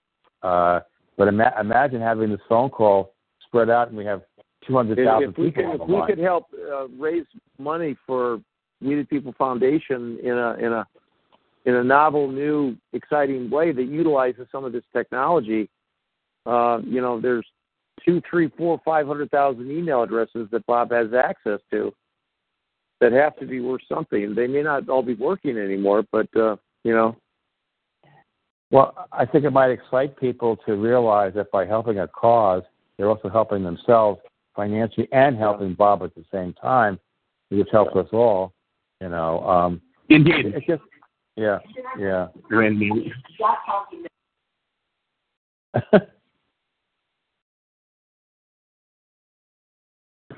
[0.43, 0.79] Uh,
[1.17, 3.13] but ima- imagine having this phone call
[3.45, 4.21] spread out, and we have
[4.65, 7.25] two hundred thousand people could, if we could help uh, raise
[7.57, 8.39] money for
[8.81, 10.87] the People Foundation in a in a
[11.65, 15.69] in a novel, new, exciting way that utilizes some of this technology,
[16.45, 17.45] uh, you know, there's
[18.05, 21.93] two, three, four, five hundred thousand email addresses that Bob has access to
[23.01, 24.33] that have to be worth something.
[24.33, 27.15] They may not all be working anymore, but uh, you know,
[28.69, 32.63] Well, I think it might excite people to realize that by helping a cause,
[32.97, 34.19] they're also helping themselves
[34.55, 36.99] financially and helping Bob at the same time,
[37.49, 38.53] which helps us all.
[38.99, 40.53] You know, um, Indeed.
[40.55, 40.81] it's just,
[41.35, 41.59] yeah,
[41.97, 42.27] yeah.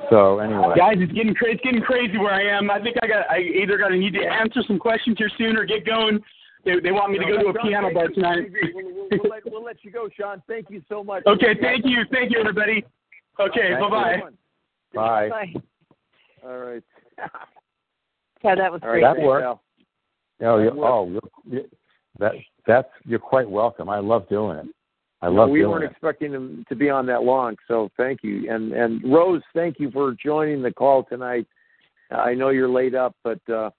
[0.09, 1.55] So anyway, Guys, it's getting crazy.
[1.55, 2.71] It's getting crazy where I am.
[2.71, 3.29] I think I got.
[3.29, 6.19] I either got to need to answer some questions here soon or get going.
[6.65, 8.49] They, they want me to go to a Sean, piano bar tonight.
[8.73, 10.41] We'll, we'll, we'll, let, we'll let you go, Sean.
[10.47, 11.23] Thank you so much.
[11.25, 12.83] Okay, thank you, thank you, everybody.
[13.39, 14.21] Okay, Thank bye bye.
[14.93, 15.29] bye.
[15.29, 15.53] Bye.
[16.43, 16.83] All right.
[18.41, 19.03] Yeah, that was All great.
[19.03, 19.17] right.
[19.17, 19.43] That worked.
[19.45, 19.61] Al.
[20.43, 20.91] Oh, you, That worked.
[20.93, 21.61] oh, you're,
[22.19, 22.31] that
[22.65, 23.89] that's you're quite welcome.
[23.89, 24.67] I love doing it.
[25.21, 25.35] I love.
[25.35, 25.91] No, love we weren't it.
[25.91, 28.49] expecting him to be on that long, so thank you.
[28.49, 31.47] And and Rose, thank you for joining the call tonight.
[32.11, 33.71] I know you're laid up, but uh,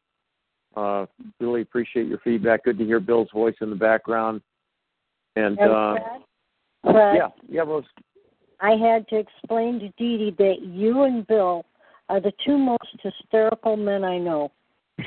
[0.76, 1.06] uh,
[1.40, 2.64] really appreciate your feedback.
[2.64, 4.40] Good to hear Bill's voice in the background.
[5.36, 6.22] And And uh, Fred,
[6.82, 7.84] Fred, yeah, yeah, Rose.
[8.60, 11.64] I had to explain to Dee Dee that you and Bill
[12.08, 14.50] are the two most hysterical men I know.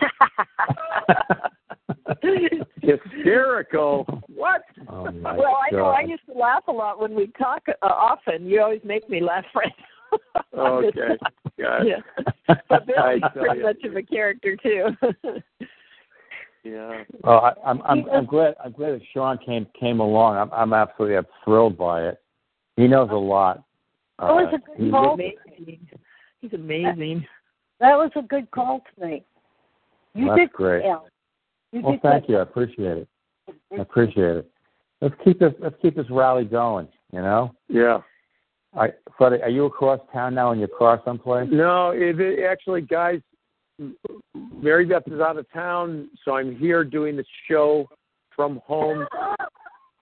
[2.81, 4.05] Hysterical.
[4.33, 4.63] What?
[4.87, 7.85] Oh my well, I know I used to laugh a lot when we talk uh,
[7.85, 8.45] often.
[8.45, 9.71] You always make me laugh, Fred.
[10.57, 11.17] Okay.
[11.59, 11.87] Got it.
[12.47, 12.55] yeah.
[12.69, 13.65] But Bill's I tell pretty ya.
[13.67, 14.87] much of a character too.
[16.63, 17.03] Yeah.
[17.23, 20.37] Well, I, I'm I'm I'm glad I'm glad that Sean came came along.
[20.37, 22.21] I'm I'm absolutely I'm thrilled by it.
[22.77, 23.63] He knows a lot.
[24.19, 25.13] Oh, was Uh, a good he- call.
[25.15, 25.87] Amazing.
[26.39, 27.25] He's amazing.
[27.81, 29.25] That was a good call tonight.
[30.13, 30.85] You That's did great.
[30.85, 31.07] Al.
[31.73, 32.37] You Well, did thank you.
[32.37, 33.07] I appreciate it.
[33.77, 34.49] I appreciate it.
[35.01, 36.87] Let's keep this let's keep this rally going.
[37.11, 37.53] You know.
[37.67, 37.99] Yeah.
[38.75, 41.47] I, Freddie, are you across town now in your car someplace?
[41.51, 43.21] No, it, it actually, guys,
[44.61, 47.87] Mary Beth is out of town, so I'm here doing the show
[48.35, 49.05] from home.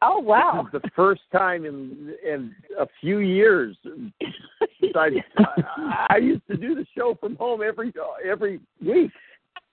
[0.03, 0.67] Oh wow!
[0.73, 3.77] This is the first time in in a few years.
[4.95, 7.93] I, I I used to do the show from home every
[8.27, 9.11] every week.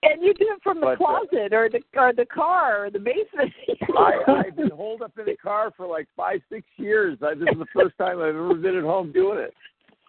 [0.02, 2.90] And you do it from the But, uh, closet or the or the car or
[2.90, 3.52] the basement.
[3.98, 7.18] I, I've been holed up in the car for like five, six years.
[7.20, 9.54] I, this is the first time I've ever been at home doing it.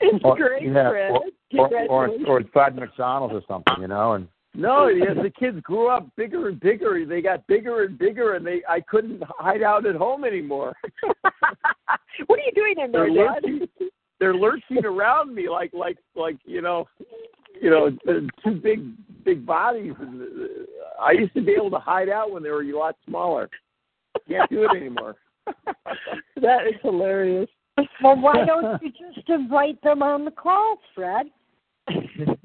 [0.02, 1.12] It's Or- great, yeah, Fred.
[1.12, 1.20] or,
[1.58, 2.48] or, or, Congratulations.
[2.48, 6.60] inside McDonald's or something, you know, and No, yes, the kids grew up bigger and
[6.60, 7.04] bigger.
[7.06, 10.74] They got bigger and bigger, and they I couldn't hide out at home anymore.
[12.28, 13.44] what are you doing in there, Dad?
[14.20, 16.88] Lurching, they're lurching around me like like like you know,
[17.62, 18.82] you know, uh, two big
[19.24, 19.94] big bodies.
[21.00, 23.50] I used to be able to hide out when they were a lot smaller.
[24.28, 25.16] Can't do it anymore.
[25.46, 27.50] that is hilarious.
[28.04, 31.28] Well, why don't you just invite them on the call, Fred?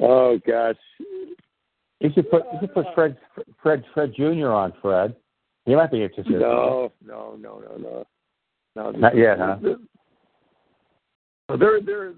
[0.00, 0.76] Oh gosh.
[0.98, 3.16] you should put you should put Fred
[3.62, 4.48] Fred Fred Jr.
[4.48, 5.16] on Fred.
[5.64, 6.40] He might be interested.
[6.40, 8.06] No, no, no, no, no.
[8.76, 9.56] No, Not yet, huh?
[11.56, 12.12] They're they're.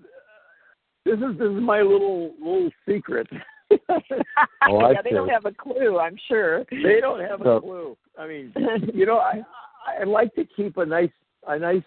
[1.04, 3.28] This is this is my little little secret.
[3.88, 6.64] Oh, I yeah, they don't have a clue, I'm sure.
[6.70, 7.96] They don't have a clue.
[8.18, 8.52] I mean,
[8.92, 9.42] you know, I
[10.00, 11.10] I like to keep a nice
[11.46, 11.82] a nice.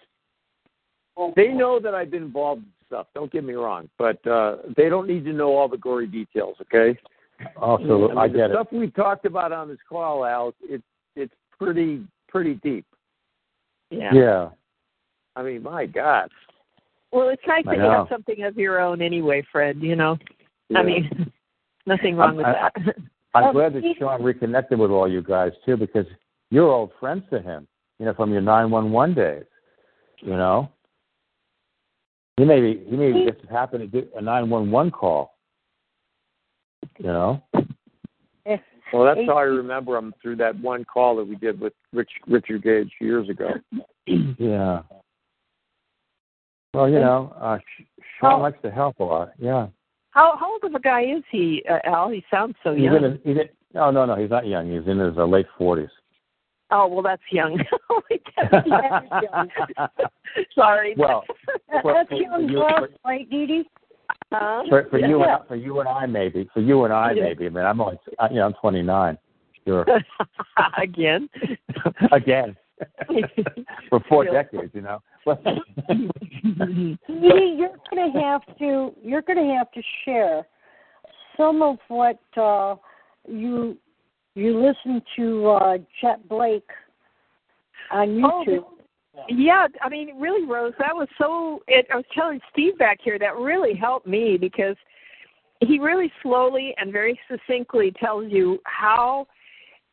[1.36, 3.06] They know that I've been involved in stuff.
[3.14, 6.56] Don't get me wrong, but uh they don't need to know all the gory details.
[6.62, 6.98] Okay.
[7.60, 8.54] Oh, so mean, I the get it.
[8.54, 10.54] stuff we've talked about on this call, Al.
[10.62, 10.82] It's
[11.16, 12.86] it's pretty pretty deep.
[13.90, 14.10] Yeah.
[14.12, 14.48] Yeah.
[15.36, 16.30] I mean, my God.
[17.14, 19.78] Well, it's nice I that you have something of your own anyway, Fred.
[19.80, 20.18] You know,
[20.68, 20.80] Yeah.
[20.80, 21.32] I mean,
[21.86, 22.96] nothing wrong with I- that.
[23.34, 26.06] I'm Oh, glad that Sean reconnected with all you guys too, because
[26.50, 27.66] you're old friends to him.
[28.00, 29.44] You know, from your nine one one days.
[30.18, 30.70] You know.
[32.36, 35.36] He may be he may He- just happen to do a nine one one call.
[36.98, 37.42] You know.
[38.92, 42.10] Well, that's how I remember him through that one call that we did with Rich
[42.28, 43.50] Richard Gage years ago.
[44.06, 44.82] Yeah.
[46.74, 47.82] Well, you know, uh, Sh-
[48.20, 49.30] Sean How- likes to help a lot.
[49.38, 49.68] Yeah.
[50.10, 52.08] How how old of a guy is he, uh, Al?
[52.10, 52.96] He sounds so He's young.
[52.96, 54.14] in his, he's in, no, no, no.
[54.16, 54.70] He's not young.
[54.70, 55.88] He's in his uh, late forties.
[56.70, 57.58] oh well, that's young.
[58.50, 59.48] That's young.
[60.54, 60.94] Sorry.
[60.96, 61.24] Well,
[61.72, 63.64] That- For- That's for young you- love, right, Dee Dee?
[64.32, 64.62] Huh?
[64.68, 65.36] for, for you Yeah.
[65.38, 67.22] and for you and I maybe for you and I Yeah.
[67.24, 67.46] maybe.
[67.46, 69.18] I mean, I'm only uh, you know I'm 29.
[69.66, 69.86] Sure.
[70.80, 71.28] Again.
[72.12, 72.56] Again.
[73.88, 74.42] for four Yeah.
[74.42, 75.02] decades, you know.
[75.24, 75.42] But-
[75.88, 76.18] Dee
[77.08, 80.46] Dee, you're gonna have to you're gonna have to share
[81.36, 82.76] some of what uh
[83.28, 83.76] you
[84.34, 86.68] you listen to uh Chet Blake
[87.90, 88.64] on Oh, YouTube.
[89.28, 91.62] Yeah, I mean, really, Rose, that was so.
[91.68, 94.76] It, I was telling Steve back here that really helped me because
[95.60, 99.26] he really slowly and very succinctly tells you how,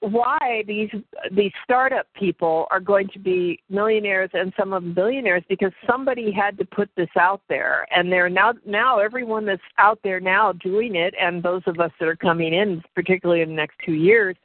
[0.01, 0.89] why these
[1.31, 6.31] these startup people are going to be millionaires and some of them billionaires because somebody
[6.31, 10.53] had to put this out there, and they're now now everyone that's out there now
[10.53, 13.93] doing it, and those of us that are coming in, particularly in the next two
[13.93, 14.35] years,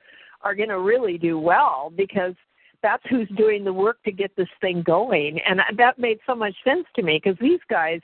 [0.43, 2.35] are going to really do well because
[2.83, 5.41] that's who's doing the work to get this thing going.
[5.41, 8.01] And that made so much sense to me because these guys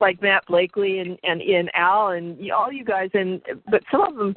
[0.00, 3.40] like matt blakely and and ian al and all you guys and
[3.70, 4.34] but some of them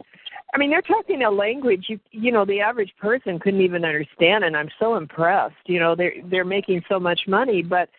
[0.53, 4.43] i mean they're talking a language you you know the average person couldn't even understand
[4.43, 7.89] and i'm so impressed you know they're they're making so much money but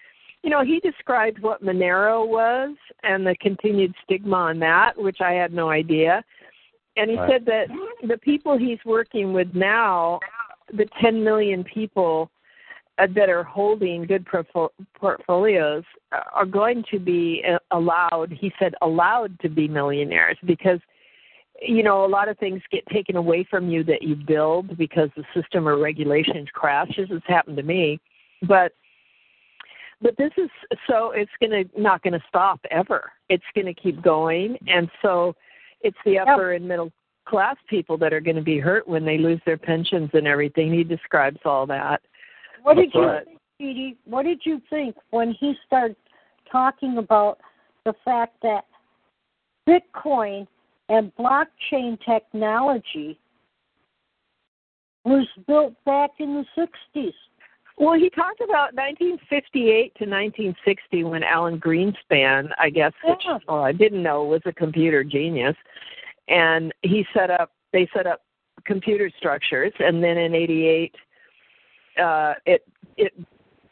[0.42, 5.32] you know he described what monero was and the continued stigma on that which i
[5.32, 6.22] had no idea
[6.96, 7.30] and he Right.
[7.30, 7.68] said that
[8.06, 10.18] the people he's working with now
[10.72, 12.30] the 10 million people
[13.06, 14.26] that are holding good
[14.94, 20.80] portfolios uh, are going to be uh, allowed, he said, allowed to be millionaires because,
[21.62, 25.10] you know, a lot of things get taken away from you that you build because
[25.16, 27.08] the system or regulations crashes.
[27.10, 28.00] It's happened to me.
[28.46, 28.72] But
[30.02, 30.48] but this is
[30.88, 33.12] so it's going to not going to stop ever.
[33.28, 35.34] It's going to keep going, and so
[35.82, 36.90] it's the upper and middle
[37.28, 40.72] class people that are going to be hurt when they lose their pensions and everything.
[40.72, 42.00] He describes all that.
[42.62, 43.96] What did you think, Dee Dee?
[44.04, 45.96] What did you think when he started
[46.50, 47.38] talking about
[47.84, 48.64] the fact that
[49.68, 50.46] Bitcoin
[50.88, 53.18] and blockchain technology
[55.04, 57.12] was built back in the 60s.
[57.78, 63.72] Well, he talked about 1958 to 1960 when Alan Greenspan, I guess, which well, I
[63.72, 65.56] didn't know was a computer genius,
[66.28, 67.52] and he set up.
[67.72, 68.20] They set up
[68.66, 70.94] computer structures, and then in '88,
[71.98, 73.12] uh, it it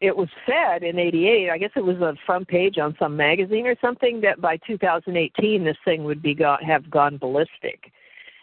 [0.01, 1.51] it was said in '88.
[1.51, 5.65] I guess it was a front page on some magazine or something that by 2018
[5.65, 7.93] this thing would be got, have gone ballistic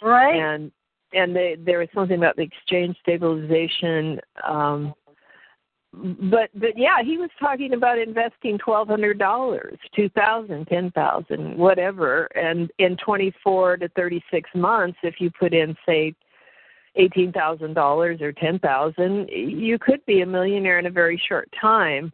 [0.02, 0.36] Right?
[0.36, 0.72] and
[1.14, 4.94] and they, there was something about the exchange stabilization um
[6.30, 11.58] but but yeah he was talking about investing twelve hundred dollars two thousand ten thousand
[11.58, 16.14] whatever and in twenty four to thirty six months if you put in say
[16.96, 21.50] eighteen thousand dollars or ten thousand you could be a millionaire in a very short
[21.60, 22.12] time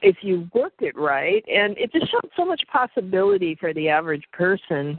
[0.00, 4.24] if you worked it right and it just showed so much possibility for the average
[4.32, 4.98] person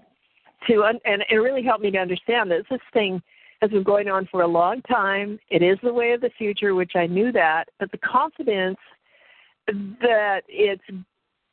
[0.68, 3.22] to un- and it really helped me to understand that this thing
[3.64, 5.40] has been going on for a long time.
[5.50, 8.78] It is the way of the future, which I knew that, but the confidence
[10.02, 10.84] that it's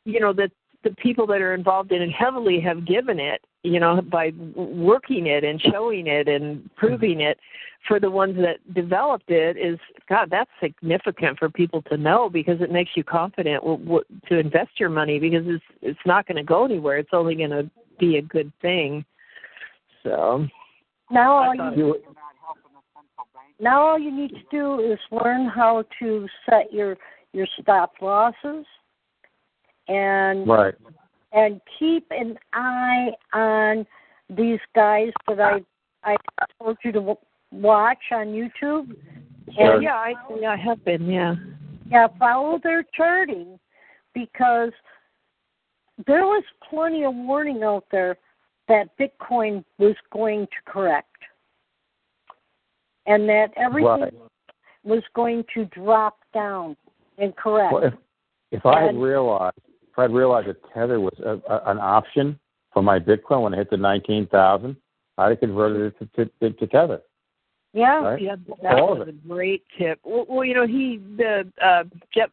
[0.05, 0.51] you know that
[0.83, 5.27] the people that are involved in it heavily have given it, you know, by working
[5.27, 7.33] it and showing it and proving mm-hmm.
[7.33, 7.39] it
[7.87, 9.79] for the ones that developed it is
[10.09, 14.39] God, that's significant for people to know because it makes you confident w- w- to
[14.39, 16.99] invest your money because it's it's not going to go anywhere.
[16.99, 19.05] It's only going to be a good thing.
[20.03, 20.47] So
[21.11, 22.03] now all thought you
[23.59, 26.97] now all you need to do is learn how to set your
[27.33, 28.65] your stop losses
[29.89, 30.75] and Right.
[31.33, 33.87] And keep an eye on
[34.29, 35.61] these guys that I
[36.03, 36.17] I
[36.59, 37.17] told you to
[37.53, 38.95] watch on YouTube.
[39.55, 39.75] Sure.
[39.75, 41.35] And yeah, I yeah, I have been, yeah.
[41.91, 43.59] yeah, follow their charting
[44.15, 44.71] because
[46.07, 48.17] there was plenty of warning out there
[48.69, 51.07] that Bitcoin was going to correct
[53.07, 54.15] and that everything Right.
[54.85, 56.77] was going to drop down
[57.19, 57.73] and correct.
[57.73, 57.95] Well, if
[58.53, 59.59] if I had realized
[60.01, 62.39] I'd realized that Tether was a, a, an option
[62.73, 64.77] for my Bitcoin when it hit the nineteen thousand,
[65.19, 67.01] I'd have converted it to, to, to Tether.
[67.73, 68.01] yeah.
[68.01, 68.23] Right.
[68.23, 69.99] Yeah, that All was a great tip.
[70.05, 72.31] Well, well, you know, he the uh Jeff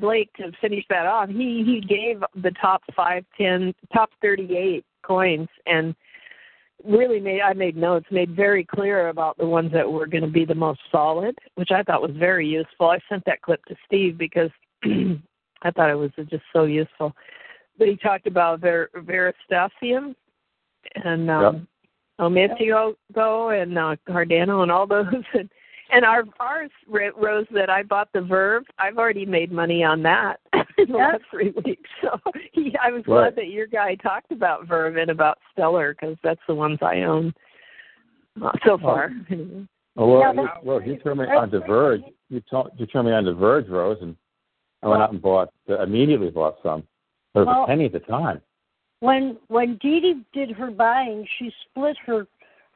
[0.00, 1.28] Blake to finish that off.
[1.28, 5.94] He he gave the top five, ten, top thirty-eight coins, and
[6.84, 10.30] really made I made notes, made very clear about the ones that were going to
[10.30, 12.88] be the most solid, which I thought was very useful.
[12.88, 14.50] I sent that clip to Steve because
[15.62, 17.14] I thought it was just so useful.
[17.78, 20.14] But he talked about Ver, Veritaseum
[21.04, 21.68] and um,
[22.20, 25.48] Ometio Go and uh, Cardano and all those and
[25.92, 28.66] and our ours Rose that I bought the Verge.
[28.78, 30.40] I've already made money on that
[30.78, 31.88] in the last three weeks.
[32.02, 32.18] So
[32.52, 33.34] he, I was Right.
[33.34, 37.02] glad that your guy talked about Verge and about Stellar because that's the ones I
[37.02, 37.34] own
[38.42, 39.12] uh, so far.
[39.96, 42.00] Oh, well, Yeah, you, well, you turned me on the Verge.
[42.30, 44.16] You, told, you turned me on the Verge, Rose, and
[44.82, 46.80] I went out and bought uh, immediately bought some.
[47.34, 48.40] It was Well- a penny at the time.
[49.00, 52.26] When when Dee Dee did her buying, she split her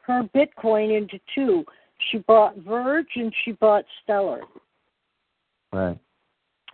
[0.06, 1.64] her Bitcoin into two.
[2.10, 4.42] She bought Verge and she bought Stellar.
[5.72, 5.98] Right.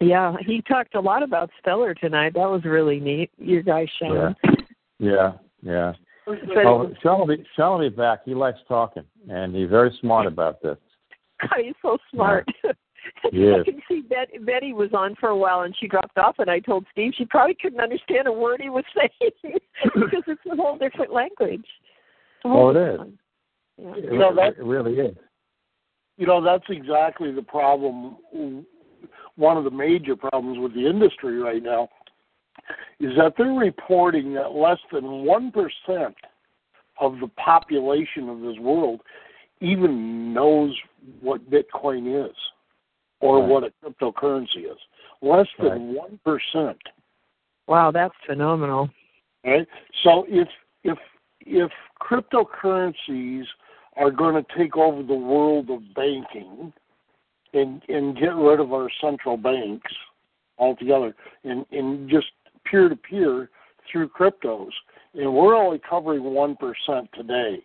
[0.01, 2.33] Yeah, he talked a lot about Stellar tonight.
[2.35, 3.31] That was really neat.
[3.39, 4.35] Your guy Sean.
[4.99, 5.33] Yeah.
[5.63, 5.93] Yeah.
[6.27, 8.21] But Oh, Sean will be Sean will be back.
[8.25, 10.79] He likes talking, and he's very smart about this.
[11.41, 12.47] God, he's so smart.
[12.63, 12.69] He
[13.33, 13.55] is.
[13.61, 16.51] I can see Bet- Betty was on for a while and she dropped off, and
[16.51, 20.57] I told Steve she probably couldn't understand a word he was saying because it's a
[20.57, 21.65] whole different language.
[22.45, 23.01] Oh, it is.
[23.79, 23.95] Yeah.
[23.97, 25.17] It, You know, that- it really is.
[26.17, 28.17] You know, that's exactly the problem.
[29.37, 31.89] One of the major problems with the industry right now
[32.99, 36.15] is that they're reporting that less than 1%
[37.01, 39.01] of the population of this world
[39.61, 40.77] even knows
[41.23, 42.37] what Bitcoin is
[43.21, 43.49] or Right.
[43.49, 44.79] what a cryptocurrency is.
[45.23, 46.77] Less than 1%.
[47.67, 48.91] Wow, that's phenomenal.
[49.45, 49.67] Right?
[50.03, 50.49] So if
[50.83, 50.99] if
[51.41, 51.71] if
[52.01, 53.45] cryptocurrencies
[53.97, 56.73] are going to take over the world of banking
[57.53, 59.93] and and get rid of our central banks
[60.59, 61.15] altogether
[61.45, 62.29] and and just
[62.65, 63.51] peer to peer
[63.91, 64.71] through cryptos
[65.15, 67.63] and we're only covering one percent today.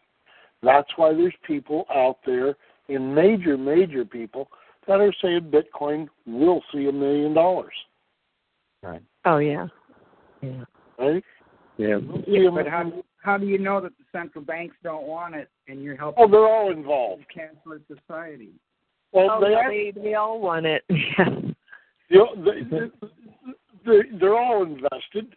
[0.64, 2.56] That's why there's people out there
[2.90, 4.50] and major major people
[4.88, 7.74] that are saying Bitcoin will see a million dollars.
[8.84, 9.02] Right.
[9.26, 9.68] Oh yeah.
[10.42, 10.64] Yeah.
[11.00, 11.24] Right?
[11.78, 12.00] Yeah.
[12.26, 12.92] See a But how
[13.22, 16.28] how do you know that the central banks don't want it and you're helping Oh,
[16.30, 17.24] they're all involved.
[17.36, 18.52] canceler society?
[19.12, 20.84] Well, Oh, they no, are- they they all want it.
[21.18, 21.30] Yeah.
[22.10, 22.62] You know, they,
[23.86, 25.34] they, they're all invested.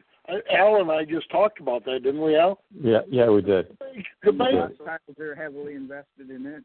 [0.54, 2.60] Al and I just talked about that, didn't we, Al?
[2.78, 3.00] Yeah.
[3.08, 3.74] Yeah, we did.
[4.22, 6.62] The bank, Stockpiles are heavily invested in it.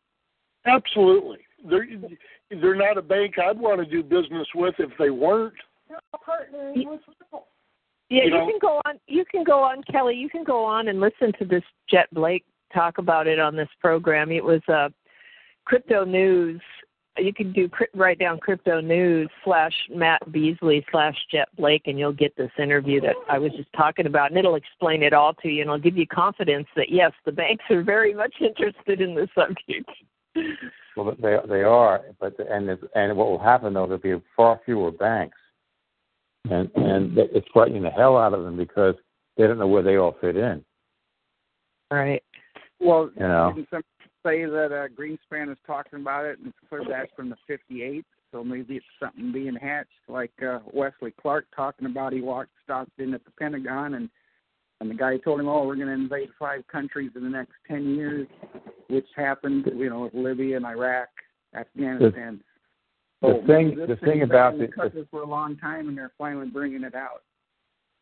[0.65, 1.40] Absolutely.
[1.69, 1.88] They're
[2.49, 5.53] they're not a bank I'd want to do business with if they weren't.
[5.90, 5.98] Yeah,
[8.10, 8.99] You you, can go on.
[9.07, 10.15] You can go on, Kelly.
[10.15, 13.69] You can go on and listen to this Jet Blake talk about it on this
[13.80, 14.31] program.
[14.31, 14.90] It was uh,
[15.65, 16.61] crypto news.
[17.18, 22.11] You can do write down crypto news slash Matt Beasley slash Jet Blake, and you'll
[22.11, 25.48] get this interview that I was just talking about, and it'll explain it all to
[25.48, 29.14] you, and it'll give you confidence that yes, the banks are very much interested in
[29.14, 29.90] the subject.
[30.96, 34.60] Well, they they are, but and it's, and what will happen though, there'll be far
[34.66, 35.38] fewer banks,
[36.50, 38.96] and and it's frightening the hell out of them because
[39.38, 40.64] they don't know where they all fit in.
[41.92, 42.24] Right.
[42.80, 43.54] Well, You know.
[43.56, 43.88] didn't somebody
[44.26, 48.06] say that uh, Greenspan is talking about it, and it's clear back from the '58.
[48.32, 52.14] So maybe it's something being hatched, like uh, Wesley Clark talking about.
[52.14, 54.10] He walked, stopped in at the Pentagon, and
[54.84, 57.54] and the guy told him, "Oh, we're going to invade five countries in the next
[57.66, 58.28] ten years,"
[58.90, 61.08] which happened, you know, with Libya and Iraq,
[61.56, 62.42] Afghanistan.
[63.22, 65.56] The So thing- the thing's thing been about in the the- cooker for a long
[65.56, 67.24] time, and they're finally bringing it out.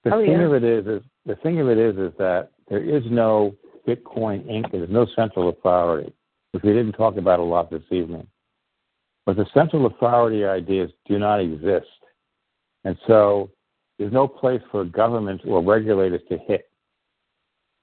[0.04, 0.42] The Oh, thing yeah.
[0.48, 3.56] of it is, is the thing of it is, is that there is no
[3.88, 4.72] Bitcoin Inc.
[4.72, 6.12] There's no central authority,
[6.52, 8.26] which we didn't talk about a lot this evening.
[9.28, 11.86] But the central authority ideas do not exist,
[12.86, 13.52] and so
[14.00, 16.71] there's no place for governments or regulators to hit.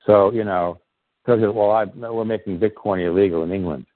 [0.09, 0.80] So you know,
[1.24, 3.86] because well, I, we're making Bitcoin illegal in England.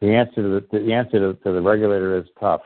[0.00, 2.60] The answer to the, the answer to, to the regulator is tough.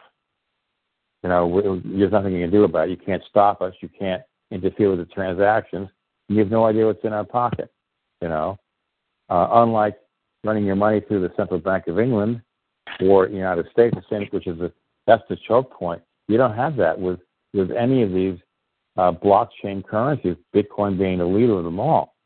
[1.22, 2.90] You know, there's nothing you can do about it.
[2.90, 3.72] You can't stop us.
[3.80, 5.88] You can't interfere with the transactions.
[6.28, 7.70] You have no idea what's in our pocket.
[8.20, 8.58] You know,
[9.28, 9.98] uh, unlike
[10.42, 12.42] running your money through the Central Bank of England
[13.00, 13.96] or the United States,
[14.32, 14.72] which is the
[15.06, 16.02] that's the choke point.
[16.26, 17.20] You don't have that with
[17.54, 18.38] with any of these
[18.96, 20.36] uh, blockchain currencies.
[20.54, 22.16] Bitcoin being the leader of them all.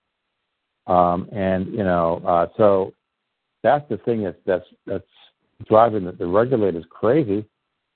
[0.86, 2.92] Um, and you know, uh, so
[3.62, 5.04] that's the thing that's that's that's
[5.66, 7.44] driving the, the regulators crazy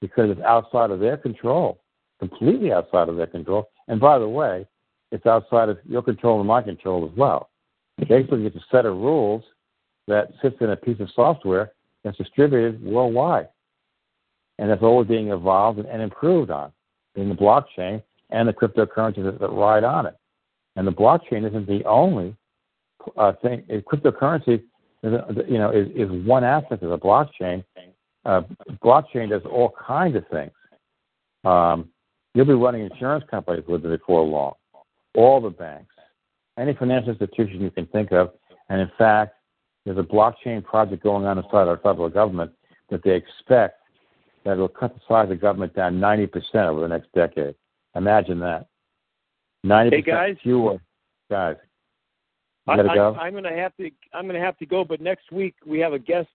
[0.01, 1.81] because it's outside of their control,
[2.19, 3.69] completely outside of their control.
[3.89, 4.67] And by the way,
[5.11, 7.51] it's outside of your control and my control as well.
[7.99, 9.43] Basically, it's a set of rules
[10.07, 11.73] that sits in a piece of software
[12.05, 13.49] that's distributed worldwide,
[14.59, 16.73] and that's always being evolved and, improved on
[17.17, 20.17] in the blockchain and the cryptocurrencies that ride on it.
[20.77, 22.37] And the blockchain isn't the only
[23.17, 23.63] uh, thing.
[23.91, 24.63] Cryptocurrency,
[25.03, 25.13] is,
[25.49, 27.65] you know, is, is one aspect of the blockchain.
[28.25, 28.43] Uh,
[28.85, 30.53] blockchain does all kinds of things.
[31.45, 31.89] Um,
[32.35, 34.55] you'll be running insurance companies with it before long.
[35.15, 35.95] All the banks,
[36.59, 38.33] any financial institution you can think of,
[38.69, 39.35] and in fact,
[39.85, 42.53] there's a blockchain project going on inside our federal government
[42.91, 43.81] that they expect
[44.45, 47.55] that will cut the size of government down 90% over the next decade.
[47.95, 48.67] Imagine that.
[49.65, 50.37] 90% Hey, guys.
[50.43, 50.79] fewer
[51.31, 51.57] guys.
[52.69, 53.15] You I, gotta go?
[53.15, 53.91] I, I'm going to have to.
[54.13, 54.85] I'm going to have to go.
[54.85, 56.29] But next week we have a guest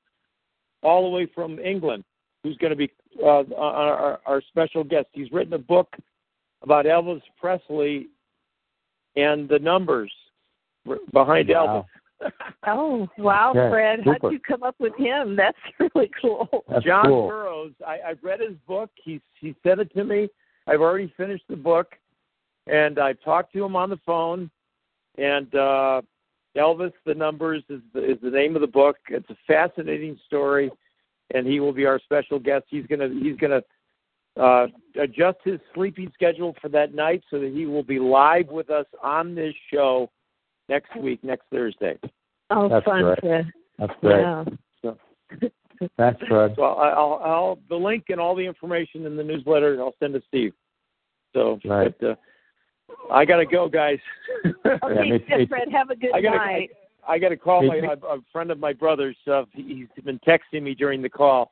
[0.81, 2.03] all the way from England
[2.43, 2.91] who's going to be
[3.21, 5.07] uh, our, our, our special guest.
[5.13, 5.95] He's written a book
[6.61, 8.07] about Elvis Presley
[9.15, 10.11] and the numbers
[11.13, 11.85] behind Wow.
[12.21, 12.29] Elvis.
[12.65, 13.99] Oh wow, Okay, Fred!
[14.05, 15.35] How'd you come up with him?
[15.37, 16.63] That's really cool.
[16.69, 17.27] That's John cool.
[17.27, 17.73] Burroughs.
[17.85, 18.89] I, I've read his book.
[18.95, 20.29] He's he sent it to me.
[20.65, 21.95] I've already finished the book,
[22.67, 24.49] and I've talked to him on the phone.
[25.17, 26.01] And uh,
[26.57, 28.97] Elvis, the numbers is the, is the name of the book.
[29.09, 30.71] It's a fascinating story,
[31.33, 32.65] and he will be our special guest.
[32.69, 33.61] He's gonna he's gonna
[34.39, 34.67] uh,
[34.99, 38.85] adjust his sleeping schedule for that night so that he will be live with us
[39.01, 40.09] on this show
[40.69, 41.97] next week, next Thursday.
[42.49, 43.19] Oh, That's fun, great.
[43.19, 43.51] Fred.
[43.79, 44.21] That's great.
[44.21, 44.45] Yeah.
[44.81, 44.97] So,
[45.97, 46.53] Thanks, Fred.
[46.55, 50.13] So I- I'll, I'll the link and all the information in the newsletter I'll send
[50.13, 50.53] to Steve.
[51.33, 51.93] So, Right.
[51.99, 52.15] but uh,
[53.11, 53.99] I gotta go, guys.
[54.65, 55.67] Okay, yeah, me- Fred.
[55.71, 56.69] Have a good I gotta, night.
[57.07, 59.15] I, I gotta call Me- my me- a, a friend of my brother's.
[59.29, 61.51] Uh, he- he's been texting me during the call.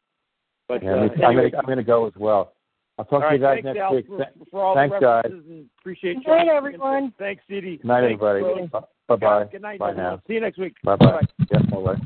[0.68, 1.24] But Yeah, uh, me too.
[1.24, 2.54] I'm gonna I'm gonna go as well.
[2.98, 4.08] I'll talk all to you right, guys thanks, next Al, week.
[4.08, 5.22] for, for all Thanks, the guys.
[5.26, 6.36] references and appreciate Good you.
[6.36, 7.14] night, everyone.
[7.18, 7.62] Thanks, Dee.
[7.62, 8.68] Good night, Thanks, everybody.
[9.08, 9.46] Bye bye.
[9.52, 10.22] Good night, Bye now.
[10.28, 10.76] See you next week.
[10.84, 11.22] Bye bye.
[11.52, 12.02] Yeah, bye bye.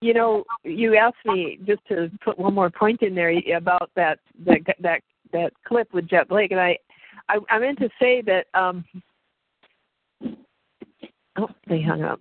[0.00, 4.18] You know, you asked me just to put one more point in there about that
[4.44, 5.00] that that
[5.32, 6.78] that clip with Jet Blake, and I
[7.28, 8.46] I, I meant to say that.
[8.54, 8.84] um
[11.36, 12.20] Oh, they hung up.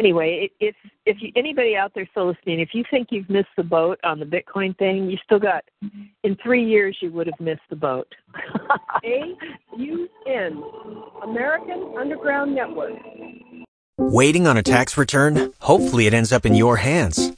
[0.00, 0.76] Anyway, if
[1.06, 4.20] if you, anybody out there still listening, if you think you've missed the boat on
[4.20, 5.64] the Bitcoin thing, you still got.
[6.24, 8.06] In three years, you would have missed the boat.
[9.04, 9.34] A
[9.76, 10.62] U N
[11.22, 12.92] American Underground Network.
[13.96, 15.52] Waiting on a tax return?
[15.60, 17.37] Hopefully, it ends up in your hands.